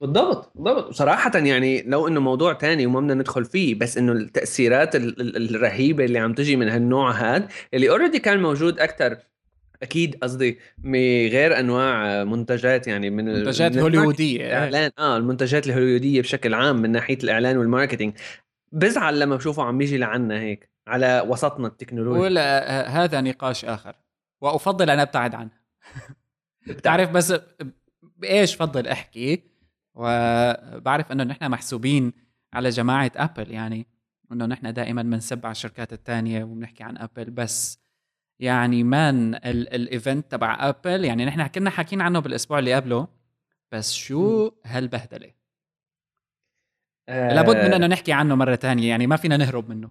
بالضبط 0.00 0.52
بالضبط. 0.54 0.88
وصراحة 0.88 1.38
يعني 1.38 1.82
لو 1.82 2.08
إنه 2.08 2.20
موضوع 2.20 2.52
تاني 2.52 2.86
وما 2.86 3.00
بدنا 3.00 3.14
ندخل 3.14 3.44
فيه 3.44 3.74
بس 3.74 3.98
إنه 3.98 4.12
التأثيرات 4.12 4.96
الرهيبة 4.96 6.04
اللي 6.04 6.18
عم 6.18 6.34
تجي 6.34 6.56
من 6.56 6.68
هالنوع 6.68 7.10
هاد 7.10 7.48
اللي 7.74 7.90
already 7.90 8.18
كان 8.18 8.42
موجود 8.42 8.80
أكثر 8.80 9.16
أكيد 9.82 10.16
قصدي 10.22 10.58
غير 11.28 11.58
أنواع 11.60 12.24
منتجات 12.24 12.86
يعني 12.86 13.10
من 13.10 13.24
منتجات 13.24 13.78
هوليوودية 13.78 14.40
إيه. 14.40 14.58
اعلان 14.58 14.90
آه 14.98 15.16
المنتجات 15.16 15.66
الهوليوودية 15.66 16.20
بشكل 16.20 16.54
عام 16.54 16.76
من 16.76 16.90
ناحية 16.90 17.18
الإعلان 17.24 17.56
وال 17.58 17.67
marketing. 17.67 18.14
بزعل 18.72 19.20
لما 19.20 19.36
بشوفه 19.36 19.62
عم 19.62 19.78
بيجي 19.78 19.98
لعنا 19.98 20.40
هيك. 20.40 20.70
على 20.90 21.24
وسطنا 21.28 21.66
التكنولوجي. 21.66 22.20
ولا 22.20 22.88
هذا 22.88 23.20
نقاش 23.20 23.64
آخر. 23.64 23.96
وأفضل 24.40 24.90
أن 24.90 24.98
أبتعد 24.98 25.34
عنه. 25.34 25.50
بتعرف 26.66 27.10
بس 27.10 27.34
بإيش 28.16 28.54
فضل 28.54 28.88
أحكي؟ 28.88 29.50
وبعرف 29.94 31.12
أنه 31.12 31.24
نحن 31.24 31.50
محسوبين 31.50 32.12
على 32.52 32.68
جماعة 32.68 33.12
أبل 33.16 33.50
يعني 33.50 33.86
أنه 34.32 34.46
نحن 34.46 34.72
دائما 34.72 35.02
بنسب 35.02 35.46
على 35.46 35.52
الشركات 35.52 35.92
الثانية 35.92 36.44
وبنحكي 36.44 36.82
عن 36.82 36.98
أبل 36.98 37.30
بس 37.30 37.80
يعني 38.40 38.84
man 38.84 39.34
ال 39.44 39.58
event 39.58 40.30
تبع 40.30 40.56
أبل؟ 40.68 41.04
يعني 41.04 41.24
نحن 41.24 41.46
كنا 41.46 41.70
حاكيين 41.70 42.00
عنه 42.00 42.18
بالأسبوع 42.18 42.58
اللي 42.58 42.74
قبله 42.74 43.08
بس 43.72 43.92
شو 43.92 44.52
هالبهدلة؟ 44.64 45.32
آه. 47.08 47.34
لابد 47.34 47.56
من 47.56 47.72
أنه 47.72 47.86
نحكي 47.86 48.12
عنه 48.12 48.34
مرة 48.34 48.54
تانية 48.54 48.88
يعني 48.88 49.06
ما 49.06 49.16
فينا 49.16 49.36
نهرب 49.36 49.68
منه. 49.68 49.90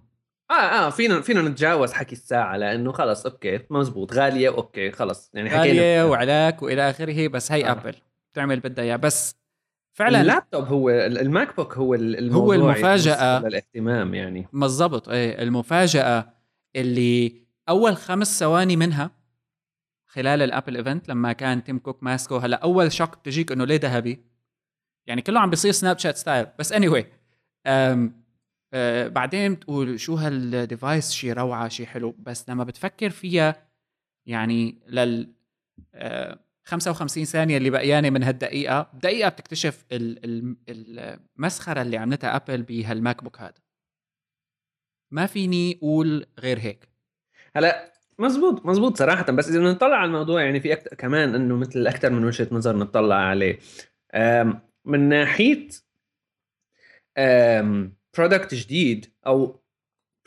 آه 0.50 0.54
آه 0.54 0.90
فينا 0.90 1.20
فينا 1.20 1.42
نتجاوز 1.42 1.92
حكي 1.92 2.12
الساعة 2.12 2.56
لأنه 2.56 2.92
خلص 2.92 3.26
okay 3.26 3.60
مزبوط 3.70 4.12
غالية 4.12 4.48
okay 4.48 4.90
خلص. 4.90 5.30
يعني 5.34 5.50
حكينا 5.50 5.62
غالية 5.62 6.10
وعلاك 6.10 6.62
وإلى 6.62 6.90
آخره 6.90 7.28
بس 7.28 7.52
هي 7.52 7.68
آه. 7.68 7.72
ابل 7.72 7.94
بتعمل 8.32 8.60
بدها 8.60 8.84
إياه. 8.84 8.96
بس 8.96 9.36
فعلا 9.92 10.20
اللابتوب 10.20 10.64
هو 10.64 10.90
الماك 10.90 11.56
بوك 11.56 11.74
هو 11.74 11.94
هو 12.30 12.52
المفاجأة. 12.52 13.40
للاهتمام 13.40 14.14
يعني. 14.14 14.48
بالضبط 14.52 15.08
إيه 15.08 15.42
المفاجأة 15.42 16.32
اللي 16.76 17.32
أول 17.68 17.96
خمس 17.96 18.38
ثواني 18.40 18.76
منها 18.76 19.10
خلال 20.06 20.42
الابل 20.42 20.76
event 20.76 21.08
لما 21.08 21.32
كان 21.32 21.64
تيم 21.64 21.78
كوك 21.78 22.02
ماسكه. 22.02 22.46
هلأ 22.46 22.56
أول 22.56 22.92
shock 22.92 23.18
بتجيك 23.18 23.52
إنه 23.52 23.64
ليه 23.64 23.76
ذهبي؟ 23.76 24.24
يعني 25.06 25.22
كله 25.22 25.40
عم 25.40 25.50
بيصير 25.50 25.72
سناب 25.72 25.98
شات 25.98 26.16
style 26.16 26.46
بس 26.58 26.72
any 26.72 26.90
anyway 26.90 27.04
آه 28.74 29.08
بعدين 29.08 29.54
بتقول 29.54 30.00
شو 30.00 30.14
هال 30.14 30.38
device 30.38 31.12
شيء 31.12 31.32
روعة 31.32 31.68
شيء 31.68 31.86
حلو 31.86 32.14
بس 32.18 32.48
لما 32.48 32.64
بتفكر 32.64 33.10
فيها 33.10 33.68
يعني 34.26 34.78
لل 34.88 35.34
آه 35.94 36.38
55 36.64 37.24
ثانية 37.24 37.56
اللي 37.56 37.70
بقيانه 37.70 38.10
من 38.10 38.22
هالدقيقة 38.22 38.90
دقيقه 38.94 39.28
بتكتشف 39.28 39.84
المسخرة 40.68 41.82
اللي 41.82 41.96
عملتها 41.96 42.36
ابل 42.36 42.62
بهالماك 42.62 43.24
بوك 43.24 43.40
هذا. 43.40 43.54
ما 45.12 45.26
فيني 45.26 45.78
أقول 45.78 46.26
غير 46.38 46.58
هيك. 46.58 46.88
هلا 47.56 47.92
مزبوط 48.18 48.66
مزبوط 48.66 48.96
صراحة 48.98 49.32
بس 49.32 49.48
إذا 49.48 49.60
نطلع 49.60 49.96
على 49.96 50.06
الموضوع 50.06 50.42
يعني 50.42 50.60
في 50.60 50.72
أكتر 50.72 50.96
كمان 50.96 51.34
إنه 51.34 51.56
مثل 51.56 51.86
أكثر 51.86 52.10
من 52.10 52.24
وجهة 52.24 52.48
نظر 52.52 52.76
نطلع 52.76 53.16
عليه. 53.16 53.58
من 54.84 55.08
ناحية 55.08 55.68
product 58.18 58.54
جديد 58.54 59.06
أو 59.26 59.60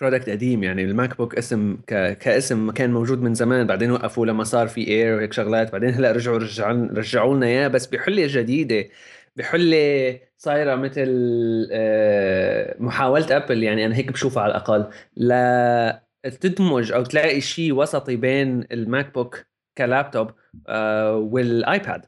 product 0.02 0.30
قديم 0.30 0.64
يعني 0.64 0.84
الماك 0.84 1.18
بوك 1.18 1.36
اسم 1.36 1.78
ك... 1.88 2.18
كاسم 2.18 2.72
كان 2.72 2.94
موجود 2.94 3.22
من 3.22 3.34
زمان 3.34 3.68
بعدين 3.68 3.92
وقفوا 3.92 4.26
لما 4.26 4.44
صار 4.44 4.68
في 4.68 4.88
Air 4.88 5.16
وهيك 5.16 5.34
شغلات 5.34 5.72
بعدين 5.72 5.90
هلأ 5.94 6.12
رجعوا 6.12 6.38
رجعوا 6.38 6.88
رجعوا 6.94 7.36
لنا 7.36 7.46
إياه 7.46 7.68
بس 7.68 7.86
بحلة 7.88 8.28
جديدة 8.30 8.90
بحلة 9.36 10.20
صايرة 10.38 10.76
مثل 10.76 11.08
آه، 11.72 12.76
محاولة 12.80 13.38
ابل 13.38 13.64
يعني 13.64 13.86
أنا 13.86 13.96
هيك 13.96 14.12
بشوفها 14.12 14.44
على 14.44 14.52
الأقل 14.52 14.90
لا 15.16 16.04
تدمج 16.42 16.92
أو 16.92 17.04
تلاقي 17.04 17.42
شيء 17.42 17.74
وسطي 17.74 18.16
بين 18.16 18.68
الماك 18.72 19.14
بوك 19.14 19.46
كلابتوب 19.78 20.32
آه 20.68 21.16
والآيباد. 21.18 22.06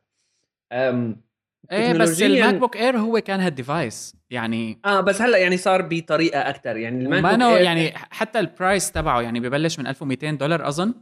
إيه 1.71 1.93
بس 1.93 2.21
الماك 2.21 2.55
بوك 2.55 2.77
Air 2.77 2.97
هو 2.97 3.19
كان 3.19 3.39
هال 3.39 3.56
device. 3.56 4.15
يعني 4.29 4.79
آه 4.85 5.01
بس 5.01 5.21
هلأ 5.21 5.37
يعني 5.37 5.57
صار 5.57 5.81
بطريقة 5.81 6.49
أكثر 6.49 6.77
يعني 6.77 7.03
الماك 7.03 7.35
بوك 7.35 7.41
Air 7.41 7.61
يعني 7.61 7.93
حتى 7.95 8.39
ال 8.39 8.48
price 8.48 8.91
تبعه 8.91 9.21
يعني 9.21 9.39
ببلش 9.39 9.79
من 9.79 9.87
1200 9.87 10.31
دولار 10.31 10.67
أظن. 10.67 10.93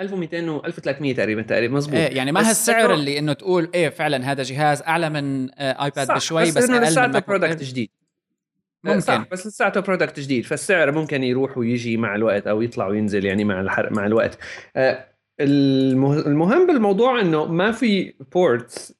1200 0.00 0.50
و 0.50 0.64
1300 0.64 1.14
تقريبا 1.14 1.42
تقريبا 1.42 1.76
مزبوط 1.76 1.96
إيه 1.96 2.16
يعني 2.16 2.32
ما 2.32 2.50
هالسعر 2.50 2.94
اللي 2.94 3.18
إنه 3.18 3.32
تقول 3.32 3.70
إيه 3.74 3.88
فعلا 3.88 4.32
هذا 4.32 4.42
جهاز 4.42 4.82
أعلى 4.82 5.10
من 5.10 5.50
ايباد 5.50 6.10
آه 6.10 6.14
بشوي 6.14 6.42
بس, 6.42 6.58
بس 6.58 6.70
أقل 6.70 7.12
من 7.12 7.20
product 7.28 7.62
جديد. 7.62 7.90
ممكن 8.84 9.00
صح 9.00 9.24
بس 9.32 9.46
لساته 9.46 9.80
product 9.80 10.20
جديد 10.20 10.44
فالسعر 10.44 10.92
ممكن 10.92 11.22
يروح 11.22 11.58
ويجي 11.58 11.96
مع 11.96 12.14
الوقت 12.14 12.46
أو 12.46 12.62
يطلع 12.62 12.86
وينزل 12.86 13.24
يعني 13.24 13.44
مع 13.44 13.60
الحرق 13.60 13.92
مع 13.92 14.06
الوقت. 14.06 14.38
آه، 14.76 15.11
المهم 15.40 16.66
بالموضوع 16.66 17.20
إنه 17.20 17.44
ما 17.44 17.72
في 17.72 18.14
ports 18.32 18.94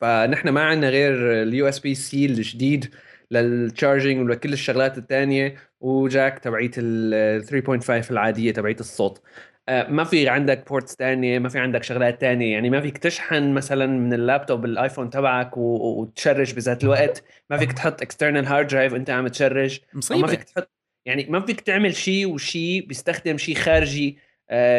فنحن 0.00 0.48
ما 0.48 0.60
عندنا 0.64 0.90
غير 0.90 1.42
ال 1.42 1.68
USB-C 1.68 2.26
الجديد 2.26 2.94
لل 3.30 3.48
charging 3.48 4.18
ولكل 4.20 4.52
الشغلات 4.52 4.98
الثانية 4.98 5.54
و 5.80 5.92
jack 5.92 6.38
تبعيت 6.38 6.74
ال 6.78 7.44
3.5 7.44 8.10
العادية 8.10 8.52
تبعيت 8.52 8.80
الصوت. 8.80 9.22
آه، 9.68 9.90
ما 9.90 10.04
في 10.04 10.28
عندك 10.28 10.68
ports 10.68 10.96
تانية 10.96 11.38
ما 11.38 11.48
في 11.48 11.58
عندك 11.58 11.82
شغلات 11.82 12.20
تانية 12.20 12.52
يعني 12.52 12.70
ما 12.70 12.80
فيك 12.80 12.98
تشحن 12.98 13.54
مثلا 13.54 13.86
من 13.86 14.12
اللابتوب 14.12 14.64
الآيفون 14.64 15.10
تبعك 15.10 15.56
وت 15.56 15.81
charge 15.81 16.54
بذات 16.54 16.84
الوقت. 16.84 17.24
ما 17.50 17.56
فيك 17.56 17.72
تحط 17.72 18.02
external 18.02 18.46
hard 18.46 18.66
drive 18.66 18.94
انت 18.94 19.10
عم 19.10 19.28
ت 19.28 19.35
charge. 19.35 19.80
مصيبة. 19.94 20.20
ما 20.20 20.26
فيك 20.26 20.44
تحط 20.44 20.70
يعني 21.06 21.26
ما 21.30 21.40
فيك 21.40 21.60
تعمل 21.60 21.94
شيء 21.96 22.26
وشيء 22.26 22.86
بيستخدم 22.86 23.38
شيء 23.38 23.54
خارجي. 23.54 24.18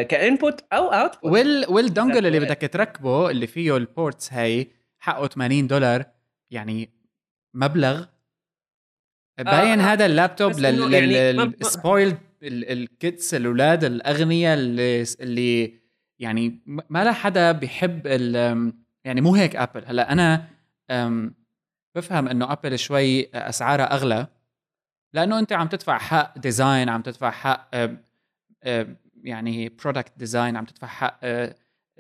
ك 0.09 0.18
input 0.18 0.63
أو 0.73 0.87
output 0.87 1.31
وال 1.31 1.65
وال 1.69 1.84
dongle 1.84 2.27
اللي 2.27 2.39
بدك 2.39 2.69
تركبه 2.73 3.29
اللي 3.29 3.47
فيه 3.47 3.77
ال 3.77 3.87
ports 3.87 4.33
هي 4.33 4.67
حقه 4.99 5.27
80 5.27 5.67
دولار 5.67 6.05
يعني 6.51 6.89
مبلغ. 7.53 8.05
باين 9.37 9.79
آه 9.79 9.93
هذا 9.93 10.05
ال 10.05 10.13
laptop 10.13 10.59
لل 10.59 10.94
spoiled 10.94 12.17
يعني 12.41 12.73
ال 12.73 12.86
kids 12.86 13.35
الأولاد 13.35 13.83
الأغنياء 13.83 14.57
اللي 14.57 15.05
اللي 15.21 15.73
يعني 16.19 16.59
ما 16.65 17.03
لا 17.03 17.11
حدا 17.11 17.51
بيحب 17.51 18.05
يعني 19.05 19.21
مو 19.21 19.35
هيك 19.35 19.55
ابل 19.55 19.83
هلأ 19.85 20.11
أنا 20.11 20.47
بفهم 21.95 22.27
إنه 22.27 22.51
ابل 22.51 22.79
شوي 22.79 23.29
أسعارها 23.33 23.93
أغلى 23.93 24.27
لأنه 25.13 25.39
أنت 25.39 25.53
عم 25.53 25.67
تدفع 25.67 25.97
حق 25.97 26.37
design 26.37 26.89
عم 26.89 27.01
تدفع 27.01 27.31
حق 27.31 27.75
يعني 29.27 29.69
product 29.69 30.11
design 30.17 30.57
عم 30.57 30.65
تدفع 30.65 30.87
حق 30.87 31.19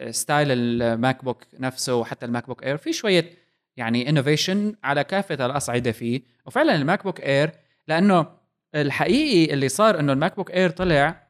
style 0.09 0.51
الماك 0.51 1.25
بوك 1.25 1.43
نفسه 1.59 1.95
وحتى 1.95 2.25
الماك 2.25 2.47
بوك 2.47 2.63
Air 2.63 2.77
في 2.77 2.93
شوية 2.93 3.29
يعني 3.77 4.09
innovation 4.09 4.75
على 4.83 5.03
كافة 5.03 5.45
الأصعدة 5.45 5.91
فيه. 5.91 6.21
وفعلا 6.45 6.75
الماك 6.75 7.03
بوك 7.03 7.21
Air 7.21 7.51
لأنه 7.87 8.27
الحقيقي 8.75 9.53
اللي 9.53 9.69
صار 9.69 9.99
إنه 9.99 10.13
الماك 10.13 10.35
بوك 10.35 10.51
Air 10.51 10.69
طلع 10.69 11.27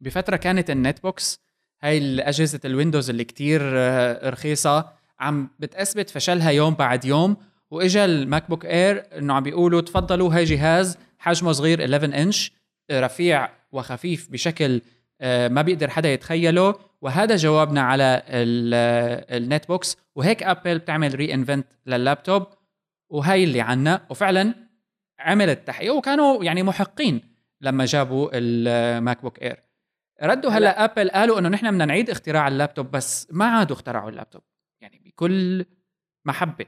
بفترة 0.00 0.36
كانت 0.36 0.70
ال 0.70 1.02
netbooks 1.02 1.40
هاي 1.82 1.98
الأجهزة 1.98 2.60
الويندوز 2.64 3.10
اللي 3.10 3.24
كتير 3.24 3.60
آه، 3.64 4.30
رخيصة 4.30 4.92
عم 5.20 5.50
بتثبت 5.58 6.10
فشلها 6.10 6.50
يوم 6.50 6.74
بعد 6.74 7.04
يوم. 7.04 7.36
وإجا 7.70 8.04
الـ 8.04 8.48
MacBook 8.48 8.66
Air 8.66 9.04
إنه 9.18 9.34
عم 9.34 9.42
بيقولوا 9.42 9.80
تفضلوا 9.80 10.34
هاي 10.34 10.44
جهاز 10.44 10.98
حجمه 11.18 11.52
صغير 11.52 11.80
11 11.80 12.04
انش 12.22 12.52
رفيع 12.92 13.48
وخفيف 13.72 14.28
بشكل 14.30 14.74
آه، 14.74 14.82
ما 15.22 15.62
بيقدر 15.62 15.90
حدا 15.90 16.12
يتخيله. 16.12 16.74
وهذا 17.00 17.36
جوابنا 17.36 17.80
على 17.80 18.22
الـ 18.26 19.68
netbooks 19.68 19.96
وهيك 20.14 20.42
ابل 20.42 20.78
بتعمل 20.78 21.14
reinvent 21.14 21.34
لل 21.34 21.66
laptop. 21.86 22.46
وهي 23.10 23.44
اللي 23.44 23.60
عنا. 23.60 24.06
وفعلا 24.10 24.54
عملت 25.18 25.66
تحقيق. 25.66 25.94
وكانوا 25.94 26.44
يعني 26.44 26.62
محقين 26.62 27.20
لما 27.60 27.84
جابوا 27.84 28.30
الـ 28.32 29.22
MacBook 29.22 29.42
Air 29.42 29.62
ردوا 30.22 30.50
هلأ 30.50 30.84
ابل 30.84 31.10
قالوا 31.10 31.38
إنه 31.38 31.48
نحن 31.48 31.70
بدنا 31.70 31.84
نعيد 31.84 32.10
اختراع 32.10 32.48
اللابتوب 32.48 32.90
بس 32.90 33.28
ما 33.30 33.44
عادوا 33.44 33.76
اخترعوا 33.76 34.10
اللابتوب. 34.10 34.42
يعني 34.80 35.02
بكل 35.04 35.64
محبة. 36.24 36.66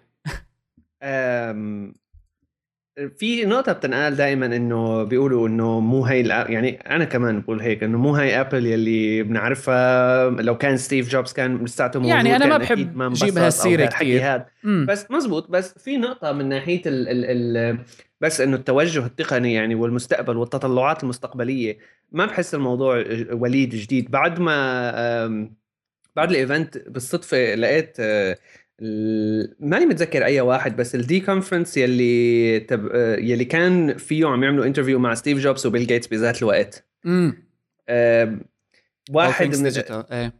في 3.17 3.45
نقطة 3.45 3.73
بتنقال 3.73 4.17
دائما 4.17 4.47
إنه 4.47 5.03
بيقولوا 5.03 5.49
إنه 5.49 5.81
مو 5.81 6.05
هي 6.05 6.29
يعني 6.29 6.71
أنا 6.71 7.05
كمان 7.05 7.41
بقول 7.41 7.61
هيك 7.61 7.83
إنه 7.83 7.99
مو 7.99 8.15
هي 8.15 8.41
ابل 8.41 8.67
يلي 8.67 9.23
بنعرفها. 9.23 10.31
لو 10.31 10.59
كان 10.59 10.77
ستيف 10.77 11.09
جوبز 11.09 11.33
كان 11.33 11.65
لساته 11.65 12.01
موجود 12.01 12.15
يعني 12.15 12.37
أنا 12.37 12.47
ما 12.47 12.59
بحب 12.59 13.13
جيب 13.13 13.39
هالسيرة 13.39 13.87
كثير 13.87 14.43
بس 14.65 15.11
مزبوط 15.11 15.51
بس 15.51 15.79
في 15.79 15.97
نقطة 15.97 16.33
من 16.33 16.49
ناحية 16.49 16.83
ال 16.87 17.09
ال 17.09 17.57
ال 17.57 17.79
بس 18.21 18.41
إنه 18.41 18.57
التوجه 18.57 19.07
التقني 19.07 19.55
يعني 19.55 19.75
والمستقبل 19.75 20.37
والتطلعات 20.37 21.03
المستقبلية. 21.03 21.79
ما 22.13 22.27
بحس 22.27 22.55
الموضوع 22.55 23.05
وليد 23.33 23.75
جديد. 23.75 24.11
بعد 24.11 24.41
ما 24.41 25.49
بعد 26.17 26.31
ال 26.31 26.39
event 26.39 26.79
بالصدفة 26.89 27.55
لقيت 27.55 27.97
آه، 28.01 28.37
ماني 29.61 29.87
متذكر 29.87 30.25
أي 30.25 30.41
واحد 30.41 30.77
بس 30.77 30.95
ال 30.95 31.08
D 31.08 31.21
Conference 31.21 31.77
يلي 31.77 32.61
تب... 32.61 32.91
يلي 33.19 33.45
كان 33.45 33.97
فيه 33.97 34.27
عم 34.27 34.45
يعملوا 34.45 34.65
interview 34.65 34.99
مع 34.99 35.15
ستيف 35.15 35.39
جوبز 35.39 35.67
وبيل 35.67 35.87
جيتس 35.87 36.07
بذات 36.07 36.43
الوقت. 36.43 36.87
امم 37.07 37.47
واحد 39.11 39.57
من 39.57 39.67
إيه. 40.13 40.33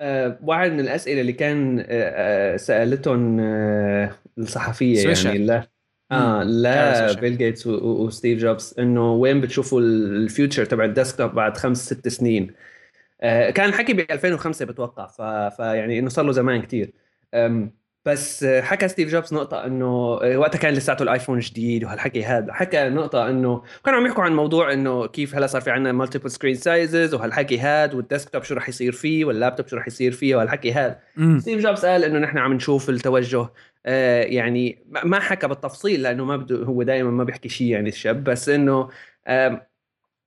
آه 0.00 0.38
واحد 0.42 0.72
من 0.72 0.80
الأسئلة 0.80 1.20
اللي 1.20 1.32
كان 1.32 1.84
آه 1.88 2.56
سألتهم 2.56 3.40
آه 3.40 4.10
الصحفية 4.38 5.02
سويشة. 5.02 5.26
يعني 5.26 5.46
لا 5.46 5.68
آه 6.12 6.42
لا 6.42 7.12
بيل 7.12 7.38
جيتس 7.38 7.66
وستيف 7.66 8.38
جوبز 8.38 8.74
إنه 8.78 9.12
وين 9.12 9.40
بتشوفوا 9.40 9.80
ال 9.80 9.92
future 9.92 10.64
تبع 10.64 10.84
ال 10.84 10.90
desktop 10.90 11.34
بعد 11.34 11.56
خمس 11.56 11.86
ست 11.86 12.08
سنين. 12.08 12.50
كان 13.22 13.68
الحكي 13.68 13.92
ب 13.92 14.00
2005 14.00 14.64
بتوقع 14.64 15.06
فيعني 15.48 15.98
إنه 15.98 16.08
صار 16.08 16.24
له 16.24 16.32
زمان 16.32 16.62
كثير 16.62 16.92
بس 18.06 18.44
حكى 18.44 18.88
ستيف 18.88 19.08
جوبز 19.08 19.34
نقطة 19.34 19.66
إنه 19.66 20.12
وقتها 20.14 20.58
كان 20.58 20.74
لساته 20.74 21.02
الآيفون 21.02 21.38
جديد 21.38 21.84
وهالحكي 21.84 22.24
هذا. 22.24 22.52
حكى 22.52 22.88
نقطة 22.88 23.28
إنه 23.28 23.62
كانوا 23.84 24.00
عم 24.00 24.06
يحكوا 24.06 24.24
عن 24.24 24.32
موضوع 24.36 24.72
إنه 24.72 25.06
كيف 25.06 25.34
هلا 25.34 25.46
صار 25.46 25.60
في 25.60 25.70
عندنا 25.70 25.92
multiple 25.92 26.30
screen 26.30 26.54
sizes 26.54 27.14
وهالحكي 27.14 27.58
هذا 27.58 27.94
وال 27.94 28.05
desktop 28.05 28.42
شو 28.42 28.54
رح 28.54 28.68
يصير 28.68 28.92
فيه 28.92 29.24
واللابتوب 29.24 29.68
شو 29.68 29.76
رح 29.76 29.86
يصير 29.86 30.12
فيه 30.12 30.36
وهالحكي 30.36 30.72
هذا 30.72 30.98
ستيف 31.38 31.62
جوبز 31.62 31.86
قال 31.86 32.04
إنه 32.04 32.18
نحن 32.18 32.38
عم 32.38 32.52
نشوف 32.52 32.90
التوجه 32.90 33.48
آه 33.86 34.22
يعني 34.22 34.84
ما 35.04 35.20
حكى 35.20 35.48
بالتفصيل 35.48 36.02
لأنه 36.02 36.24
ما 36.24 36.36
بده 36.36 36.56
هو 36.56 36.82
دائما 36.82 37.10
ما 37.10 37.24
بيحكي 37.24 37.48
شيء 37.48 37.66
يعني 37.66 37.88
الشاب 37.88 38.24
بس 38.24 38.48
إنه 38.48 38.88
آه 39.26 39.66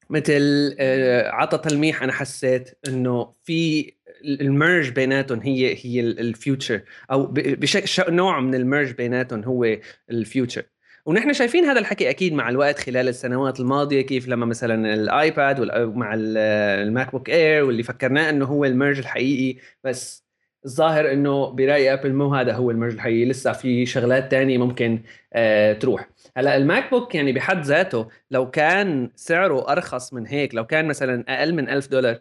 مثل 0.10 0.76
آه 0.80 1.30
عطى 1.30 1.58
تلميح 1.58 2.04
أنا 2.04 2.12
حسيت 2.12 2.80
إنه 2.88 3.34
في 3.44 3.94
ال 4.26 4.37
merge 4.37 4.90
بيناتهم 4.90 5.40
هي 5.40 5.76
هي 5.86 6.00
ال 6.00 6.12
future 6.12 6.82
أو 7.12 7.28
بشكل 7.36 8.14
نوع 8.16 8.40
من 8.40 8.56
ال 8.56 8.62
merge 8.62 8.92
بيناتهم 8.92 9.44
هو 9.44 9.78
ال 10.10 10.16
future. 10.17 10.64
ونحن 11.06 11.34
شايفين 11.34 11.66
هذا 11.66 11.80
الحكي 11.80 12.10
أكيد 12.10 12.34
مع 12.34 12.50
الوقت 12.50 12.80
خلال 12.80 13.08
السنوات 13.08 13.60
الماضية 13.60 14.02
كيف 14.02 14.28
لما 14.28 14.46
مثلا 14.46 14.94
الآيباد 14.94 15.62
مع 15.96 16.14
الماك 16.18 17.12
بوك 17.12 17.30
إير 17.30 17.64
واللي 17.64 17.84
فكرناه 17.84 18.30
إنه 18.30 18.46
هو 18.46 18.66
ال 18.66 18.72
merge 18.72 19.00
الحقيقي 19.00 19.60
بس 19.84 20.28
الظاهر 20.66 21.12
إنه 21.12 21.50
برأي 21.50 21.94
آبل 21.94 22.14
مو 22.14 22.36
هذا 22.36 22.54
هو 22.54 22.72
ال 22.72 22.76
merge 22.76 22.94
الحقيقي 22.94 23.26
لسه 23.26 23.52
في 23.52 23.86
شغلات 23.86 24.32
تانية 24.32 24.58
ممكن 24.58 25.02
آه 25.34 25.74
تروح. 25.74 26.10
هلأ 26.38 26.58
الماك 26.58 26.92
بوك 26.92 27.16
يعني 27.16 27.34
بحد 27.34 27.62
ذاته 27.66 28.08
لو 28.32 28.50
كان 28.50 29.12
سعره 29.16 29.72
أرخص 29.72 30.14
من 30.14 30.28
هيك 30.28 30.56
لو 30.56 30.66
كان 30.66 30.88
مثلا 30.88 31.24
أقل 31.28 31.54
من 31.56 31.70
ألف 31.70 31.88
دولار 31.88 32.20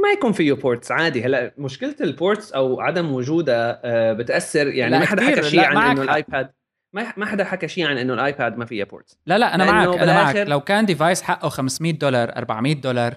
وما 0.00 0.10
يكون 0.10 0.32
فيه 0.32 0.52
ports 0.52 0.92
عادي. 0.92 1.24
هلا 1.24 1.54
مشكلة 1.58 1.96
ال 2.00 2.09
ports 2.09 2.52
أو 2.52 2.80
عدم 2.80 3.12
وجودها 3.12 3.80
آه، 3.84 4.12
بتأثر. 4.12 4.66
يعني 4.66 4.98
ما 4.98 5.06
حدا 5.06 5.22
حكى 5.22 5.42
شيء 5.42 5.64
عن 5.64 5.76
إنه 5.76 6.02
الآيباد. 6.02 6.50
ما 6.92 7.12
ما 7.16 7.26
حدا 7.26 7.44
حكى 7.44 7.68
شيء 7.68 7.86
عن 7.86 7.98
إنه 7.98 8.14
الآيباد 8.14 8.58
ما 8.58 8.64
فيها 8.64 8.84
ports 8.84 9.18
لا 9.26 9.38
لا 9.38 9.54
أنا 9.54 9.64
معك 9.64 9.98
أنا 9.98 10.14
معك. 10.14 10.36
لو 10.36 10.60
كان 10.60 10.86
device 10.86 11.22
حقه 11.22 11.48
500 11.48 11.92
دولار 11.92 12.36
400 12.36 12.74
دولار 12.74 13.14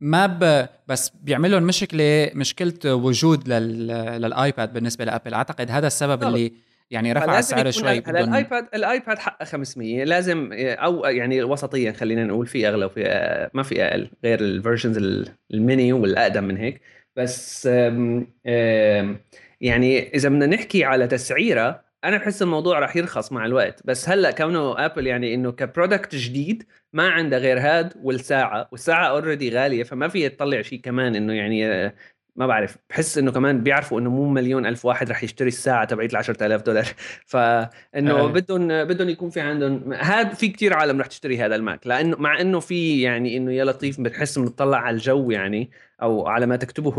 ما 0.00 0.26
ب... 0.26 0.68
بس 0.88 1.08
بيعمل 1.08 1.50
لهم 1.50 1.62
مشكلة 1.62 2.30
مشكله 2.34 2.94
وجود 2.94 3.48
لل... 3.48 3.86
للآيباد 4.22 4.72
بالنسبة 4.72 5.04
لأبل. 5.04 5.34
أعتقد 5.34 5.70
هذا 5.70 5.86
السبب 5.86 6.22
اللي 6.22 6.52
يعني 6.94 7.12
رفع 7.12 7.38
السعر 7.38 7.70
شوي 7.70 8.02
هلا 8.06 8.20
الايباد 8.20 8.68
الايباد 8.74 9.18
حقه 9.18 9.44
500 9.44 10.04
لازم 10.04 10.50
أو 10.52 11.04
يعني 11.04 11.42
وسطيا 11.42 11.92
خلينا 11.92 12.24
نقول 12.24 12.46
في 12.46 12.68
أغلى 12.68 12.84
وفي 12.84 13.50
ما 13.54 13.62
في 13.62 13.82
أقل 13.82 14.08
غير 14.24 14.40
ال 14.40 14.50
versions 14.50 15.26
ال 15.54 15.62
mini 15.62 15.92
والأقدم 15.92 16.44
من 16.44 16.56
هيك. 16.56 16.80
بس 17.16 17.66
آم 17.66 18.26
آم 18.46 19.20
يعني 19.60 20.14
إذا 20.14 20.28
بدنا 20.28 20.46
نحكي 20.46 20.84
على 20.84 21.06
تسعيرة 21.06 21.84
أنا 22.04 22.16
بحس 22.16 22.42
الموضوع 22.42 22.78
راح 22.78 22.96
يرخص 22.96 23.32
مع 23.32 23.46
الوقت. 23.46 23.80
بس 23.84 24.08
هلأ 24.08 24.30
كونه 24.30 24.84
ابل 24.84 25.06
يعني 25.06 25.34
إنه 25.34 25.52
ك 25.52 25.60
product 25.60 26.14
جديد 26.14 26.66
ما 26.92 27.08
عنده 27.08 27.38
غير 27.38 27.58
هاد 27.58 27.92
والساعة 28.02 28.68
والساعة 28.72 29.06
already 29.08 29.50
غالية 29.50 29.82
فما 29.82 30.08
في 30.08 30.28
تطلع 30.28 30.62
شيء 30.62 30.80
كمان 30.80 31.16
إنه 31.16 31.32
يعني 31.32 31.92
ما 32.36 32.46
بعرف 32.46 32.76
بحس 32.90 33.18
إنه 33.18 33.32
كمان 33.32 33.62
بيعرفوا 33.62 34.00
إنه 34.00 34.10
مو 34.10 34.28
مليون 34.28 34.66
ألف 34.66 34.84
واحد 34.84 35.10
رح 35.10 35.24
يشتري 35.24 35.48
الساعة 35.48 35.84
تبعت 35.84 36.12
ال 36.12 36.16
10000 36.16 36.62
دولار. 36.62 36.86
فانه 37.26 38.26
بدهم 38.26 38.68
بدهم 38.84 39.08
يكون 39.08 39.30
في 39.30 39.40
عندهم 39.40 39.92
هذا 39.92 40.28
في 40.28 40.48
كتير 40.48 40.74
عالم 40.74 41.00
رح 41.00 41.06
تشتري 41.06 41.38
هذا 41.38 41.54
الماك. 41.54 41.86
لأنه 41.86 42.16
مع 42.16 42.40
إنه 42.40 42.60
في 42.60 43.02
يعني 43.02 43.36
إنه 43.36 43.52
يا 43.52 43.64
لطيف 43.64 44.00
بتحس 44.00 44.38
بنطلع 44.38 44.78
على 44.78 44.94
الجو 44.94 45.30
يعني 45.30 45.70
أو 46.02 46.26
على 46.26 46.46
ما 46.46 46.56
تكتبه 46.56 46.94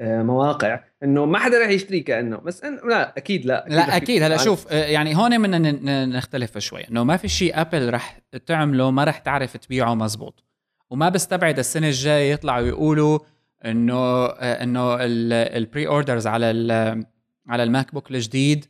المواقع 0.00 0.80
إنه 1.02 1.24
ما 1.24 1.38
حدا 1.38 1.64
رح 1.64 1.68
يشتري 1.68 2.00
كأنه. 2.00 2.36
بس 2.36 2.64
إنه 2.64 2.80
لا 2.88 3.16
أكيد 3.16 3.46
لا 3.46 3.66
أكيد 3.66 3.76
لا 3.76 3.96
أكيد. 3.96 4.22
هلا 4.22 4.36
شوف 4.36 4.72
آه، 4.72 4.84
يعني 4.84 5.16
هون 5.16 5.42
بدنا 5.42 6.06
نختلف 6.06 6.58
شوي. 6.58 6.88
إنه 6.90 7.04
ما 7.04 7.16
في 7.16 7.28
شيء 7.28 7.60
ابل 7.60 7.94
رح 7.94 8.20
تعمله 8.46 8.90
ما 8.90 9.04
رح 9.04 9.18
تعرف 9.18 9.56
تبيعه 9.56 9.94
مزبوط. 9.94 10.44
وما 10.90 11.08
بستبعد 11.08 11.58
السنة 11.58 11.86
الجاية 11.86 12.32
يطلعوا 12.32 12.66
يقولوا 12.66 13.18
إنه 13.64 14.26
إنه 14.26 14.96
ال 15.00 15.86
pre-orders 15.86 16.26
على 16.26 16.46
على 17.48 17.62
الماك 17.62 17.94
بوك 17.94 18.10
الجديد 18.10 18.66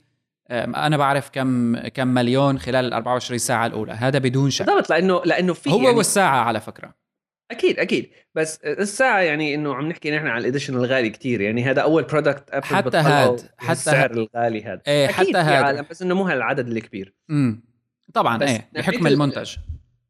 أنا 0.51 0.97
بعرف 0.97 1.31
كم 1.33 1.79
كم 1.79 2.09
مليون 2.09 2.59
خلال 2.59 2.85
ال 2.85 2.93
24 2.93 3.39
ساعة 3.39 3.67
الأولى. 3.67 3.93
هذا 3.93 4.19
بدون 4.19 4.51
شك. 4.51 4.67
بالضبط 4.67 4.91
لأنه 4.91 5.23
لأنه 5.25 5.53
في 5.53 5.71
هو 5.71 5.83
يعني 5.83 5.97
والساعة 5.97 6.45
على 6.45 6.61
فكرة. 6.61 6.95
أكيد 7.51 7.79
أكيد. 7.79 8.11
بس 8.35 8.57
الساعة 8.65 9.21
يعني 9.21 9.55
إنه 9.55 9.75
عم 9.75 9.89
نحكي 9.89 10.11
نحن 10.11 10.27
على 10.27 10.41
ال 10.41 10.45
Edition 10.45 10.75
الغالي 10.75 11.11
كثير 11.11 11.41
يعني 11.41 11.65
هذا 11.65 11.83
أول 11.83 12.03
product 12.03 12.51
ابل 12.51 12.67
حتى 12.67 12.97
هاد 12.97 13.51
حتى 13.59 13.73
السعر 13.73 14.11
الغالي 14.11 14.65
هذا 14.65 14.81
إيه 14.87 15.07
حتى 15.07 15.39
هاد. 15.39 15.89
بس 15.91 16.03
إنه 16.03 16.15
مو 16.15 16.23
هالعدد 16.23 16.69
الكبير. 16.69 17.15
امم 17.31 17.63
طبعا 18.15 18.43
إيه 18.43 18.69
بحكم 18.73 19.07
المنتج. 19.07 19.57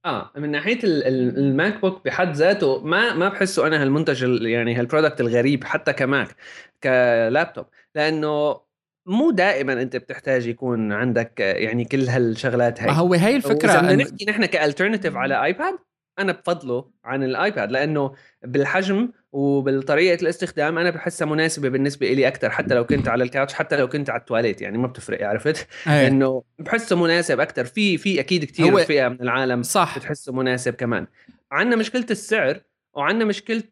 آه 0.04 0.32
من 0.36 0.50
ناحية 0.50 0.78
الماك 0.84 1.80
بوك 1.80 2.04
بحد 2.04 2.32
ذاته 2.32 2.84
ما 2.84 3.14
ما 3.14 3.28
بحسه 3.28 3.66
أنا 3.66 3.82
هالمنتج 3.82 4.42
يعني 4.42 4.74
هال 4.74 4.84
product 4.84 5.20
الغريب 5.20 5.64
حتى 5.64 5.92
كماك 5.92 6.36
كلابتوب 6.82 7.66
لأنه 7.94 8.60
مو 9.06 9.30
دائما 9.30 9.72
أنت 9.72 9.96
بتحتاج 9.96 10.46
يكون 10.46 10.92
عندك 10.92 11.40
يعني 11.40 11.84
كل 11.84 12.08
هالشغلات 12.08 12.82
هي 12.82 12.86
ما 12.86 12.92
هو 12.92 13.14
هي 13.14 13.36
الفكرة 13.36 13.70
إذا 13.70 13.80
بدنا 13.80 13.94
نحكي 13.94 14.24
نحن 14.28 14.46
ك 14.46 14.52
alternative 14.52 15.16
على 15.16 15.44
ايباد 15.44 15.78
أنا 16.18 16.32
بفضله 16.32 16.90
عن 17.04 17.22
الايباد 17.22 17.72
لأنه 17.72 18.14
بالحجم 18.42 19.10
وبالطريقة 19.32 20.22
الاستخدام 20.22 20.78
أنا 20.78 20.90
بحسها 20.90 21.26
مناسبة 21.26 21.68
بالنسبة 21.68 22.12
لي 22.12 22.28
أكثر 22.28 22.50
حتى 22.50 22.74
لو 22.74 22.86
كنت 22.86 23.08
على 23.08 23.24
ال 23.24 23.29
couch 23.29 23.54
حتى 23.54 23.76
لو 23.76 23.88
كنت 23.88 24.10
على 24.10 24.20
التواليت 24.20 24.62
يعني 24.62 24.78
ما 24.78 24.86
بتفرق 24.86 25.26
عرفت؟ 25.28 25.66
إنه 25.86 26.42
بحسه 26.58 26.96
مناسب 26.96 27.40
أكثر 27.40 27.64
في 27.64 27.98
في 27.98 28.20
أكيد 28.20 28.44
كثير 28.44 28.76
فئة 28.78 29.08
من 29.08 29.22
العالم 29.22 29.62
صح. 29.62 29.98
بتحسه 29.98 30.32
مناسب 30.32 30.74
كمان. 30.74 31.06
عندنا 31.52 31.76
مشكلة 31.76 32.06
السعر 32.10 32.60
وعندنا 32.94 33.24
مشكلة 33.24 33.62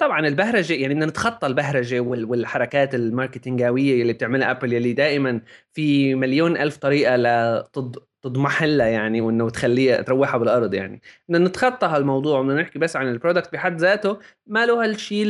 طبعا 0.00 0.26
البهرجة 0.28 0.74
يعني 0.74 0.94
بدنا 0.94 1.06
نتخطى 1.06 1.46
البهرجة 1.46 2.00
والحركات 2.00 2.94
الماركتينجاوية 2.94 4.02
اللي 4.02 4.12
بتعملها 4.12 4.50
ابل 4.50 4.72
يلي 4.72 4.92
دائما 4.92 5.40
في 5.72 6.14
مليون 6.14 6.56
ألف 6.56 6.76
طريقة 6.76 7.16
لتض 7.16 7.96
تضمح 8.22 8.62
لها 8.62 8.86
يعني 8.86 9.20
وإنه 9.20 9.50
تخليها 9.50 10.02
تروحها 10.02 10.38
بالأرض 10.38 10.74
يعني. 10.74 11.02
بدنا 11.28 11.48
نتخطى 11.48 11.86
هالموضوع 11.86 12.40
وبدنا 12.40 12.62
نحكي 12.62 12.78
بس 12.78 12.96
عن 12.96 13.08
ال 13.08 13.13
product 13.13 13.52
بحد 13.52 13.80
ذاته 13.80 14.18
ما 14.46 14.66
له 14.66 14.84
هالشيء 14.84 15.26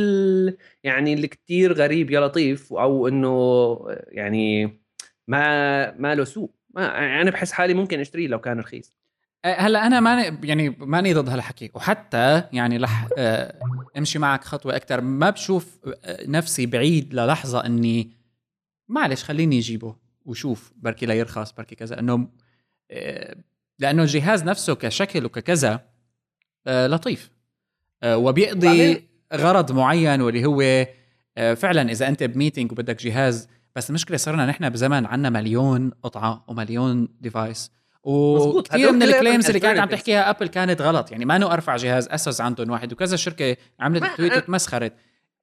يعني 0.83 1.13
اللي 1.13 1.27
كثير 1.27 1.73
غريب 1.73 2.11
يا 2.11 2.19
لطيف 2.19 2.73
أو 2.73 3.07
إنه 3.07 3.79
يعني 4.07 4.65
ما 5.27 5.91
ما 5.91 6.15
له 6.15 6.23
سوق 6.23 6.55
ما 6.75 7.21
أنا 7.21 7.31
بحس 7.31 7.51
حالي 7.51 7.73
ممكن 7.73 7.99
أشتريه 7.99 8.27
لو 8.27 8.39
كان 8.39 8.59
رخيص. 8.59 8.93
أه، 9.45 9.53
هلأ 9.53 9.87
أنا 9.87 9.99
ماني 9.99 10.47
يعني 10.47 10.69
ماني 10.69 11.13
ضد 11.13 11.29
هالحكي. 11.29 11.71
وحتى 11.73 12.43
يعني 12.53 12.77
رح 12.77 13.07
أه، 13.17 13.59
أمشي 13.97 14.19
معك 14.19 14.43
خطوة 14.43 14.75
أكثر 14.75 15.01
ما 15.01 15.29
بشوف 15.29 15.79
أه، 16.03 16.27
نفسي 16.27 16.65
بعيد 16.65 17.13
للحظة 17.13 17.65
إني 17.65 18.11
معلش 18.87 19.23
خليني 19.23 19.57
أجيبه. 19.59 19.95
وشوف 20.25 20.73
بركي 20.77 21.05
لا 21.05 21.13
يرخص 21.13 21.51
بركي 21.51 21.75
كذا 21.75 21.99
إنه 21.99 22.27
لأنه 23.79 24.01
الجهاز 24.01 24.43
نفسه 24.43 24.75
كشكل 24.75 25.25
وككذا 25.25 25.85
آه، 26.67 26.87
لطيف. 26.87 27.31
آه، 28.03 28.17
وبيقضي 28.17 29.09
غرض 29.33 29.71
معين 29.71 30.21
واللي 30.21 30.45
هو 30.45 30.87
آه، 31.37 31.53
فعلا 31.53 31.91
إذا 31.91 32.07
أنت 32.07 32.23
ب 32.23 32.29
meeting 32.29 32.71
وبدك 32.71 33.03
جهاز 33.03 33.47
بس 33.75 33.89
المشكلة 33.89 34.17
صرنا 34.17 34.45
نحن 34.45 34.69
بزمن 34.69 35.05
عندنا 35.05 35.29
مليون 35.29 35.91
قطعة 36.03 36.45
ومليون 36.47 37.07
device 37.21 37.71
وكثير 38.03 38.91
من 38.91 39.03
ال 39.03 39.09
claims 39.09 39.47
اللي 39.47 39.59
كانت 39.59 39.79
عم 39.79 39.89
تحكيها 39.89 40.29
ابل 40.29 40.47
كانت 40.47 40.81
غلط. 40.81 41.11
يعني 41.11 41.25
ما 41.25 41.35
انه 41.35 41.53
أرفع 41.53 41.75
جهاز 41.75 42.07
إس 42.07 42.24
إس 42.24 42.41
عندهم 42.41 42.69
واحد 42.69 42.93
وكذا 42.93 43.15
شركة 43.15 43.57
عملت 43.79 44.03
tweet 44.17 44.37
وتمسخرت. 44.37 44.93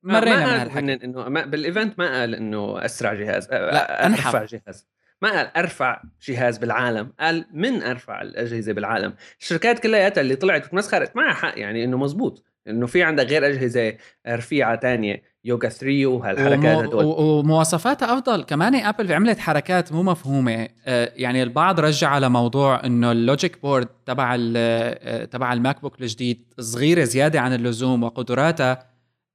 مرينا 0.03 0.47
من 0.47 0.61
هالحكي. 0.61 1.05
انه 1.05 1.29
بال 1.29 1.49
event 1.49 1.99
ما 1.99 2.21
قال 2.21 2.35
إنه 2.35 2.85
أسرع 2.85 3.15
جهاز 3.15 3.49
لا 3.51 4.07
أرفع 4.07 4.45
جهاز. 4.45 4.87
ما 5.23 5.31
قال 5.31 5.57
أرفع 5.57 6.03
جهاز 6.29 6.59
بالعالم 6.59 7.13
قال 7.21 7.47
من 7.53 7.83
أرفع 7.83 8.23
الأجهزة 8.23 8.73
بالعالم؟ 8.73 9.15
الشركات 9.41 9.79
كلياتها 9.79 10.21
اللي 10.21 10.37
طلعت 10.37 10.65
وتمسخرت 10.67 11.17
معها 11.17 11.35
حق 11.35 11.59
يعني 11.59 11.85
إنه 11.85 11.97
مزبوط 11.99 12.45
إنه 12.69 12.87
في 12.87 13.03
عندك 13.03 13.27
غير 13.27 13.47
أجهزة 13.47 13.95
رفيعة 14.29 14.75
تانية 14.75 15.23
يوغا 15.45 15.69
3 15.69 16.07
وهالحركات 16.07 16.79
هدول. 16.87 17.05
ومواصفاتها 17.05 18.15
أفضل. 18.15 18.43
كمان 18.45 18.75
ابل 18.75 19.13
عملت 19.13 19.39
حركات 19.39 19.93
مو 19.93 20.03
مفهومة. 20.03 20.69
آه، 20.87 21.13
يعني 21.17 21.43
البعض 21.43 21.81
رجع 21.81 22.09
على 22.09 22.29
موضوع 22.29 22.85
إنه 22.85 23.13
ال 23.13 23.21
logic 23.21 23.63
board 23.63 23.89
تبع 24.07 24.37
آه، 24.57 25.25
تبع 25.25 25.53
الماك 25.53 25.81
بوك 25.83 26.01
الجديد 26.01 26.55
صغيرة 26.61 27.05
زيادة 27.05 27.41
عن 27.41 27.53
اللزوم 27.55 28.03
وقدراتها 28.03 28.87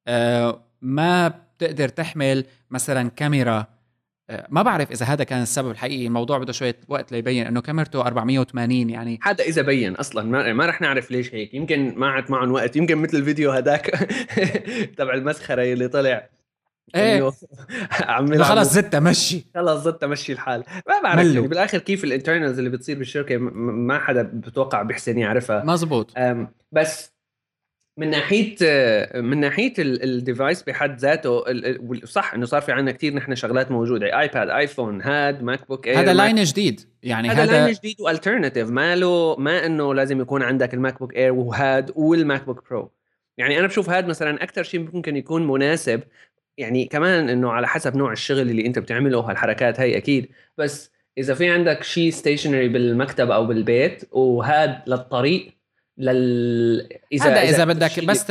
آه، 0.08 0.64
ما 0.82 1.28
بتقدر 1.28 1.90
تحمل 1.90 2.46
مثلا 2.70 3.10
كاميرا 3.10 3.68
ما 4.50 4.62
بعرف 4.62 4.92
إذا 4.92 5.06
هذا 5.06 5.24
كان 5.24 5.42
السبب 5.42 5.72
الحقيقي. 5.72 6.08
الموضوع 6.08 6.38
بده 6.38 6.52
شوية 6.52 6.76
وقت 6.88 7.12
ليبين 7.12 7.48
إنه 7.48 7.62
كاميرته 7.62 8.02
480 8.02 8.90
يعني. 8.90 9.20
هذا 9.24 9.44
إذا 9.44 9.62
بين 9.62 9.96
أصلا. 9.96 10.24
ما, 10.24 10.54
ما 10.54 10.66
رح 10.66 10.82
نعرف 10.82 11.12
ليش 11.12 11.36
هيك. 11.36 11.54
يمكن 11.54 11.94
ما 11.98 12.08
عاد 12.10 12.32
معهم 12.32 12.52
وقت. 12.52 12.76
يمكن 12.76 12.98
مثل 12.98 13.18
الفيديو 13.18 13.52
هذاك 13.52 13.86
تبع 14.98 15.14
المسخرة 15.14 15.64
اللي 15.64 15.88
طلع. 15.88 16.30
إيه. 16.96 17.32
عم 17.92 18.44
خلص 18.44 18.74
زدت 18.74 18.96
مشي. 18.96 19.46
خلص 19.56 19.84
زدت 19.84 20.06
مشي 20.06 20.34
الحال. 20.34 20.64
ما 20.88 21.02
بعرف 21.04 21.26
يعني 21.26 21.48
بالآخر 21.48 21.78
كيف 21.78 22.04
الانترنالز 22.04 22.58
اللي 22.58 22.70
بتصير 22.70 22.98
بالشركة 22.98 23.38
ما 23.38 24.00
حدا 24.00 24.22
بتوقع 24.34 24.82
بيحسن 24.82 25.18
يعرفها. 25.18 25.64
مزبوط. 25.66 26.14
بس 26.72 27.12
من 27.98 28.10
ناحية 28.10 28.56
من 29.16 29.40
ناحية 29.40 29.74
ال 29.80 29.92
device 29.92 30.64
بحد 30.64 31.00
ذاته 31.00 31.44
صح 32.06 32.34
إنه 32.34 32.46
صار 32.46 32.62
في 32.62 32.72
عندنا 32.72 32.92
كثير 32.92 33.14
نحن 33.14 33.36
شغلات 33.36 33.72
موجودة 33.72 34.20
ايباد 34.20 34.50
ايفون 34.50 35.02
هاد 35.02 35.44
ماك 35.44 35.68
بوك 35.68 35.88
اير 35.88 36.00
هذا 36.00 36.14
line 36.14 36.44
جديد 36.44 36.82
يعني 37.04 37.30
هذا 37.30 37.46
line 37.46 37.74
جديد 37.74 38.02
و 38.02 38.08
alternative 38.08 38.70
ما 38.70 38.96
له 38.96 39.36
ما 39.36 39.66
إنه 39.66 39.94
لازم 39.94 40.22
يكون 40.22 40.44
عندك 40.44 40.74
الماك 40.74 41.00
بوك 41.00 41.16
اير 41.16 41.34
وهاد 41.34 41.92
والماك 41.96 42.46
بوك 42.46 42.70
برو 42.70 42.92
يعني 43.38 43.60
أنا 43.60 43.68
بشوف 43.68 43.90
هاد 43.90 44.08
مثلا 44.08 44.44
أكثر 44.44 44.64
شيء 44.64 44.80
ممكن 44.94 45.18
يكون 45.18 45.48
مناسب 45.48 46.02
يعني 46.58 46.86
كمان 46.86 47.30
إنه 47.30 47.52
على 47.52 47.68
حسب 47.68 47.98
نوع 47.98 48.12
الشغل 48.12 48.50
اللي 48.50 48.66
أنت 48.66 48.80
بتعمله 48.80 49.20
هالحركات 49.20 49.80
هي 49.80 49.98
أكيد 49.98 50.30
بس 50.58 50.92
إذا 51.18 51.34
في 51.34 51.50
عندك 51.50 51.84
شيء 51.84 52.10
stationary 52.10 52.68
بالمكتب 52.68 53.32
أو 53.32 53.46
بالبيت 53.46 54.04
وهاد 54.12 54.80
للطريق 54.88 55.61
لل 56.02 56.90
اذا 57.12 57.26
هذا 57.26 57.42
إذا, 57.42 57.56
إذا 57.56 57.66
بدك 57.66 58.06
بس 58.06 58.26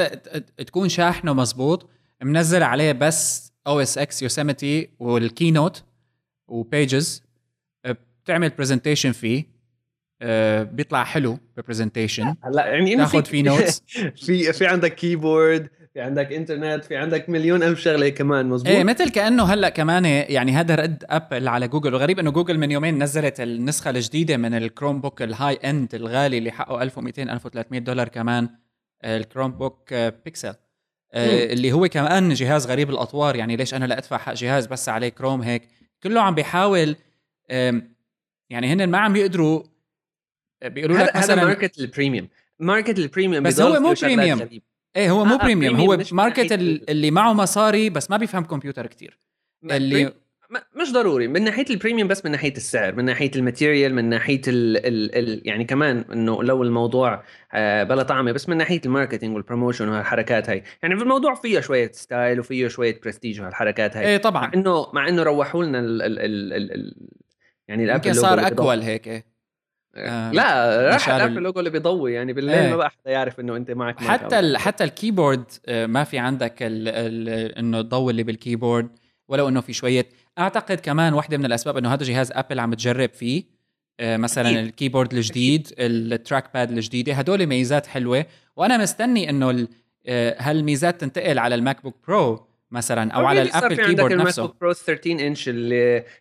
تكون 0.57 0.89
شاحنه 0.89 1.33
مزبوط 1.33 1.91
منزل 2.23 2.63
عليه 2.63 2.93
بس 2.93 3.53
OS 3.67 3.99
X 3.99 4.23
يوسيميتي 4.23 4.89
والكينوت 4.99 5.85
وبيجز 6.49 7.23
بتعمل 8.25 8.49
presentation 8.49 9.13
فيه 9.13 9.45
آه، 10.23 10.63
بيطلع 10.63 11.05
حلو 11.05 11.39
بال 11.57 11.68
presentation 11.68 12.35
هلا 12.45 12.67
يعني 12.67 12.97
تاخذ 12.97 13.25
فيه 13.25 13.43
notes 13.43 13.83
في 14.27 14.53
في 14.53 14.67
عندك 14.67 14.95
keyboard 14.95 15.69
في 15.95 16.01
عندك 16.01 16.33
انترنت 16.33 16.85
في 16.85 16.97
عندك 16.97 17.29
مليون 17.29 17.63
ألف 17.63 17.81
شغلة 17.81 18.09
كمان 18.09 18.47
مزبوط 18.47 18.73
إيه 18.73 18.85
مثل 18.85 19.11
كأنه 19.11 19.45
هلأ 19.45 19.69
كمان 19.69 20.05
يعني 20.05 20.53
هذا 20.53 20.75
رد 20.75 21.05
أبل 21.09 21.49
على 21.49 21.69
جوجل. 21.69 21.95
وغريب 21.95 22.19
إنه 22.19 22.31
جوجل 22.31 22.59
من 22.59 22.71
يومين 22.71 23.03
نزلت 23.03 23.41
النسخة 23.41 23.91
الجديدة 23.91 24.37
من 24.37 24.55
الكروم 24.55 25.01
بوك 25.01 25.23
ال 25.23 25.55
high 25.55 25.78
end 25.78 25.95
الغالي 25.95 26.39
اللي 26.39 26.51
حقه 26.51 26.83
1200 26.83 27.23
1300 27.23 27.81
دولار 27.81 28.09
كمان 28.09 28.49
الكروم 29.05 29.53
بوك 29.53 29.95
بيكسل 29.95 30.55
اللي 31.15 31.73
هو 31.73 31.89
كمان 31.89 32.35
جهاز 32.35 32.67
غريب 32.67 32.91
الأطوار. 32.91 33.37
يعني 33.37 33.57
ليش 33.57 33.75
أنا 33.75 33.85
لا 33.85 33.99
أدفع 33.99 34.19
حق 34.19 34.33
جهاز 34.33 34.67
بس 34.67 34.89
عليه 34.89 35.09
كروم 35.09 35.43
هيك؟ 35.43 35.69
كله 36.03 36.21
عم 36.21 36.35
بيحاول 36.35 36.97
يعني 38.51 38.73
هن 38.73 38.89
ما 38.89 38.99
عم 38.99 39.13
بيقدروا 39.13 39.63
بيقولوا 40.65 40.99
لك 40.99 41.17
مثلا 41.17 41.35
هذا 41.35 41.45
market 41.45 41.79
ال 41.79 41.85
premium 41.85 42.29
market 42.59 42.99
ال 42.99 43.04
premium 43.04 43.43
بس 43.45 43.61
هو 43.61 43.81
مو 43.81 43.95
premium 44.03 44.61
إيه 44.97 45.11
هو 45.11 45.25
مو 45.25 45.35
آه 45.35 45.39
premium 45.39 45.77
هو 45.77 45.99
market 46.13 46.53
اللي 46.53 47.11
معه 47.11 47.33
مصاري 47.33 47.91
بس 47.91 48.11
ما 48.11 48.17
بيفهم 48.17 48.45
كمبيوتر 48.45 48.87
كتير. 48.87 49.19
اللي 49.71 50.13
مش 50.77 50.93
ضروري 50.93 51.29
من 51.29 51.43
ناحية 51.45 51.65
ال 51.71 51.75
premium 51.75 52.09
بس 52.09 52.25
من 52.25 52.31
ناحية 52.31 52.53
السعر 52.57 52.95
من 52.95 53.05
ناحية 53.05 53.31
ال 53.37 53.43
material 53.43 53.95
من 53.95 54.05
ناحية 54.05 54.41
ال 54.49 54.87
ال 54.87 55.15
ال 55.15 55.49
يعني 55.49 55.65
كمان 55.65 56.05
إنه 56.13 56.43
لو 56.43 56.63
الموضوع 56.63 57.23
آه 57.53 57.83
بلا 57.83 58.03
طعمة 58.03 58.33
بس 58.33 58.49
من 58.49 58.57
ناحية 58.57 58.81
ال 58.87 58.91
marketing 58.91 59.35
وال 59.35 59.44
promotion 59.44 59.89
وهالحركات 59.89 60.51
هاي. 60.51 60.63
يعني 60.83 60.97
في 60.97 61.03
الموضوع 61.03 61.35
فيه 61.35 61.61
شوية 61.61 61.91
style 61.93 62.41
وفيه 62.41 62.69
شوية 62.69 63.01
برستيج 63.05 63.41
وهالحركات 63.41 63.97
هاي 63.97 64.07
إيه 64.07 64.17
طبعا. 64.17 64.47
مع 64.47 64.53
إنه 64.55 64.87
مع 64.93 65.09
إنه 65.09 65.23
روحوا 65.23 65.65
لنا 65.65 65.79
ال 65.79 66.03
ال 66.03 66.19
ال 66.19 66.53
ال 66.53 66.73
ال 66.73 67.09
يعني 67.69 67.85
الأبل 67.85 68.17
صار 68.17 68.47
اكول 68.47 68.81
هيك 68.81 69.09
إيه. 69.09 69.30
آه 69.97 70.33
لا 70.33 70.89
راح 70.91 71.09
الابل 71.09 71.39
اللوجو 71.39 71.59
اللي 71.59 71.71
بيضوي 71.71 72.13
يعني 72.13 72.33
بالليل 72.33 72.55
إيه. 72.55 72.71
ما 72.71 72.77
بقى 72.77 72.91
حدا 72.91 73.11
يعرف 73.11 73.41
إنه 73.41 73.57
أنت 73.57 73.71
معك 73.71 74.01
حتى 74.01 74.39
ال 74.39 74.57
حتى 74.57 74.85
ال 74.85 74.91
keyboard 74.91 75.45
آه 75.67 75.87
ما 75.87 76.05
في 76.05 76.19
عندك 76.19 76.63
ال 76.63 76.89
ال 76.89 77.29
إنه 77.59 77.81
الضوء 77.81 78.11
اللي 78.11 78.23
بال 78.23 78.36
keyboard 78.36 78.89
ولو 79.29 79.49
إنه 79.49 79.61
في 79.61 79.73
شوية. 79.73 80.07
أعتقد 80.39 80.81
كمان 80.81 81.13
واحدة 81.15 81.39
من 81.39 81.45
الأسباب 81.45 81.77
إنه 81.77 81.93
هذا 81.95 82.05
جهاز 82.05 82.33
ابل 82.33 82.61
عم 82.61 82.75
تجرب 82.75 83.11
فيه 83.11 83.45
آه 84.01 84.17
مثلا 84.17 84.51
أكيد. 84.51 84.59
ال 84.59 84.65
keyboard 84.65 85.15
الجديد 85.15 85.69
ال 85.79 86.45
trackpad 86.55 86.71
الجديدة 86.71 87.13
هدول 87.15 87.47
ميزات 87.47 87.87
حلوة. 87.87 88.27
وأنا 88.57 88.77
مستني 88.79 89.31
إنه 89.31 89.67
هالميزات 90.39 91.01
تنتقل 91.01 91.39
على 91.39 91.55
الماك 91.55 91.83
بوك 91.83 91.95
برو 92.09 92.47
مثلا 92.71 93.13
أو 93.13 93.27
على 93.27 93.43
الأبل 93.43 93.77
keyboard 93.77 94.13
نفسه. 94.13 94.43
الماك 94.43 94.61
برو 94.61 94.73
13 94.73 95.27
إنش 95.27 95.45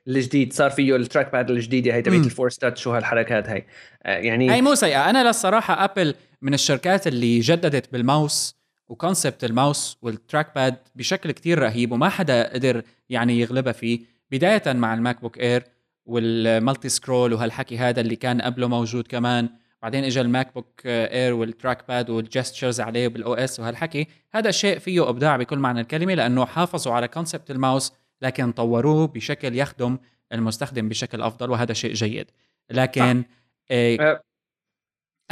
الجديد. 0.08 0.54
صار 0.54 0.70
فيه 0.70 0.96
ال 0.96 1.32
trackpad 1.32 1.52
الجديدة 1.52 1.94
هي 1.94 2.02
تبعت 2.02 2.26
ال 2.26 2.31
force 2.31 2.58
touch 2.58 2.88
وهالحركات 2.88 3.50
هي 3.50 3.66
آه، 4.04 4.18
يعني 4.18 4.52
هي 4.52 4.62
مو 4.62 4.76
سيئة. 4.76 5.10
أنا 5.10 5.28
للصراحة 5.28 5.84
أبل 5.84 6.16
من 6.42 6.54
الشركات 6.54 7.08
اللي 7.08 7.40
جددت 7.40 7.94
بال 7.94 8.13
mouse 8.13 8.60
و 8.88 8.95
concept 8.95 9.44
ال 9.44 9.51
mouse 9.51 9.84
وال 9.84 9.98
trackpad 10.02 10.76
بشكل 10.96 11.32
كتير 11.32 11.60
رهيب 11.60 11.92
وما 11.92 12.10
حدا 12.10 12.54
قدر 12.54 12.82
يعني 13.10 13.40
يغلبها 13.40 13.74
فيه. 13.74 14.00
بداية 14.32 14.64
مع 14.68 14.94
الماك 14.94 15.22
بوك 15.22 15.40
إير 15.40 15.64
وال 16.06 16.30
multi 16.30 16.90
scroll 16.90 17.34
وهالحكي 17.34 17.78
هذا 17.78 18.02
اللي 18.02 18.16
كان 18.16 18.42
قبله 18.42 18.68
موجود 18.68 19.08
كمان. 19.08 19.50
بعدين 19.82 20.04
اجى 20.04 20.22
الماك 20.22 20.54
بوك 20.54 20.82
اير 20.86 21.34
وال 21.34 21.45
trackpad 21.45 21.88
وال 21.88 22.10
gestures 22.10 22.82
عليه 22.82 23.08
بال 23.08 23.34
OS 23.34 23.60
وهالحكي 23.60 24.08
هذا 24.34 24.52
شيء 24.52 24.80
فيه 24.80 25.10
إبداع 25.10 25.38
بكل 25.38 25.60
معنى 25.60 25.82
الكلمة 25.82 26.14
لأنه 26.14 26.46
حافظوا 26.46 26.94
على 26.94 27.08
concept 27.08 27.52
ال 27.52 27.59
mouse 27.59 27.94
لكن 28.22 28.52
طوروه 28.52 29.08
بشكل 29.08 29.56
يخدم 29.56 29.98
المستخدم 30.34 30.90
بشكل 30.90 31.22
أفضل 31.22 31.50
وهذا 31.50 31.74
شيء 31.74 31.94
جيد. 31.94 32.32
لكن 32.70 33.24
إيه 33.72 34.02
أه 34.02 34.22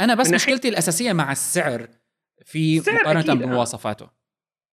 أنا 0.00 0.14
بس 0.14 0.30
مشكلتي 0.30 0.68
الأساسية 0.68 1.12
مع 1.12 1.32
السعر 1.32 1.88
في 2.44 2.80
مقارنة 2.80 3.32
آه. 3.32 3.34
بمواصفاته. 3.34 4.08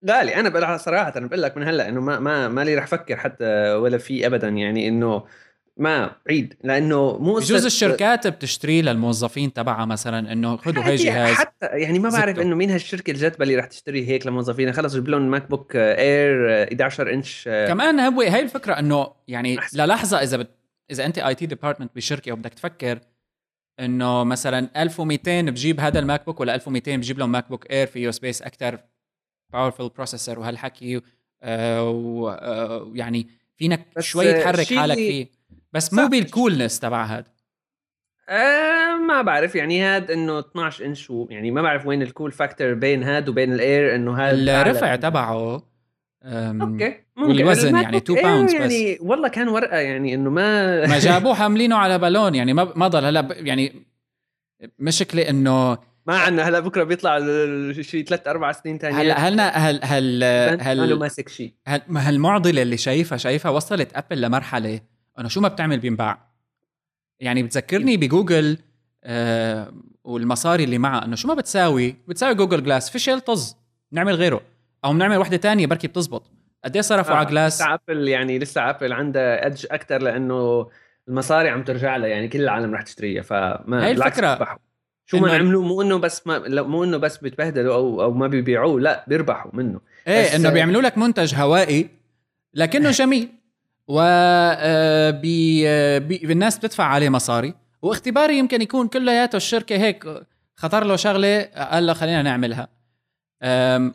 غالي 0.09 0.35
أنا 0.35 0.49
بقول 0.49 0.79
صراحة 0.79 1.13
أنا 1.17 1.27
بقول 1.27 1.41
لك 1.41 1.57
من 1.57 1.63
هلأ 1.63 1.89
إنه 1.89 2.01
ما 2.01 2.19
ما 2.19 2.47
ما 2.47 2.63
لي 2.63 2.75
رح 2.75 2.83
أفكر 2.83 3.17
حتى 3.17 3.73
ولا 3.73 3.97
في 3.97 4.27
ابدا 4.27 4.49
يعني 4.49 4.87
إنه 4.87 5.25
ما 5.77 6.15
عيد. 6.29 6.53
لأنه 6.63 7.17
مو 7.17 7.35
بجوز 7.35 7.65
الشركات 7.65 8.27
بتشتري 8.27 8.81
للموظفين 8.81 9.53
تبعها 9.53 9.85
مثلا 9.85 10.31
إنه 10.31 10.57
خذوا 10.57 10.83
هي 10.83 10.95
جهاز 10.95 11.35
حتى 11.35 11.65
يعني 11.65 11.99
ما 11.99 12.09
بعرف 12.09 12.39
إنه 12.39 12.55
مين 12.55 12.71
هالشركة 12.71 13.11
الجدبة 13.11 13.43
اللي 13.43 13.55
رح 13.55 13.65
تشتري 13.65 14.07
هيك 14.07 14.27
لموظفينها 14.27 14.73
خلص 14.73 14.93
جيب 14.93 15.09
لهم 15.09 15.31
ماك 15.31 15.49
بوك 15.49 15.75
اير 15.75 16.63
11 16.63 17.13
إنش. 17.13 17.43
كمان 17.43 17.99
هو 17.99 18.21
هي 18.21 18.41
الفكرة 18.41 18.79
إنه 18.79 19.07
يعني 19.27 19.59
أحسن. 19.59 19.83
للحظه 19.83 20.17
إذا 20.23 20.37
بت... 20.37 20.49
إذا 20.91 21.05
أنت 21.05 21.17
IT 21.17 21.45
department 21.45 21.95
بشركة 21.95 22.31
وبدك 22.31 22.53
تفكر 22.53 22.99
إنه 23.79 24.23
مثلا 24.23 24.81
1200 24.83 25.41
بجيب 25.41 25.79
هذا 25.79 25.99
الماك 25.99 26.25
بوك 26.25 26.39
ولا 26.39 26.55
1200 26.55 26.95
بجيب 26.95 27.19
لهم 27.19 27.31
ماك 27.31 27.49
بوك 27.49 27.71
اير 27.71 27.87
فيه 27.87 28.11
space 28.11 28.41
أكثر 28.41 28.79
powerful 29.53 29.89
processor 29.89 30.39
وهالحكي 30.39 31.01
آه 31.43 31.89
ويعني 31.89 33.19
آه 33.19 33.45
فينك 33.57 33.85
شوي 33.99 34.33
تحرك 34.33 34.73
حالك 34.73 34.95
فيه. 34.95 35.34
بس 35.75 35.93
مو 35.93 36.07
بال 36.07 36.22
coolness 36.22 36.79
تبع 36.79 37.03
هذا 37.03 37.35
آه 38.29 38.95
ما 38.95 39.21
بعرف 39.21 39.55
يعني 39.55 39.81
هاد 39.81 40.11
إنه 40.11 40.39
12 40.39 40.85
إنش 40.85 41.11
يعني 41.29 41.51
ما 41.51 41.61
بعرف 41.61 41.85
وين 41.85 42.01
ال 42.01 42.07
cool 42.07 42.31
factor 42.31 42.73
بين 42.73 43.03
هاد 43.03 43.29
وبين 43.29 43.53
الاير 43.53 43.95
إنه 43.95 44.11
هاد 44.11 44.49
الرفع 44.49 44.95
تبعه 44.95 45.63
okay 46.25 46.61
ممكن. 46.63 46.93
والوزن 47.17 47.75
يعني 47.75 47.97
2 47.97 48.21
pounds 48.21 48.53
يعني 48.53 48.65
بس. 48.65 48.73
يعني 48.73 48.97
والله 49.01 49.27
كان 49.27 49.47
ورقة 49.47 49.77
يعني 49.77 50.13
إنه 50.13 50.29
ما 50.29 50.87
ما 50.87 50.99
جابوه 51.05 51.33
حاملينه 51.33 51.75
على 51.75 51.99
بالون 51.99 52.35
يعني 52.35 52.53
ما 52.53 52.73
ما 52.75 52.87
ضل 52.87 53.05
هلا 53.05 53.27
يعني 53.31 53.85
مشكلة 54.79 55.29
إنه 55.29 55.77
ما 56.05 56.17
عندنا 56.17 56.49
هلا 56.49 56.59
بكرة 56.59 56.83
بيطلع 56.83 57.19
شيء 57.81 58.05
ثلاث 58.05 58.27
أربع 58.27 58.51
سنين 58.51 58.77
ثانية 58.77 59.01
هلا 59.01 59.27
هلنا 59.27 59.49
هل 59.49 59.79
هل 59.83 60.23
هل 60.61 60.79
هل 60.79 60.99
ماسك 60.99 61.29
شيء 61.29 61.53
هل 61.67 61.81
هالمعضله 61.97 62.61
اللي 62.61 62.77
شايفها 62.77 63.17
شايفها 63.17 63.51
وصلت 63.51 63.89
أبل 63.95 64.21
لمرحلة 64.21 64.79
انه 65.19 65.27
شو 65.29 65.41
ما 65.41 65.47
بتعمل 65.47 65.79
بينباع. 65.79 66.17
يعني 67.19 67.43
بتذكرني 67.43 67.97
بجوجل 67.97 68.57
آه 69.03 69.73
والمصاري 70.03 70.63
اللي 70.63 70.77
معها. 70.77 71.05
أنه 71.05 71.15
شو 71.15 71.27
ما 71.27 71.33
بتساوي؟ 71.33 71.95
بتساوي 72.07 72.35
جوجل 72.35 72.63
جلاس. 72.63 72.89
فشل 72.89 73.21
طز 73.21 73.57
نعمل 73.91 74.13
غيره. 74.15 74.41
أو 74.85 74.93
بنعمل 74.93 75.17
وحدة 75.17 75.37
تانية 75.37 75.67
بركي 75.67 75.87
بتزبط. 75.87 76.31
قد 76.65 76.75
إيه 76.75 76.81
صرفوا 76.81 77.13
آه 77.13 77.17
على 77.17 77.25
جلاس؟ 77.25 77.55
لسه 77.61 77.73
ابل 77.73 78.07
يعني 78.07 78.39
لسه 78.39 78.69
ابل 78.69 78.93
عندها 78.93 79.47
edge 79.47 79.65
أكثر 79.71 80.01
لأنه 80.01 80.69
المصاري 81.07 81.49
عم 81.49 81.63
ترجع 81.63 81.97
لها. 81.97 82.07
يعني 82.07 82.27
كل 82.27 82.41
العالم 82.41 82.73
رح 82.73 82.81
تشتريها. 82.81 83.21
فما 83.21 83.85
هي 83.85 83.91
الفكرة. 83.91 84.57
شو 85.05 85.19
ما 85.19 85.35
عملوا 85.35 85.63
مو 85.63 85.81
إنه 85.81 85.97
بس 85.97 86.27
ما 86.27 86.61
مو 86.61 86.83
إنه 86.83 86.97
بس 86.97 87.17
بيتبهدلوا 87.17 87.75
أو 87.75 88.01
أو 88.03 88.13
ما 88.13 88.27
بيبيعوه. 88.27 88.79
لا 88.79 89.05
بيربحوا 89.07 89.51
منه. 89.53 89.81
إيه 90.07 90.35
إنه 90.35 90.49
بيعملوا 90.49 90.81
لك 90.81 90.97
منتج 90.97 91.35
هوائي 91.35 91.89
لكنه 92.53 92.91
جميل. 93.01 93.29
و 93.87 93.99
آه، 94.01 95.09
بي 95.11 95.63
آه، 95.69 95.97
بتدفع 95.97 96.83
عليه 96.83 97.09
مصاري. 97.09 97.53
واختباري 97.81 98.37
يمكن 98.37 98.61
يكون 98.61 98.87
كلياته 98.87 99.35
الشركة 99.35 99.75
هيك 99.75 100.05
خطر 100.55 100.83
له 100.83 100.95
شغلة 100.95 101.41
قال 101.41 101.85
له 101.87 101.93
خلينا 101.93 102.21
نعملها. 102.21 102.67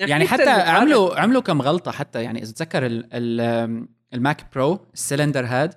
يعني 0.00 0.26
حتى 0.28 0.50
عملوا 0.50 1.20
عملوا 1.20 1.42
كم 1.42 1.62
غلطة 1.62 1.90
حتى 1.90 2.22
يعني 2.22 2.42
إذا 2.42 2.52
تذكر 2.52 2.86
الماك 4.14 4.46
برو 4.54 4.80
السلندر 4.94 5.44
هاد. 5.44 5.74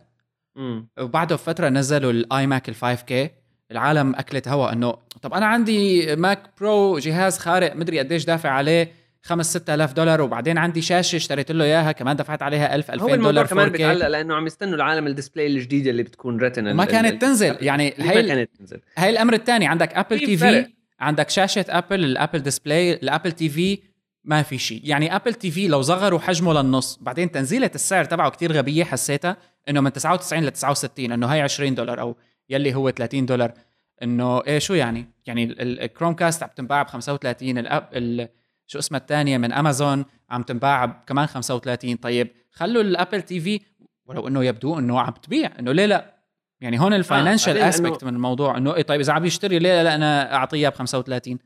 وبعده 0.99 1.35
بفترة 1.35 1.69
نزلوا 1.69 2.11
الاي 2.11 2.47
ماك 2.47 2.69
ال 2.69 2.75
5K. 2.75 3.29
العالم 3.71 4.15
أكلت 4.15 4.47
هوا 4.47 4.73
إنه 4.73 4.93
طب 5.21 5.33
أنا 5.33 5.45
عندي 5.45 6.15
ماك 6.15 6.49
برو 6.59 6.97
جهاز 6.99 7.37
خارق 7.37 7.75
مدري 7.75 7.99
قديش 7.99 8.25
دافع 8.25 8.49
عليه. 8.49 8.91
5 9.25 9.49
6000 9.59 9.93
دولار 9.93 10.21
وبعدين 10.21 10.57
عندي 10.57 10.81
شاشة 10.81 11.15
اشتريت 11.15 11.51
له 11.51 11.63
إياها 11.65 11.91
كمان 11.91 12.15
دفعت 12.15 12.41
عليها 12.41 12.75
1000 12.75 12.91
2000 12.91 13.03
هو 13.05 13.13
الموضوع 13.13 13.31
دولار 13.31 13.47
كمان 13.47 13.67
4K. 13.67 13.71
بيتعلق 13.71 14.07
لأنه 14.07 14.35
عم 14.35 14.47
يستنوا 14.47 14.75
العالم 14.75 15.07
ال 15.07 15.12
display 15.12 15.47
الجديده 15.47 15.91
اللي 15.91 16.03
بتكون 16.03 16.37
ريتنا 16.37 16.73
ما 16.73 16.85
كانت 16.85 17.21
تنزل. 17.21 17.57
يعني 17.61 17.93
هي 17.97 18.15
ما 18.21 18.27
كانت 18.27 18.49
تنزل. 18.59 18.79
هي 18.97 19.09
الأمر 19.09 19.33
الثاني 19.33 19.67
عندك 19.67 19.93
ابل 19.93 20.19
تي. 20.19 20.37
في 20.37 20.65
عندك 20.99 21.29
شاشة 21.29 21.65
ابل 21.69 22.03
الابل 22.03 22.39
display 22.39 22.93
الابل 22.93 23.31
تي 23.31 23.49
في 23.49 23.79
ما 24.23 24.41
في 24.43 24.57
شيء. 24.57 24.81
يعني 24.83 25.15
Apple 25.15 25.33
TV 25.33 25.67
لو 25.67 25.81
صغروا 25.81 26.19
حجمه 26.19 26.53
للنص. 26.53 26.99
بعدين 27.01 27.31
تنزيلة 27.31 27.71
السعر 27.75 28.05
تبعه 28.05 28.29
كتير 28.29 28.51
غبية 28.51 28.83
حسيتها 28.83 29.37
إنه 29.69 29.81
من 29.81 29.93
99 29.93 30.43
ل 30.43 30.51
69 30.51 31.11
إنه 31.11 31.27
هي 31.27 31.41
20 31.41 31.75
دولار 31.75 31.99
أو 32.01 32.15
يلي 32.49 32.75
هو 32.75 32.89
30 32.91 33.25
دولار. 33.25 33.53
إنه 34.03 34.41
إيه 34.47 34.59
شو 34.59 34.73
يعني؟ 34.73 35.05
يعني 35.25 35.43
ال- 35.43 35.61
ال- 35.61 35.79
ال 35.81 36.13
Chromecast 36.13 36.43
عم 36.43 36.49
تنباع 36.55 36.83
ب 36.83 36.87
35 36.87 37.57
الأب 37.57 37.89
ال 37.93 38.29
شو 38.67 38.79
اسمها 38.79 38.99
الثانية 38.99 39.37
من 39.37 39.53
أمازون 39.53 40.05
عم 40.29 40.43
تنباع 40.43 40.85
كمان 40.85 41.25
35 41.25 41.95
طيب 41.95 42.27
خلوا 42.51 42.81
ال 42.81 43.21
Apple 43.21 43.39
TV 43.39 43.59
ولو 44.05 44.27
إنه 44.27 44.45
يبدو 44.45 44.79
إنه 44.79 44.99
عم 44.99 45.13
تبيع 45.23 45.51
إنه 45.59 45.71
ليه 45.71 45.85
لا؟ 45.85 46.13
يعني 46.61 46.79
هون 46.79 46.93
ال 46.93 46.99
financial 46.99 47.53
بعدين 47.53 47.67
aspect 47.67 48.03
من 48.03 48.15
الموضوع 48.15 48.57
إنه 48.57 48.75
إيه 48.75 48.81
طيب 48.81 48.99
إذا 49.01 49.13
عم 49.13 49.25
يشتري 49.25 49.59
ليه 49.59 49.83
لا 49.83 49.95
أنا 49.95 50.35
أعطيها 50.35 50.69
ب 50.69 50.73
35 50.73 51.39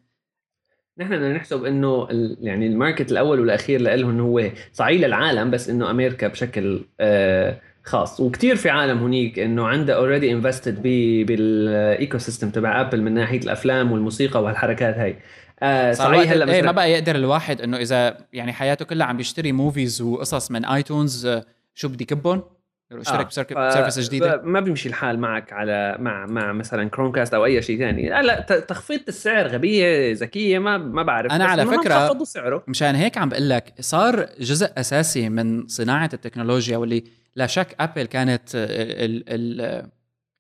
نحن 0.98 1.10
بدنا 1.10 1.34
نحسب 1.34 1.66
إنه 1.66 2.08
يعني 2.42 2.68
ال 2.68 2.74
market 2.74 3.12
الأول 3.12 3.40
والأخير 3.40 3.82
لهم 3.82 4.20
هو 4.20 4.52
صعيد 4.74 5.04
العالم 5.04 5.52
بس 5.52 5.70
إنه 5.70 5.92
أمريكا 5.92 6.28
بشكل 6.28 6.86
آه 7.00 7.62
خاص. 7.84 8.20
وكثير 8.20 8.56
في 8.56 8.70
عالم 8.70 8.98
هنيك 8.98 9.40
إنه 9.40 9.68
عنده 9.68 9.96
already 9.96 10.32
invested 10.32 10.82
بال 10.82 12.18
ecosystem 12.18 12.50
تبع 12.50 12.82
Apple 12.82 13.02
من 13.02 13.14
ناحية 13.14 13.40
الأفلام 13.40 13.92
والموسيقى 13.92 14.44
وهالحركات 14.44 14.96
هاي. 14.96 15.16
آه 15.64 15.92
صحيح 15.92 16.32
هلا 16.32 16.54
إيه 16.54 16.62
ما 16.62 16.72
بقى 16.72 16.92
يقدر 16.92 17.16
الواحد 17.16 17.62
إنه 17.62 17.78
إذا 17.78 18.18
يعني 18.34 18.54
حياته 18.54 18.86
كلها 18.86 19.08
عم 19.08 19.18
بيشتري 19.18 19.52
movies 19.52 20.02
وقصص 20.02 20.52
من 20.52 20.66
iTunes 20.66 21.26
آه، 21.26 21.46
شو 21.76 21.88
بدي 21.88 22.06
كبهم؟ 22.06 22.44
اشترك 22.92 23.54
آه، 23.54 23.68
ب 23.70 23.74
service 23.74 24.00
جديدة؟ 24.00 24.42
ما 24.44 24.60
بيمشي 24.60 24.90
الحال 24.90 25.20
معك 25.20 25.54
على 25.54 25.96
مع 26.00 26.26
مع 26.26 26.54
مثلا 26.54 26.90
Chromecast 26.90 27.34
أو 27.34 27.46
أي 27.46 27.62
شيء 27.62 27.80
ثاني 27.80 28.10
لا 28.10 28.22
لا 28.22 28.40
ت- 28.42 28.54
تخفيض 28.54 29.00
السعر 29.08 29.48
غبية 29.48 30.14
ذكية 30.14 30.60
ما 30.60 30.78
ما 30.78 31.04
بعرف 31.04 31.32
بس 31.34 31.42
على 31.42 31.66
خفضوا 31.66 32.26
سعره. 32.26 32.64
مشان 32.68 32.96
هيك 32.96 33.18
عم 33.18 33.30
بقول 33.30 33.50
لك 33.50 33.74
صار 33.80 34.30
جزء 34.40 34.70
أساسي 34.78 35.30
من 35.30 35.68
صناعة 35.68 36.10
التكنولوجيا 36.14 36.78
واللي 36.78 37.04
لا 37.36 37.48
شك 37.48 37.76
Apple 37.80 38.06
كانت 38.06 38.42
ال 38.56 39.24
ال 39.62 39.90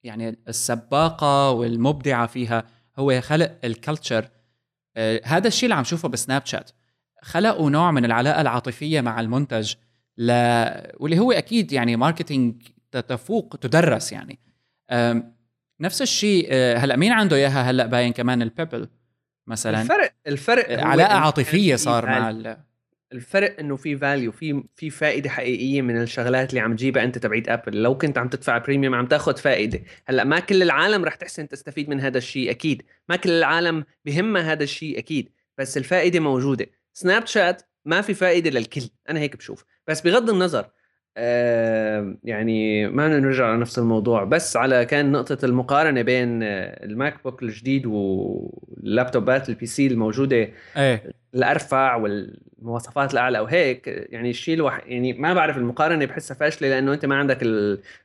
يعني 0.03 0.37
السباقة 0.47 1.51
والمبدعة 1.51 2.27
فيها 2.27 2.63
هو 2.99 3.21
خلق 3.21 3.51
ال 3.63 3.71
culture 3.71 4.25
هذا 5.23 5.47
الشيء 5.47 5.67
اللي 5.67 5.75
عم 5.75 5.83
شوفه 5.83 6.09
ب 6.09 6.45
Snapchat. 6.45 6.71
خلقوا 7.21 7.69
نوع 7.69 7.91
من 7.91 8.05
العلاقة 8.05 8.41
العاطفية 8.41 9.01
مع 9.01 9.19
المنتج 9.19 9.73
ل... 10.17 10.31
واللي 10.97 11.19
هو 11.19 11.31
أكيد 11.31 11.71
يعني 11.71 11.95
marketing 11.95 12.61
تفوق 12.91 13.55
تدرس 13.61 14.11
يعني. 14.11 14.39
نفس 15.79 16.01
الشيء 16.01 16.47
أه، 16.51 16.77
هلأ 16.77 16.95
مين 16.95 17.11
عنده 17.11 17.35
إياها 17.35 17.71
هلأ 17.71 17.85
باين 17.85 18.13
كمان 18.13 18.41
ال 18.41 18.48
Pebble 18.48 18.89
مثلا؟ 19.47 19.81
الفرق 19.81 20.13
الفرق 20.27 20.79
هو 20.79 20.87
علاقة 20.87 21.15
عاطفية 21.15 21.75
صار 21.75 22.05
مع. 22.05 22.29
ال... 22.29 22.57
الفرق 23.13 23.59
إنه 23.59 23.75
في 23.75 23.97
value 23.97 24.31
في 24.31 24.63
في 24.75 24.89
فائدة 24.89 25.29
حقيقية 25.29 25.81
من 25.81 26.01
الشغلات 26.01 26.49
اللي 26.49 26.59
عم 26.59 26.75
تجيبها 26.75 27.03
أنت 27.03 27.17
تبعيت 27.17 27.49
Apple 27.49 27.81
لو 27.81 27.97
كنت 27.97 28.17
عم 28.17 28.27
تدفع 28.27 28.57
premium 28.57 28.95
عم 28.95 29.05
تاخذ 29.05 29.37
فائدة. 29.37 29.79
هلأ 30.05 30.23
ما 30.23 30.39
كل 30.39 30.63
العالم 30.63 31.05
رح 31.05 31.15
تحسن 31.15 31.47
تستفيد 31.47 31.89
من 31.89 31.99
هذا 31.99 32.17
الشيء 32.17 32.51
أكيد. 32.51 32.83
ما 33.09 33.15
كل 33.15 33.29
العالم 33.29 33.85
بهمها 34.05 34.51
هذا 34.51 34.63
الشيء 34.63 34.99
أكيد. 34.99 35.29
بس 35.57 35.77
الفائدة 35.77 36.19
موجودة. 36.19 36.65
Snapchat 36.93 37.61
ما 37.85 38.01
في 38.01 38.13
فائدة 38.13 38.49
للكل. 38.49 38.89
أنا 39.09 39.19
هيك 39.19 39.35
بشوف. 39.35 39.65
بس 39.87 40.01
بغض 40.01 40.29
النظر 40.29 40.69
آه 41.17 42.17
يعني 42.23 42.87
ما 42.87 43.19
نرجع 43.19 43.55
لنفس 43.55 43.79
الموضوع. 43.79 44.23
بس 44.23 44.57
على 44.57 44.85
كان 44.85 45.11
نقطة 45.11 45.45
المقارنة 45.45 46.01
بين 46.01 46.43
ال 46.43 47.23
MacBook 47.23 47.43
الجديد 47.43 47.85
واللابتوبات 47.85 49.49
ال 49.49 49.65
PC 49.65 49.87
الموجودة 49.87 50.49
إيه. 50.77 51.11
الأرفع 51.37 51.95
والمواصفات 51.95 53.13
الأعلى 53.13 53.39
وهيك 53.39 53.87
يعني 53.87 54.29
الشيء 54.29 54.55
الوح... 54.55 54.81
يعني 54.85 55.13
ما 55.13 55.33
بعرف 55.33 55.57
المقارنة 55.57 56.05
بحسها 56.05 56.35
فاشلة 56.35 56.69
لأنه 56.69 56.93
أنت 56.93 57.05
ما 57.05 57.15
عندك 57.15 57.39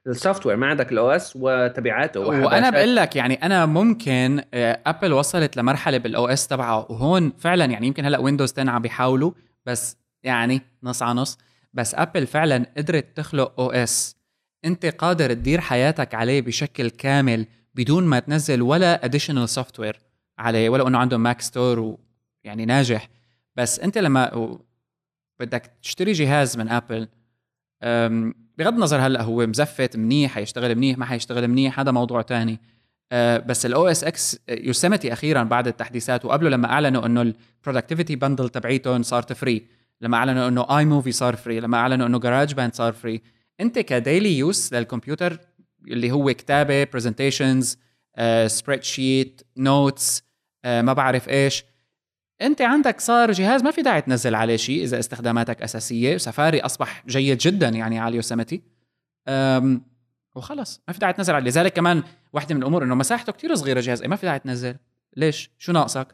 ال 0.07 0.46
software 0.46 0.57
ما 0.57 0.66
عندك 0.66 0.93
ال 0.92 1.11
OS 1.11 1.32
وتبعاته 1.37 2.20
وأنا. 2.20 2.70
بقول 2.70 2.97
لك 2.97 3.16
يعني 3.16 3.35
أنا 3.35 3.66
ممكن 3.66 4.43
آه، 4.55 4.80
Apple 4.86 5.12
وصلت 5.12 5.57
لمرحلة 5.57 5.99
بال 5.98 6.26
OS 6.26 6.46
تبعها 6.47 6.87
وهون 6.91 7.33
فعلا 7.39 7.64
يعني 7.64 7.87
يمكن 7.87 8.05
هلأ 8.05 8.18
Windows 8.18 8.53
10 8.53 8.70
عم 8.70 8.83
بيحاولوا 8.83 9.33
بس 9.66 9.97
يعني 10.22 10.61
نص 10.83 11.03
على 11.03 11.14
نص 11.14 11.39
بس 11.74 11.95
Apple 11.94 12.26
فعلا 12.26 12.66
قدرت 12.76 13.16
تخلق 13.16 13.61
OS 13.61 14.16
أنت 14.64 14.87
قادر 14.87 15.33
تدير 15.33 15.61
حياتك 15.61 16.14
عليه 16.14 16.43
بشكل 16.43 16.91
كامل 16.91 17.47
بدون 17.74 18.05
ما 18.05 18.18
تنزل 18.18 18.62
ولا 18.62 19.05
additional 19.05 19.48
software 19.48 19.98
عليه 20.39 20.68
ولو 20.68 20.89
إنه 20.89 20.99
عندهم 20.99 21.22
Mac 21.22 21.40
Store 21.40 21.96
ويعني 22.45 22.64
ناجح 22.64 23.09
بس 23.57 23.80
انت 23.80 23.98
لما 23.98 24.59
بدك 25.40 25.72
تشتري 25.82 26.12
جهاز 26.12 26.57
من 26.57 26.68
Apple 26.68 27.09
بغض 28.59 28.74
النظر 28.74 29.00
هلأ 29.00 29.22
هو 29.22 29.46
مزفت 29.46 29.96
منيح 29.96 30.32
حيشتغل 30.32 30.74
منيح 30.74 30.98
ما 30.98 31.05
حيشتغل 31.05 31.48
منيح 31.48 31.80
هذا 31.80 31.90
موضوع 31.90 32.22
تاني. 32.22 32.61
أه، 33.12 33.38
بس 33.38 33.66
ال 33.66 33.88
OS 33.88 34.05
X 34.05 34.40
Yosemite 34.48 35.12
أخيرا 35.12 35.42
بعد 35.42 35.66
التحديثات 35.66 36.24
وقبله 36.24 36.50
لما 36.50 36.72
أعلنوا 36.72 37.07
إنه 37.07 37.22
ال 37.22 37.30
productivity 37.30 38.16
bundle 38.16 38.48
تبعيتهم 38.48 39.03
صارت 39.03 39.32
free 39.32 39.66
لما 40.00 40.16
أعلنوا 40.16 40.48
إنه 40.48 40.78
iMovie 40.78 41.12
صار 41.12 41.36
free 41.36 41.61
لما 41.61 41.76
أعلنوا 41.78 42.07
إنه 42.07 42.18
GarageBand 42.18 42.74
صار 42.74 42.92
free 42.92 43.22
انت 43.61 43.78
ك 43.78 43.88
daily 43.88 44.38
use 44.38 44.74
للكمبيوتر 44.74 45.38
اللي 45.88 46.11
هو 46.11 46.34
كتابة 46.34 46.84
presentations 46.84 47.78
spreadsheet 48.46 49.42
notes 49.57 50.22
ما 50.64 50.92
بعرف 50.92 51.28
إيش 51.28 51.64
أنت 52.43 52.62
عندك 52.62 53.01
صار 53.01 53.32
جهاز 53.32 53.62
ما 53.62 53.70
في 53.70 53.82
داعي 53.82 54.01
تنزل 54.01 54.34
عليه 54.34 54.57
شيء 54.57 54.82
إذا 54.82 54.99
استخداماتك 54.99 55.62
أساسية. 55.62 56.16
سفاري 56.16 56.61
أصبح 56.61 57.05
جيد 57.07 57.38
جدا 57.38 57.68
يعني 57.68 57.99
على 57.99 58.11
ال 58.11 58.16
Yosemite 58.16 58.62
أم، 59.28 59.82
وخلص 60.36 60.80
ما 60.88 60.95
في 60.95 61.01
داعي 61.01 61.12
تنزل 61.12 61.34
عليه. 61.34 61.51
لذلك 61.51 61.72
كمان 61.72 62.03
واحدة 62.32 62.55
من 62.55 62.61
الأمور 62.62 62.84
إنه 62.84 62.95
مساحته 62.95 63.32
كتير 63.32 63.55
صغيرة 63.55 63.80
جهاز. 63.80 64.03
إيه 64.03 64.09
ما 64.09 64.16
في 64.16 64.26
داعي 64.26 64.38
تنزل. 64.38 64.76
ليش؟ 65.16 65.51
شو 65.59 65.72
ناقصك؟ 65.72 66.07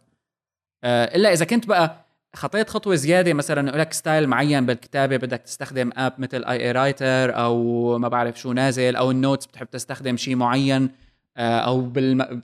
أه 0.85 1.05
إلا 1.17 1.33
إذا 1.33 1.45
كنت 1.45 1.67
بقى 1.67 2.05
خطيت 2.35 2.71
خطوة 2.71 2.95
زيادة 2.95 3.35
مثلا 3.35 3.79
لك 3.81 3.93
style 3.93 4.27
معين 4.27 4.67
بالكتابة 4.67 5.17
بدك 5.17 5.39
تستخدم 5.43 5.91
app 5.97 6.13
مثل 6.19 6.45
اي 6.45 6.57
iA 6.67 6.73
Writer 6.73 7.37
أو 7.37 7.99
ما 7.99 8.09
بعرف 8.09 8.41
شو 8.41 8.53
نازل 8.53 8.97
أو 8.97 9.11
ال 9.11 9.17
notes 9.17 9.47
بتحب 9.47 9.67
تستخدم 9.71 10.17
شيء 10.17 10.37
معين 10.37 10.91
آه، 11.37 11.59
أو 11.59 11.81
بالم... 11.81 12.43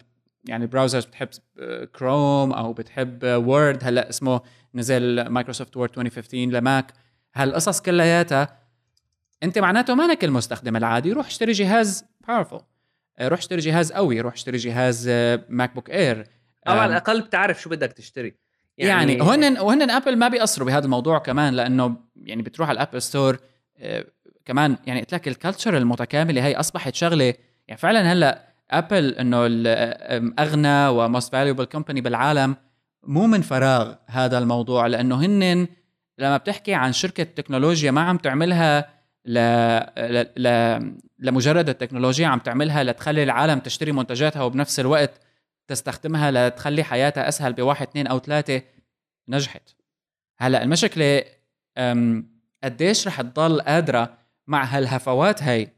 يعني 0.49 0.67
browsers 0.67 1.05
بتحب 1.05 1.29
كروم 1.95 2.53
أو 2.53 2.73
بتحب 2.73 3.25
Word 3.25 3.79
هلا 3.83 4.09
اسمه 4.09 4.41
نزل 4.75 5.29
Microsoft 5.29 5.77
Word 5.77 5.91
2015 5.99 6.59
ل 6.59 6.66
Mac. 6.66 6.93
هالقصص 7.35 7.81
كلياتها 7.81 8.59
أنت 9.43 9.59
معناته 9.59 9.95
مانك 9.95 10.25
المستخدم 10.25 10.77
العادي. 10.77 11.13
روح 11.13 11.27
اشتري 11.27 11.53
جهاز 11.53 12.05
powerful 12.27 12.63
روح 13.23 13.39
اشتري 13.39 13.61
جهاز 13.61 13.93
قوي. 13.93 14.21
روح 14.21 14.33
اشتري 14.33 14.57
جهاز 14.57 15.09
MacBook 15.49 15.91
Air 15.91 16.27
أو 16.69 16.79
على 16.79 16.93
الأقل 16.93 17.21
بتعرف 17.21 17.63
شو 17.63 17.71
بدك 17.71 17.93
تشتري. 17.93 18.35
يعني, 18.79 19.13
يعني 19.13 19.23
وهن 19.23 19.59
وهن 19.59 19.91
Apple 19.91 20.17
ما 20.17 20.29
بيقصروا 20.29 20.67
بهذا 20.67 20.85
الموضوع 20.85 21.19
كمان 21.19 21.55
لأنه 21.55 21.97
يعني 22.17 22.43
بتروح 22.43 22.69
على 22.69 22.77
ال 22.77 22.81
Apple 22.81 23.03
Store 23.03 23.39
آه، 23.79 24.05
كمان 24.45 24.77
يعني 24.87 25.01
قلت 25.01 25.15
لك 25.15 25.29
ال 25.29 25.35
culture 25.35 25.77
المتكامله 25.77 26.47
هي 26.47 26.57
أصبحت 26.57 26.95
شغلة 26.95 27.35
يعني 27.69 27.81
فعلا 27.81 28.13
هلأ 28.13 28.54
Apple 28.71 29.15
إنه 29.15 29.47
ال- 29.47 29.65
آه، 29.67 30.43
أغنى 30.43 30.89
و 30.89 30.98
most 30.98 31.33
valuable 31.33 31.65
company 31.65 32.01
بالعالم 32.01 32.57
مو 33.07 33.27
من 33.27 33.41
فراغ 33.43 33.95
هذا 34.07 34.39
الموضوع 34.39 34.87
لأنه 34.87 35.21
هن 35.25 35.67
لما 36.19 36.37
بتحكي 36.37 36.75
عن 36.75 36.93
شركة 36.93 37.23
تكنولوجيا 37.23 37.91
ما 37.91 38.01
عم 38.01 38.17
تعملها 38.17 38.89
ل... 39.25 39.39
ل... 39.99 40.27
ل... 40.37 40.49
لمجرد 41.19 41.69
التكنولوجيا 41.69 42.27
عم 42.27 42.39
تعملها 42.39 42.85
لتخلي 42.85 43.23
العالم 43.23 43.59
تشتري 43.59 43.93
منتجاتها 43.93 44.43
وبنفس 44.43 44.81
الوقت 44.81 45.21
تستخدمها 45.69 46.31
لتخلي 46.31 46.83
حياتها 46.85 47.29
أسهل 47.29 47.53
بواحد 47.53 47.87
اثنين 47.87 48.07
أو 48.07 48.19
ثلاثة 48.19 48.63
نجحت. 49.29 49.63
هلأ 50.39 50.63
المشكلة 50.63 51.25
أم، 51.79 52.29
قديش 52.65 53.07
رح 53.07 53.21
تضل 53.23 53.61
قادرة 53.61 54.19
مع 54.47 54.65
هالهفوات 54.65 55.43
هاي؟ 55.43 55.73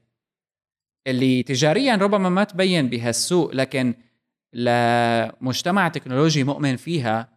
اللي 1.07 1.43
تجاريا 1.43 1.97
ربما 1.97 2.29
ما 2.29 2.45
تبين 2.45 2.89
بهالسوق 2.89 3.55
لكن 3.55 3.95
لمجتمع 4.53 5.89
تكنولوجي 5.89 6.45
مؤمن 6.45 6.77
فيها 6.77 7.29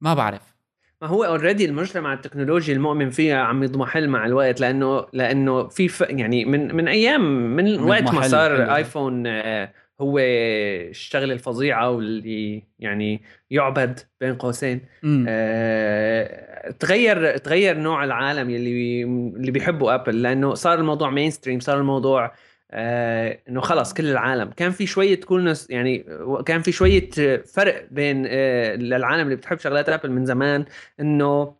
ما 0.00 0.14
بعرف. 0.14 0.54
ما 1.02 1.08
هو 1.08 1.24
already 1.24 1.64
المجتمع 1.64 2.12
التكنولوجي 2.12 2.72
المؤمن 2.72 3.10
فيها 3.10 3.36
عم 3.36 3.62
يضمحل 3.62 4.08
مع 4.08 4.26
الوقت 4.26 4.60
لأنه 4.60 5.06
لأنه 5.12 5.68
في 5.68 5.88
ف... 5.88 6.00
يعني 6.00 6.44
من 6.44 6.74
من 6.74 6.88
أيام 6.88 7.56
من, 7.56 7.80
وقت 7.80 8.02
ما 8.02 8.28
صار. 8.28 8.74
iPhone 8.76 9.26
آه، 9.26 9.72
هو 10.00 10.18
الشغلة 10.18 11.32
الفظيعة 11.32 11.90
واللي 11.90 12.62
يعني 12.78 13.22
يعبد 13.50 14.00
بين 14.20 14.34
قوسين. 14.34 14.80
آه، 15.28 16.70
تغير 16.70 17.36
تغير 17.36 17.78
نوع 17.78 18.04
العالم 18.04 18.50
اللي 18.50 19.02
اللي 19.36 19.50
بيحبوا 19.50 19.94
Apple 19.94 20.22
لأنه 20.22 20.54
صار 20.54 20.78
الموضوع 20.78 21.10
mainstream 21.10 21.60
صار 21.60 21.78
الموضوع 21.78 22.34
آه 22.74 23.38
إنه 23.48 23.60
خلص 23.60 23.94
كل 23.94 24.06
العالم. 24.06 24.50
كان 24.50 24.70
في 24.70 24.86
شوية 24.86 25.20
coolness 25.20 25.70
يعني 25.70 26.06
كان 26.46 26.62
في 26.62 26.72
شوية 26.72 27.10
فرق 27.54 27.86
بين 27.90 28.24
آه 28.28 28.74
العالم 28.74 29.22
اللي 29.22 29.36
بتحب 29.36 29.58
شغلات 29.58 29.88
Apple 29.88 30.10
من 30.10 30.24
زمان 30.24 30.64
إنه 31.00 31.54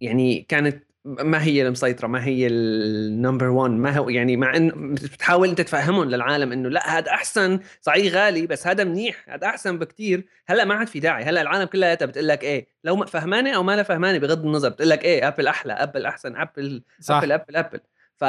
يعني 0.00 0.46
كانت 0.48 0.84
ما 1.04 1.42
هي 1.42 1.66
المسيطرة 1.66 2.06
ما 2.06 2.24
هي 2.24 2.46
ال 2.46 2.61
number 2.61 3.48
1 3.48 3.70
ما 3.70 3.96
هو 3.98 4.08
يعني 4.08 4.36
مع 4.36 4.56
انه 4.56 4.72
بتحاول 4.76 5.48
أنت 5.48 5.60
تفهمهم 5.60 6.10
للعالم 6.10 6.52
إنه 6.52 6.68
لا 6.68 6.98
هذا 6.98 7.10
أحسن 7.10 7.60
صحيح 7.80 8.14
غالي 8.14 8.46
بس 8.46 8.66
هذا 8.66 8.84
منيح 8.84 9.24
هذا 9.28 9.46
أحسن 9.46 9.78
بكتير. 9.78 10.26
هلأ 10.46 10.64
ما 10.64 10.74
عاد 10.74 10.86
في 10.86 11.00
داعي. 11.00 11.24
هلأ 11.24 11.42
العالم 11.42 11.64
كلها 11.64 11.94
بتقول 11.94 12.28
لك 12.28 12.44
إيه 12.44 12.66
لو 12.84 12.96
ما 12.96 13.06
فهمانه 13.06 13.56
أو 13.56 13.62
ما 13.62 13.76
لا 13.76 13.82
فهمانه 13.82 14.18
بغض 14.18 14.46
النظر 14.46 14.68
بتقول 14.68 14.90
لك 14.90 15.04
إيه 15.04 15.28
Apple 15.28 15.46
أحلى 15.46 15.72
Apple 15.72 16.06
أحسن 16.06 16.36
Apple 16.36 16.82
صح. 17.00 17.14
Apple 17.14 17.32
Apple 17.32 17.56
Apple 17.56 17.80
ف 18.16 18.24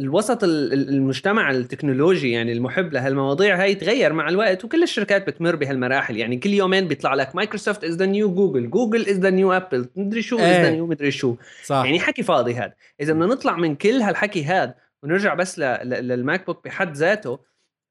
الوسط 0.00 0.44
المجتمع 0.44 1.50
التكنولوجي 1.50 2.30
يعني 2.30 2.52
المحب 2.52 2.92
لهالمواضيع 2.92 3.62
هاي 3.62 3.74
تغير 3.74 4.12
مع 4.12 4.28
الوقت 4.28 4.64
وكل 4.64 4.82
الشركات 4.82 5.26
بتمر 5.26 5.56
بهالمراحل. 5.56 6.16
يعني 6.16 6.36
كل 6.36 6.50
يومين 6.50 6.88
بيطلع 6.88 7.14
لك 7.14 7.36
مايكروسوفت 7.36 7.84
is 7.84 7.96
the 7.96 8.06
new 8.06 8.34
جوجل 8.34 8.70
جوجل 8.70 9.00
is 9.00 9.18
the 9.18 9.30
new 9.30 9.52
ابل 9.52 9.88
مدري 9.96 10.22
شو 10.22 10.36
is 10.36 10.42
the 10.42 10.70
new 10.70 10.86
مدري 10.86 11.10
شو. 11.10 11.36
صح. 11.64 11.82
يعني 11.84 12.00
حكي 12.00 12.22
فاضي 12.22 12.54
هذا 12.54 12.72
إذا 13.00 13.12
بدنا 13.12 13.26
نطلع 13.26 13.56
من 13.56 13.74
كل 13.74 14.02
هالحكي 14.02 14.44
هذا 14.44 14.74
ونرجع 15.02 15.34
بس 15.34 15.58
للماك 15.58 16.46
بوك 16.46 16.64
بحد 16.64 16.96
ذاته 16.96 17.38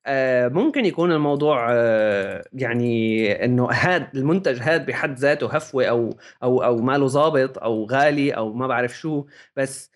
آه 0.05 0.47
ممكن 0.47 0.85
يكون 0.85 1.11
الموضوع 1.11 1.67
آه 1.71 2.45
يعني 2.53 3.31
إنه 3.45 3.67
هاد 3.71 4.07
المنتج 4.15 4.59
هاد 4.61 4.85
بحد 4.85 5.19
ذاته 5.19 5.55
هفوة 5.55 5.85
أو 5.85 6.17
أو 6.43 6.63
أو 6.63 6.77
ماله 6.77 7.07
ظابط 7.07 7.57
أو 7.57 7.85
غالي 7.85 8.31
أو 8.31 8.53
ما 8.53 8.67
بعرف 8.67 8.97
شو. 8.97 9.25
بس 9.55 9.91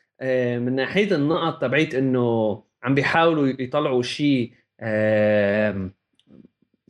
من 0.59 0.75
ناحية 0.75 1.15
النقط 1.15 1.61
تبعيت 1.61 1.95
إنه 1.95 2.63
عم 2.83 2.95
بيحاولوا 2.95 3.47
يطلعوا 3.47 4.01
شيء 4.01 4.53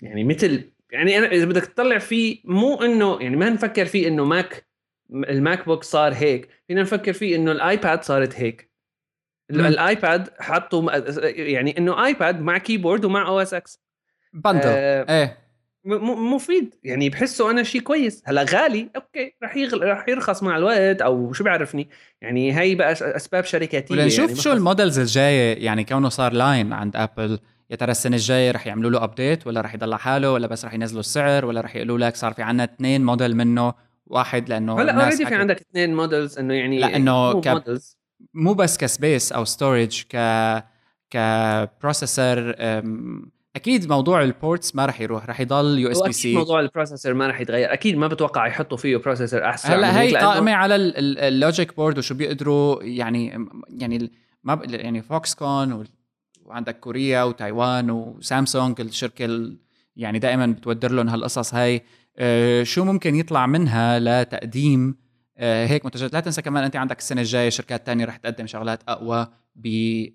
يعني 0.02 0.24
مثل 0.24 0.72
يعني 0.92 1.18
أنا 1.18 1.28
إذا 1.28 1.46
بدك 1.46 1.66
تطلع 1.66 1.98
فيه 1.98 2.42
مو 2.44 2.84
إنه 2.84 3.22
يعني 3.22 3.36
ما 3.36 3.50
نفكر 3.50 3.86
فيه 3.86 4.08
إنه 4.08 4.26
ماك 4.26 4.68
الماك 5.14 5.66
بوك 5.66 5.84
صار 5.84 6.14
هيك 6.14 6.50
فينا 6.68 6.82
نفكر 6.82 7.14
فيه 7.14 7.36
إنه 7.36 7.52
الآيباد 7.52 8.04
صارت 8.04 8.36
هيك. 8.36 8.70
الآيباد 9.50 10.30
حطوا 10.40 10.92
يعني 11.22 11.78
إنه 11.78 12.06
آيباد 12.06 12.42
مع 12.42 12.58
keyboard 12.58 13.06
ومع 13.06 13.28
OS 13.28 13.54
X 13.54 13.84
bundle 14.34 14.62
آه 14.66 15.22
إيه. 15.22 15.38
مفيد. 16.34 16.76
يعني 16.84 17.10
بحسه 17.10 17.52
أنا 17.52 17.64
شيء 17.64 17.82
كويس. 17.82 18.24
هلا 18.26 18.46
غالي 18.50 18.90
أوكي 18.96 19.36
رح 19.44 19.58
يغل... 19.58 19.88
رح 19.88 20.10
يرخص 20.10 20.44
مع 20.44 20.58
الوقت 20.58 21.02
أو 21.02 21.34
شو 21.34 21.44
بعرفني 21.44 21.90
يعني 22.22 22.60
هي 22.60 22.76
بقى 22.76 22.92
أسباب 22.92 23.44
شركاتية 23.44 23.96
ولنشوف 23.96 24.30
يعني 24.30 24.42
شو 24.42 24.52
ال 24.52 24.59
models 24.59 25.00
الجاية 25.00 25.66
يعني 25.66 25.84
كونه 25.84 26.10
صار 26.10 26.34
line 26.34 26.74
عند 26.74 26.96
ابل 26.96 27.40
يا 27.70 27.76
ترى 27.76 27.92
السنة 27.92 28.16
الجاية 28.16 28.52
رح 28.52 28.68
يعملوا 28.68 28.92
له 28.92 29.04
update 29.04 29.48
ولا 29.48 29.62
رح 29.62 29.74
يضل 29.74 29.96
حاله 29.96 30.32
ولا 30.32 30.48
بس 30.48 30.66
رح 30.66 30.74
ينزلوا 30.74 31.00
السعر 31.00 31.46
ولا 31.46 31.62
رح 31.62 31.76
يقولوا 31.76 31.98
لك 31.98 32.16
صار 32.16 32.34
في 32.34 32.42
عندنا 32.42 32.64
اثنين 32.64 33.06
موديل 33.06 33.36
منه 33.36 33.74
واحد 34.06 34.50
لأنه 34.50 34.82
هلا 34.82 35.04
already 35.04 35.26
في 35.26 35.36
عندك 35.36 35.60
اثنين 35.60 35.96
models 35.96 36.40
إنه 36.40 36.54
يعني 36.54 36.80
لا 36.80 36.96
إنه 36.96 37.34
مو, 37.34 37.42
ك... 37.42 37.64
مو 38.34 38.54
بس 38.54 38.78
ك 38.78 38.87
space 38.87 39.32
أو 39.32 39.46
storage 39.46 40.04
ك 40.10 40.18
ك 41.10 41.24
processor 41.24 42.56
أكيد 43.56 43.90
موضوع 43.90 44.24
ال 44.24 44.32
ports 44.32 44.76
ما 44.76 44.86
راح 44.86 45.02
يروح 45.02 45.26
راح 45.26 45.40
يضل 45.40 45.80
USB-C 45.80 46.36
موضوع 46.36 46.60
ال 46.60 46.65
processor 46.65 47.14
ما 47.14 47.28
راح 47.28 47.42
يتغير. 47.42 47.74
أكيد 47.74 47.98
ما 47.98 48.08
بتوقع 48.08 48.48
يحطوا 48.48 48.78
فيه 48.78 48.98
processor 48.98 49.46
أحسن 49.46 49.74
هلأ 49.74 50.02
هي 50.02 50.16
قائمة 50.16 50.52
على 50.52 50.76
ال 50.76 50.92
logic 50.92 51.76
board 51.76 51.98
وشو 51.98 52.16
بيقدروا 52.16 52.84
يعني 52.84 53.48
يعني 53.70 54.12
ما 54.44 54.62
يعني 54.66 55.02
فوكس 55.02 55.36
كون 55.36 55.86
وعندك 56.46 56.80
كوريا 56.80 57.24
وتايوان 57.24 57.92
وسامسونج 57.92 58.82
الشركة 58.82 59.52
يعني 59.96 60.20
دائما 60.20 60.46
بتودر 60.46 60.92
لهم 60.92 61.10
هالقصص 61.10 61.54
هاي. 61.54 61.82
آه، 62.18 62.64
شو 62.64 62.84
ممكن 62.84 63.16
يطلع 63.16 63.46
منها 63.46 64.00
لتقديم؟ 64.00 64.96
آه، 65.38 65.68
هيك 65.68 65.86
منتجات. 65.86 66.14
لا 66.14 66.20
تنسى 66.20 66.42
كمان 66.42 66.64
أنت 66.64 66.76
عندك 66.76 67.00
السنة 67.00 67.22
الجاية 67.22 67.50
شركات 67.50 67.86
تانية 67.86 68.06
رح 68.06 68.18
تقدم 68.18 68.48
شغلات 68.48 68.80
أقوى 68.88 69.28
ب 69.56 69.68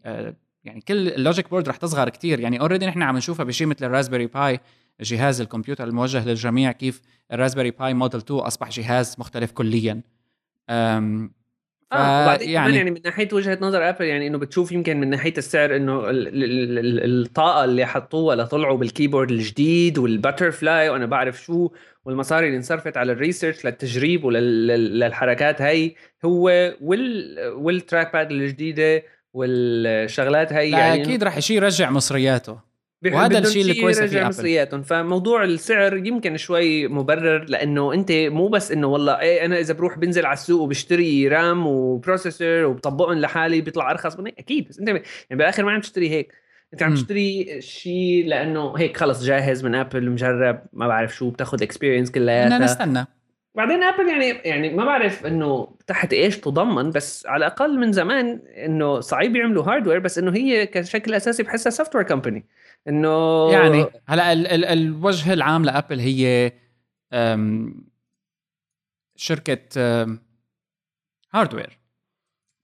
آه، 0.04 0.34
يعني 0.64 0.80
كل 0.80 1.08
ال 1.08 1.15
logic 1.15 1.50
board 1.50 1.68
رح 1.68 1.76
تصغر 1.76 2.08
كتير. 2.08 2.40
يعني 2.40 2.60
already 2.60 2.86
نحن 2.86 3.02
عم 3.02 3.16
نشوفها 3.16 3.44
بشيء 3.44 3.66
مثل 3.66 3.84
الرازبري 3.84 4.26
باي 4.26 4.60
جهاز 5.00 5.40
الكمبيوتر 5.40 5.84
الموجه 5.84 6.28
للجميع 6.28 6.72
كيف 6.72 7.00
الرازبري 7.32 7.70
باي 7.70 7.94
موديل 7.94 8.20
2 8.20 8.40
أصبح 8.40 8.70
جهاز 8.70 9.16
مختلف 9.18 9.52
كليا. 9.52 10.02
أم 10.70 11.34
آه 11.92 12.24
وبعدين 12.24 12.50
يعني 12.50 12.66
كمان 12.66 12.76
يعني 12.76 12.90
من 12.90 13.00
ناحية 13.04 13.28
وجهة 13.32 13.58
نظر 13.60 13.88
ابل 13.88 14.04
يعني 14.04 14.26
إنه 14.26 14.38
بتشوف 14.38 14.72
يمكن 14.72 15.00
من 15.00 15.10
ناحية 15.10 15.34
السعر 15.38 15.76
إنه 15.76 16.02
الطاقة 16.06 17.64
اللي 17.64 17.86
حطوها 17.86 18.36
لطلعوا 18.36 18.78
بال 18.78 18.89
keyboard 18.89 19.30
الجديد 19.30 19.98
وال 19.98 20.50
butterfly 20.50 20.88
وأنا 20.88 21.06
بعرف 21.06 21.42
شو 21.42 21.70
والمصاري 22.04 22.46
اللي 22.46 22.56
انصرفت 22.56 22.96
على 22.96 23.12
ال 23.12 23.18
research 23.18 23.64
للتجريب 23.64 24.24
وللحركات 24.24 25.62
هي 25.62 25.94
هو 26.24 26.74
وال 26.80 27.38
وال 27.56 28.12
trackpad 28.12 28.30
الجديدة 28.30 29.02
والشغلات 29.34 30.52
هي 30.52 30.70
يعني 30.70 31.02
أكيد 31.02 31.24
رح 31.24 31.36
يشي 31.36 31.54
يرجع 31.54 31.90
مصرياته. 31.90 32.74
وهذا 33.12 33.38
الشيء 33.38 33.62
اللي 33.62 33.80
كويس 33.80 34.00
في 34.00 34.18
ابل 34.20 34.28
مصرياتهم. 34.28 34.82
فموضوع 34.82 35.44
السعر 35.44 35.96
يمكن 35.96 36.36
شوي 36.36 36.88
مبرر 36.88 37.44
لأنه 37.44 37.94
أنت 37.94 38.12
مو 38.12 38.48
بس 38.48 38.72
إنه 38.72 38.86
والله 38.86 39.20
إيه 39.20 39.44
أنا 39.44 39.58
إذا 39.58 39.74
بروح 39.74 39.98
بنزل 39.98 40.26
على 40.26 40.32
السوق 40.32 40.62
وبشتري 40.62 41.28
RAM 41.28 41.66
و 41.66 41.76
processor 41.76 42.64
وبطبقهم 42.64 43.18
لحالي 43.18 43.60
بيطلع 43.60 43.90
أرخص 43.90 44.18
مني 44.18 44.34
أكيد. 44.38 44.68
بس 44.68 44.78
أنت 44.78 44.88
يعني 44.88 45.02
بالاخر 45.30 45.64
ما 45.64 45.72
عم 45.72 45.80
تشتري 45.80 46.10
هيك. 46.10 46.32
أنت 46.72 46.82
عم 46.82 46.94
تشتري 46.94 47.60
شيء 47.60 48.26
لأنه 48.26 48.74
هيك 48.78 48.96
خلص 48.96 49.24
جاهز 49.24 49.64
من 49.64 49.74
ابل 49.74 50.10
مجرب 50.10 50.62
ما 50.72 50.88
بعرف 50.88 51.16
شو 51.16 51.30
بتاخذ 51.30 51.62
experience 51.62 52.10
كلياتها. 52.10 52.56
بدنا 52.56 52.64
نستنى. 52.64 53.06
بعدين 53.54 53.82
ابل 53.82 54.08
يعني 54.08 54.28
يعني 54.28 54.70
ما 54.74 54.84
بعرف 54.84 55.26
إنه 55.26 55.76
تحت 55.86 56.12
إيش 56.12 56.38
تضمن 56.38 56.90
بس 56.90 57.26
على 57.26 57.46
الأقل 57.46 57.78
من 57.78 57.92
زمان 57.92 58.42
إنه 58.56 59.00
صعيب 59.00 59.36
يعملوا 59.36 59.64
hardware 59.64 59.98
بس 59.98 60.18
إنه 60.18 60.34
هي 60.34 60.66
كشكل 60.66 61.14
أساسي 61.14 61.42
بحسها 61.42 61.70
software 61.70 62.04
company 62.04 62.46
إنه 62.88 63.48
يعني 63.52 63.86
هلأ 64.06 64.32
ال 64.32 64.46
ال 64.46 64.64
الوجه 64.64 65.32
العام 65.32 65.64
لأبل 65.64 66.00
هي 66.00 66.52
شركة 69.16 69.58
hardware 71.32 71.83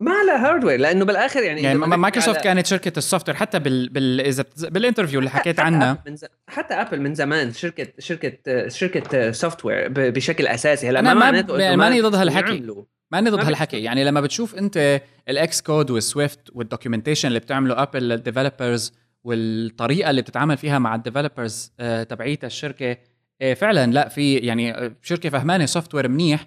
ما 0.01 0.23
لها 0.27 0.49
hardware 0.49 0.81
لأنه 0.81 1.05
بالآخر 1.05 1.43
يعني 1.43 1.63
يعني 1.63 1.79
مايكروسوفت 1.79 2.37
على... 2.37 2.45
كانت 2.45 2.67
شركة 2.67 2.99
ال 2.99 3.29
software 3.29 3.37
حتى 3.37 3.59
بال, 3.59 3.89
بال... 3.89 4.21
إذا 4.21 4.45
بال 4.59 4.70
interview 4.70 5.19
اللي 5.19 5.31
حكيت 5.31 5.61
عنه. 5.61 5.99
ز... 6.09 6.25
حتى 6.49 6.75
ابل 6.75 7.01
من 7.01 7.15
زمان 7.15 7.53
شركه 7.53 7.87
شركه 7.99 8.69
شركة 8.69 9.31
software 9.31 9.89
بشكل 9.89 10.47
أساسي. 10.47 10.89
هلا 10.89 11.01
ما 11.01 11.15
معناته 11.15 11.77
ماني 11.77 12.01
ضد 12.01 12.15
هالحكي. 12.15 12.85
ماني 13.13 13.31
ضد 13.31 13.45
هالحكي. 13.45 13.83
يعني 13.83 14.05
لما 14.05 14.21
بتشوف 14.21 14.55
أنت 14.55 15.01
ال 15.29 15.61
Xcode 15.61 15.91
وال 15.91 16.05
Swift 16.05 16.41
وال 16.53 16.63
documentation 16.63 17.29
اللي 17.29 17.39
بتعمله 17.39 17.83
ابل 17.83 18.09
لل 18.09 18.23
developers 18.23 18.93
والطريقة 19.25 20.11
اللي 20.11 20.23
بتتعامل 20.23 20.57
فيها 20.57 20.79
مع 20.79 20.95
ال 20.95 21.02
developers 21.02 21.73
آه، 21.81 22.03
تبعيتها 22.03 22.47
الشركة 22.47 22.97
آه، 23.43 23.55
فعلا 23.55 23.93
لا 23.93 24.09
في 24.09 24.37
يعني 24.37 24.75
آه، 24.75 24.93
شركة 25.03 25.31
فهمانة 25.31 25.67
software 25.67 26.09
منيح 26.09 26.47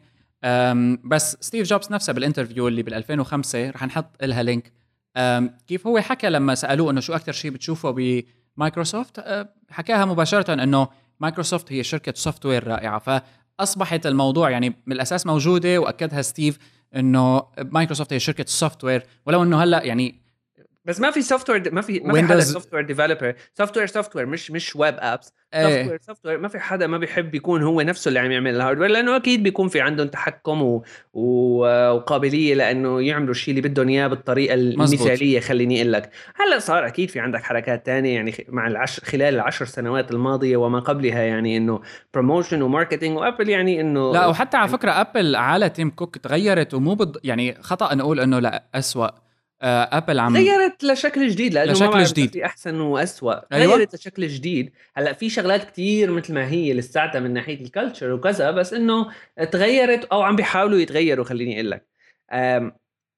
بس 1.03 1.37
ستيف 1.41 1.67
جوبز 1.67 1.91
نفسه 1.91 2.13
بال 2.13 2.23
interview 2.23 2.67
اللي 2.67 2.83
بال 2.83 2.93
2005 2.93 3.69
رح 3.69 3.83
نحط 3.83 4.23
لها 4.23 4.43
link. 4.43 4.73
كيف 5.67 5.87
هو 5.87 5.99
حكى 5.99 6.29
لما 6.29 6.55
سألوه 6.55 6.91
إنه 6.91 7.01
شو 7.01 7.13
أكثر 7.13 7.31
شيء 7.31 7.51
بتشوفه 7.51 8.23
بمايكروسوفت؟ 8.57 9.47
حكاها 9.69 10.05
مباشرة 10.05 10.63
إنه 10.63 10.87
مايكروسوفت 11.19 11.71
هي 11.71 11.83
شركة 11.83 12.13
software 12.15 12.67
رائعة. 12.67 13.21
فأصبحت 13.59 14.05
الموضوع 14.05 14.49
يعني 14.49 14.69
من 14.85 14.95
الأساس 14.95 15.25
موجودة 15.25 15.77
وأكدها 15.77 16.21
ستيف 16.21 16.57
إنه 16.95 17.43
مايكروسوفت 17.57 18.13
هي 18.13 18.19
شركة 18.19 18.45
software 18.47 19.03
ولو 19.25 19.43
إنه 19.43 19.63
هلأ 19.63 19.83
يعني 19.83 20.22
بس 20.85 20.99
ما 20.99 21.11
في 21.11 21.21
software 21.21 21.73
ما 21.73 21.81
في 21.81 21.99
ما 21.99 22.13
في 22.13 22.23
حدا 22.23 22.39
software 22.39 22.83
developer 22.83 23.35
software 23.53 23.87
software 23.87 24.25
مش 24.25 24.51
مش 24.51 24.75
web 24.75 24.95
apps 24.99 25.33
software 25.53 25.99
software 26.01 26.37
ما 26.37 26.47
في 26.47 26.59
حدا 26.59 26.87
ما 26.87 26.97
بيحب 26.97 27.35
يكون 27.35 27.63
هو 27.63 27.81
نفسه 27.81 28.09
اللي 28.09 28.19
عم 28.19 28.31
يعمل 28.31 28.55
ال 28.55 28.59
hardware 28.59 28.89
لأنه 28.89 29.15
أكيد 29.15 29.43
بيكون 29.43 29.67
في 29.67 29.81
عندهم 29.81 30.07
تحكم 30.07 30.61
و... 30.61 30.83
و... 31.13 31.57
وقابلية 31.89 32.55
لأنه 32.55 33.01
يعملوا 33.01 33.31
الشيء 33.31 33.57
اللي 33.57 33.69
بدهم 33.69 33.89
إياه 33.89 34.07
بالطريقة 34.07 34.53
المثالية 34.53 35.39
خليني 35.39 35.81
أقول 35.81 35.93
لك. 35.93 36.09
هلأ 36.35 36.59
صار 36.59 36.87
أكيد 36.87 37.09
في 37.09 37.19
عندك 37.19 37.43
حركات 37.43 37.85
تانية 37.85 38.15
يعني 38.15 38.33
مع 38.49 38.67
العشر 38.67 39.05
خلال 39.05 39.35
العشر 39.35 39.65
سنوات 39.65 40.11
الماضية 40.11 40.57
وما 40.57 40.79
قبلها 40.79 41.21
يعني 41.21 41.57
إنه 41.57 41.81
promotion 42.13 42.61
و 42.61 42.67
marketing 42.67 43.17
وابل 43.17 43.49
يعني 43.49 43.81
إنه 43.81 44.13
لا 44.13 44.27
وحتى 44.27 44.57
على 44.57 44.67
فكرة 44.67 44.91
ابل 44.91 45.35
على 45.35 45.69
تيم 45.69 45.89
كوك 45.89 46.17
تغيرت 46.17 46.73
ومو 46.73 46.95
بض... 46.95 47.17
يعني 47.23 47.57
خطأ 47.61 47.95
نقول 47.95 48.19
إنه 48.19 48.39
لأ 48.39 48.63
اسوء 48.75 49.22
أبل 49.63 50.19
عم 50.19 50.37
غيرت 50.37 50.83
لشكل 50.83 51.27
جديد 51.27 51.53
لأنه 51.53 51.71
لشكل 51.71 51.97
ما 51.97 52.03
جديد. 52.03 52.31
في 52.31 52.45
أحسن 52.45 52.79
واسوء 52.79 53.39
أيوة. 53.53 53.75
غيرت 53.75 53.95
لشكل 53.95 54.27
جديد 54.27 54.71
هلأ 54.95 55.13
في 55.13 55.29
شغلات 55.29 55.63
كتير 55.63 56.11
مثل 56.11 56.33
ما 56.33 56.47
هي 56.47 56.73
لساتها 56.73 57.19
من 57.19 57.33
ناحية 57.33 57.61
ال 57.61 57.67
culture 57.67 58.11
وكذا 58.11 58.51
بس 58.51 58.73
إنه 58.73 59.11
تغيرت 59.51 60.05
أو 60.05 60.21
عم 60.21 60.35
بيحاولوا 60.35 60.79
يتغيروا 60.79 61.25
خليني 61.25 61.55
أقول 61.55 61.71
لك 61.71 61.87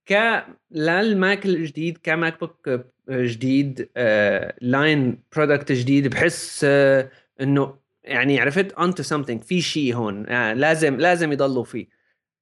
ك 0.10 0.44
للماك 0.72 1.46
الجديد 1.46 1.98
كماك 2.04 2.40
بوك 2.40 2.70
جديد 3.10 3.90
آه، 3.98 4.56
line 4.62 5.24
product 5.36 5.72
جديد 5.72 6.08
بحس 6.08 6.62
آه، 6.64 7.10
إنه 7.42 7.76
يعني 8.04 8.40
عرفت 8.40 8.72
onto 8.72 9.04
something 9.04 9.44
في 9.44 9.62
شيء 9.62 9.96
هون 9.96 10.30
آه، 10.30 10.54
لازم 10.54 10.96
لازم 10.96 11.32
يضلوا 11.32 11.64
فيه 11.64 11.95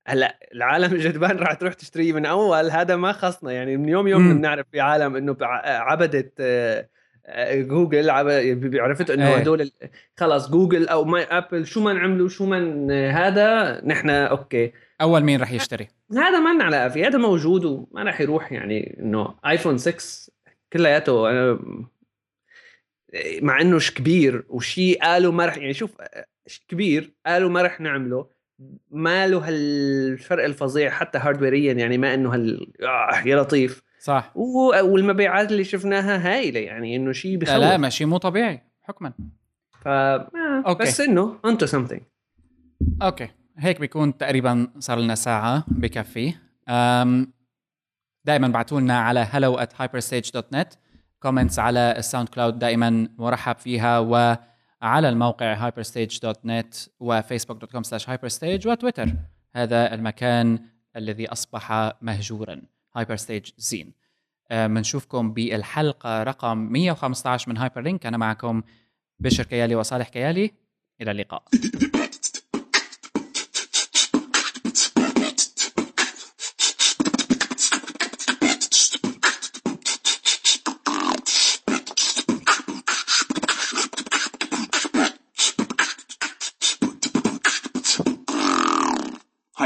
هلأ 0.08 0.40
العالم 0.56 0.94
الجدبان 0.96 1.38
راح 1.38 1.54
تروح 1.54 1.74
تشتريه 1.74 2.14
من 2.14 2.26
أول. 2.26 2.70
هذا 2.70 2.96
ما 2.96 3.12
خصنا. 3.12 3.52
يعني 3.52 3.78
من 3.78 3.90
يوم 3.90 4.08
يوم. 4.08 4.38
بنعرف 4.38 4.66
في 4.72 4.80
عالم 4.80 5.16
إنه 5.16 5.38
عبدت 5.66 6.34
آه، 6.40 6.90
آه، 7.26 7.62
جوجل 7.62 8.10
عرفت 8.80 9.10
إنه 9.10 9.28
إيه. 9.28 9.36
هدول 9.36 9.72
خلص 10.18 10.50
جوجل 10.50 10.88
أو 10.88 11.06
ماي 11.06 11.24
آبل 11.24 11.66
شو 11.66 11.82
ما 11.82 11.94
نعملوا 11.94 12.30
شو 12.30 12.46
ما 12.46 13.12
هذا 13.12 13.82
نحن 13.86 14.10
أوكي. 14.10 14.72
أول 15.02 15.22
مين 15.22 15.42
رح 15.42 15.52
يشتري؟ 15.52 15.88
هذا 16.14 16.40
ما 16.40 16.54
لنا 16.54 16.64
علاقة 16.64 16.90
فيه. 16.90 17.08
هذا 17.08 17.18
موجود 17.18 17.66
وما 17.66 18.04
راح 18.04 18.22
يروح. 18.22 18.52
يعني 18.52 18.98
إنه 19.00 19.36
آيفون 19.46 19.78
6 19.78 20.34
كلياته 20.74 21.30
أنا 21.30 21.60
مع 23.42 23.62
إنه 23.62 23.80
كبير 23.96 24.46
وشيء 24.50 25.02
قالوا 25.02 25.32
ما 25.32 25.46
رح 25.46 25.58
يعني 25.58 25.74
شوف 25.74 25.92
كبير 26.68 27.14
قالوا 27.26 27.50
ما 27.50 27.62
رح 27.62 27.82
نعمله. 27.82 28.33
ما 28.92 29.28
له 29.28 29.48
هالفرق 29.48 30.44
الفظيع 30.46 30.90
حتى 30.90 31.18
hardware 31.18 31.67
يا 31.67 31.74
يعني 31.74 31.98
ما 31.98 32.14
إنه 32.14 32.34
هال 32.34 32.74
آه 32.84 33.22
يا 33.26 33.36
لطيف. 33.42 33.82
صح. 34.00 34.32
و- 34.36 34.84
والمبيعات 34.86 35.52
اللي 35.52 35.64
شفناها 35.64 36.34
هايلة 36.34 36.60
يعني 36.60 36.96
إنه 36.96 37.12
شيء 37.12 37.32
لا 37.34 37.40
بخوف. 37.40 37.56
لا 37.56 37.78
ماشي 37.78 38.06
مو 38.06 38.18
طبيعي 38.18 38.62
حكما. 38.82 39.14
ف 39.82 39.88
آه، 39.88 40.30
أوكي. 40.68 40.84
بس 40.84 41.02
إنه 41.02 41.40
onto 41.46 41.66
something 41.66 42.02
أوكي. 43.02 43.28
هيك 43.58 43.80
بيكون 43.80 44.18
تقريبا 44.18 44.68
صار 44.80 45.00
لنا 45.00 45.16
ساعة 45.16 45.64
بكفي. 45.68 46.34
دائما 48.26 48.48
بعتوا 48.48 48.80
لنا 48.80 49.00
على 49.00 49.26
hello 49.26 49.60
at 49.60 49.70
hyperstage.net 49.84 50.76
comments 51.20 51.60
على 51.60 51.94
ال 51.98 52.30
SoundCloud 52.30 52.60
دائما 52.60 53.08
مرحب 53.18 53.56
فيها 53.56 54.00
وعلى 54.84 55.10
الموقع 55.10 55.70
hyperstage.net 55.70 56.90
و 57.00 57.06
Facebook.com 57.06 57.84
slash 57.84 58.06
hyperstage 58.06 58.66
وتويتر. 58.66 59.10
هذا 59.56 59.94
المكان 59.94 60.60
الذي 60.96 61.32
أصبح 61.32 61.94
مهجورا. 62.02 62.62
Hyperstage 62.98 63.52
زين. 63.58 63.94
بنشوفكم 64.52 65.34
بالحلقة 65.34 66.24
رقم 66.24 66.58
115 66.58 67.50
من 67.50 67.58
هايبر 67.58 67.82
لينك 67.82 68.06
أنا 68.06 68.18
معكم 68.18 68.64
بشر 69.20 69.44
كيالي 69.44 69.76
وصالح 69.76 70.10
كيالي. 70.10 70.52
إلى 71.02 71.12
اللقاء. 71.12 71.44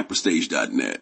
Hyperstage.net. 0.08 1.02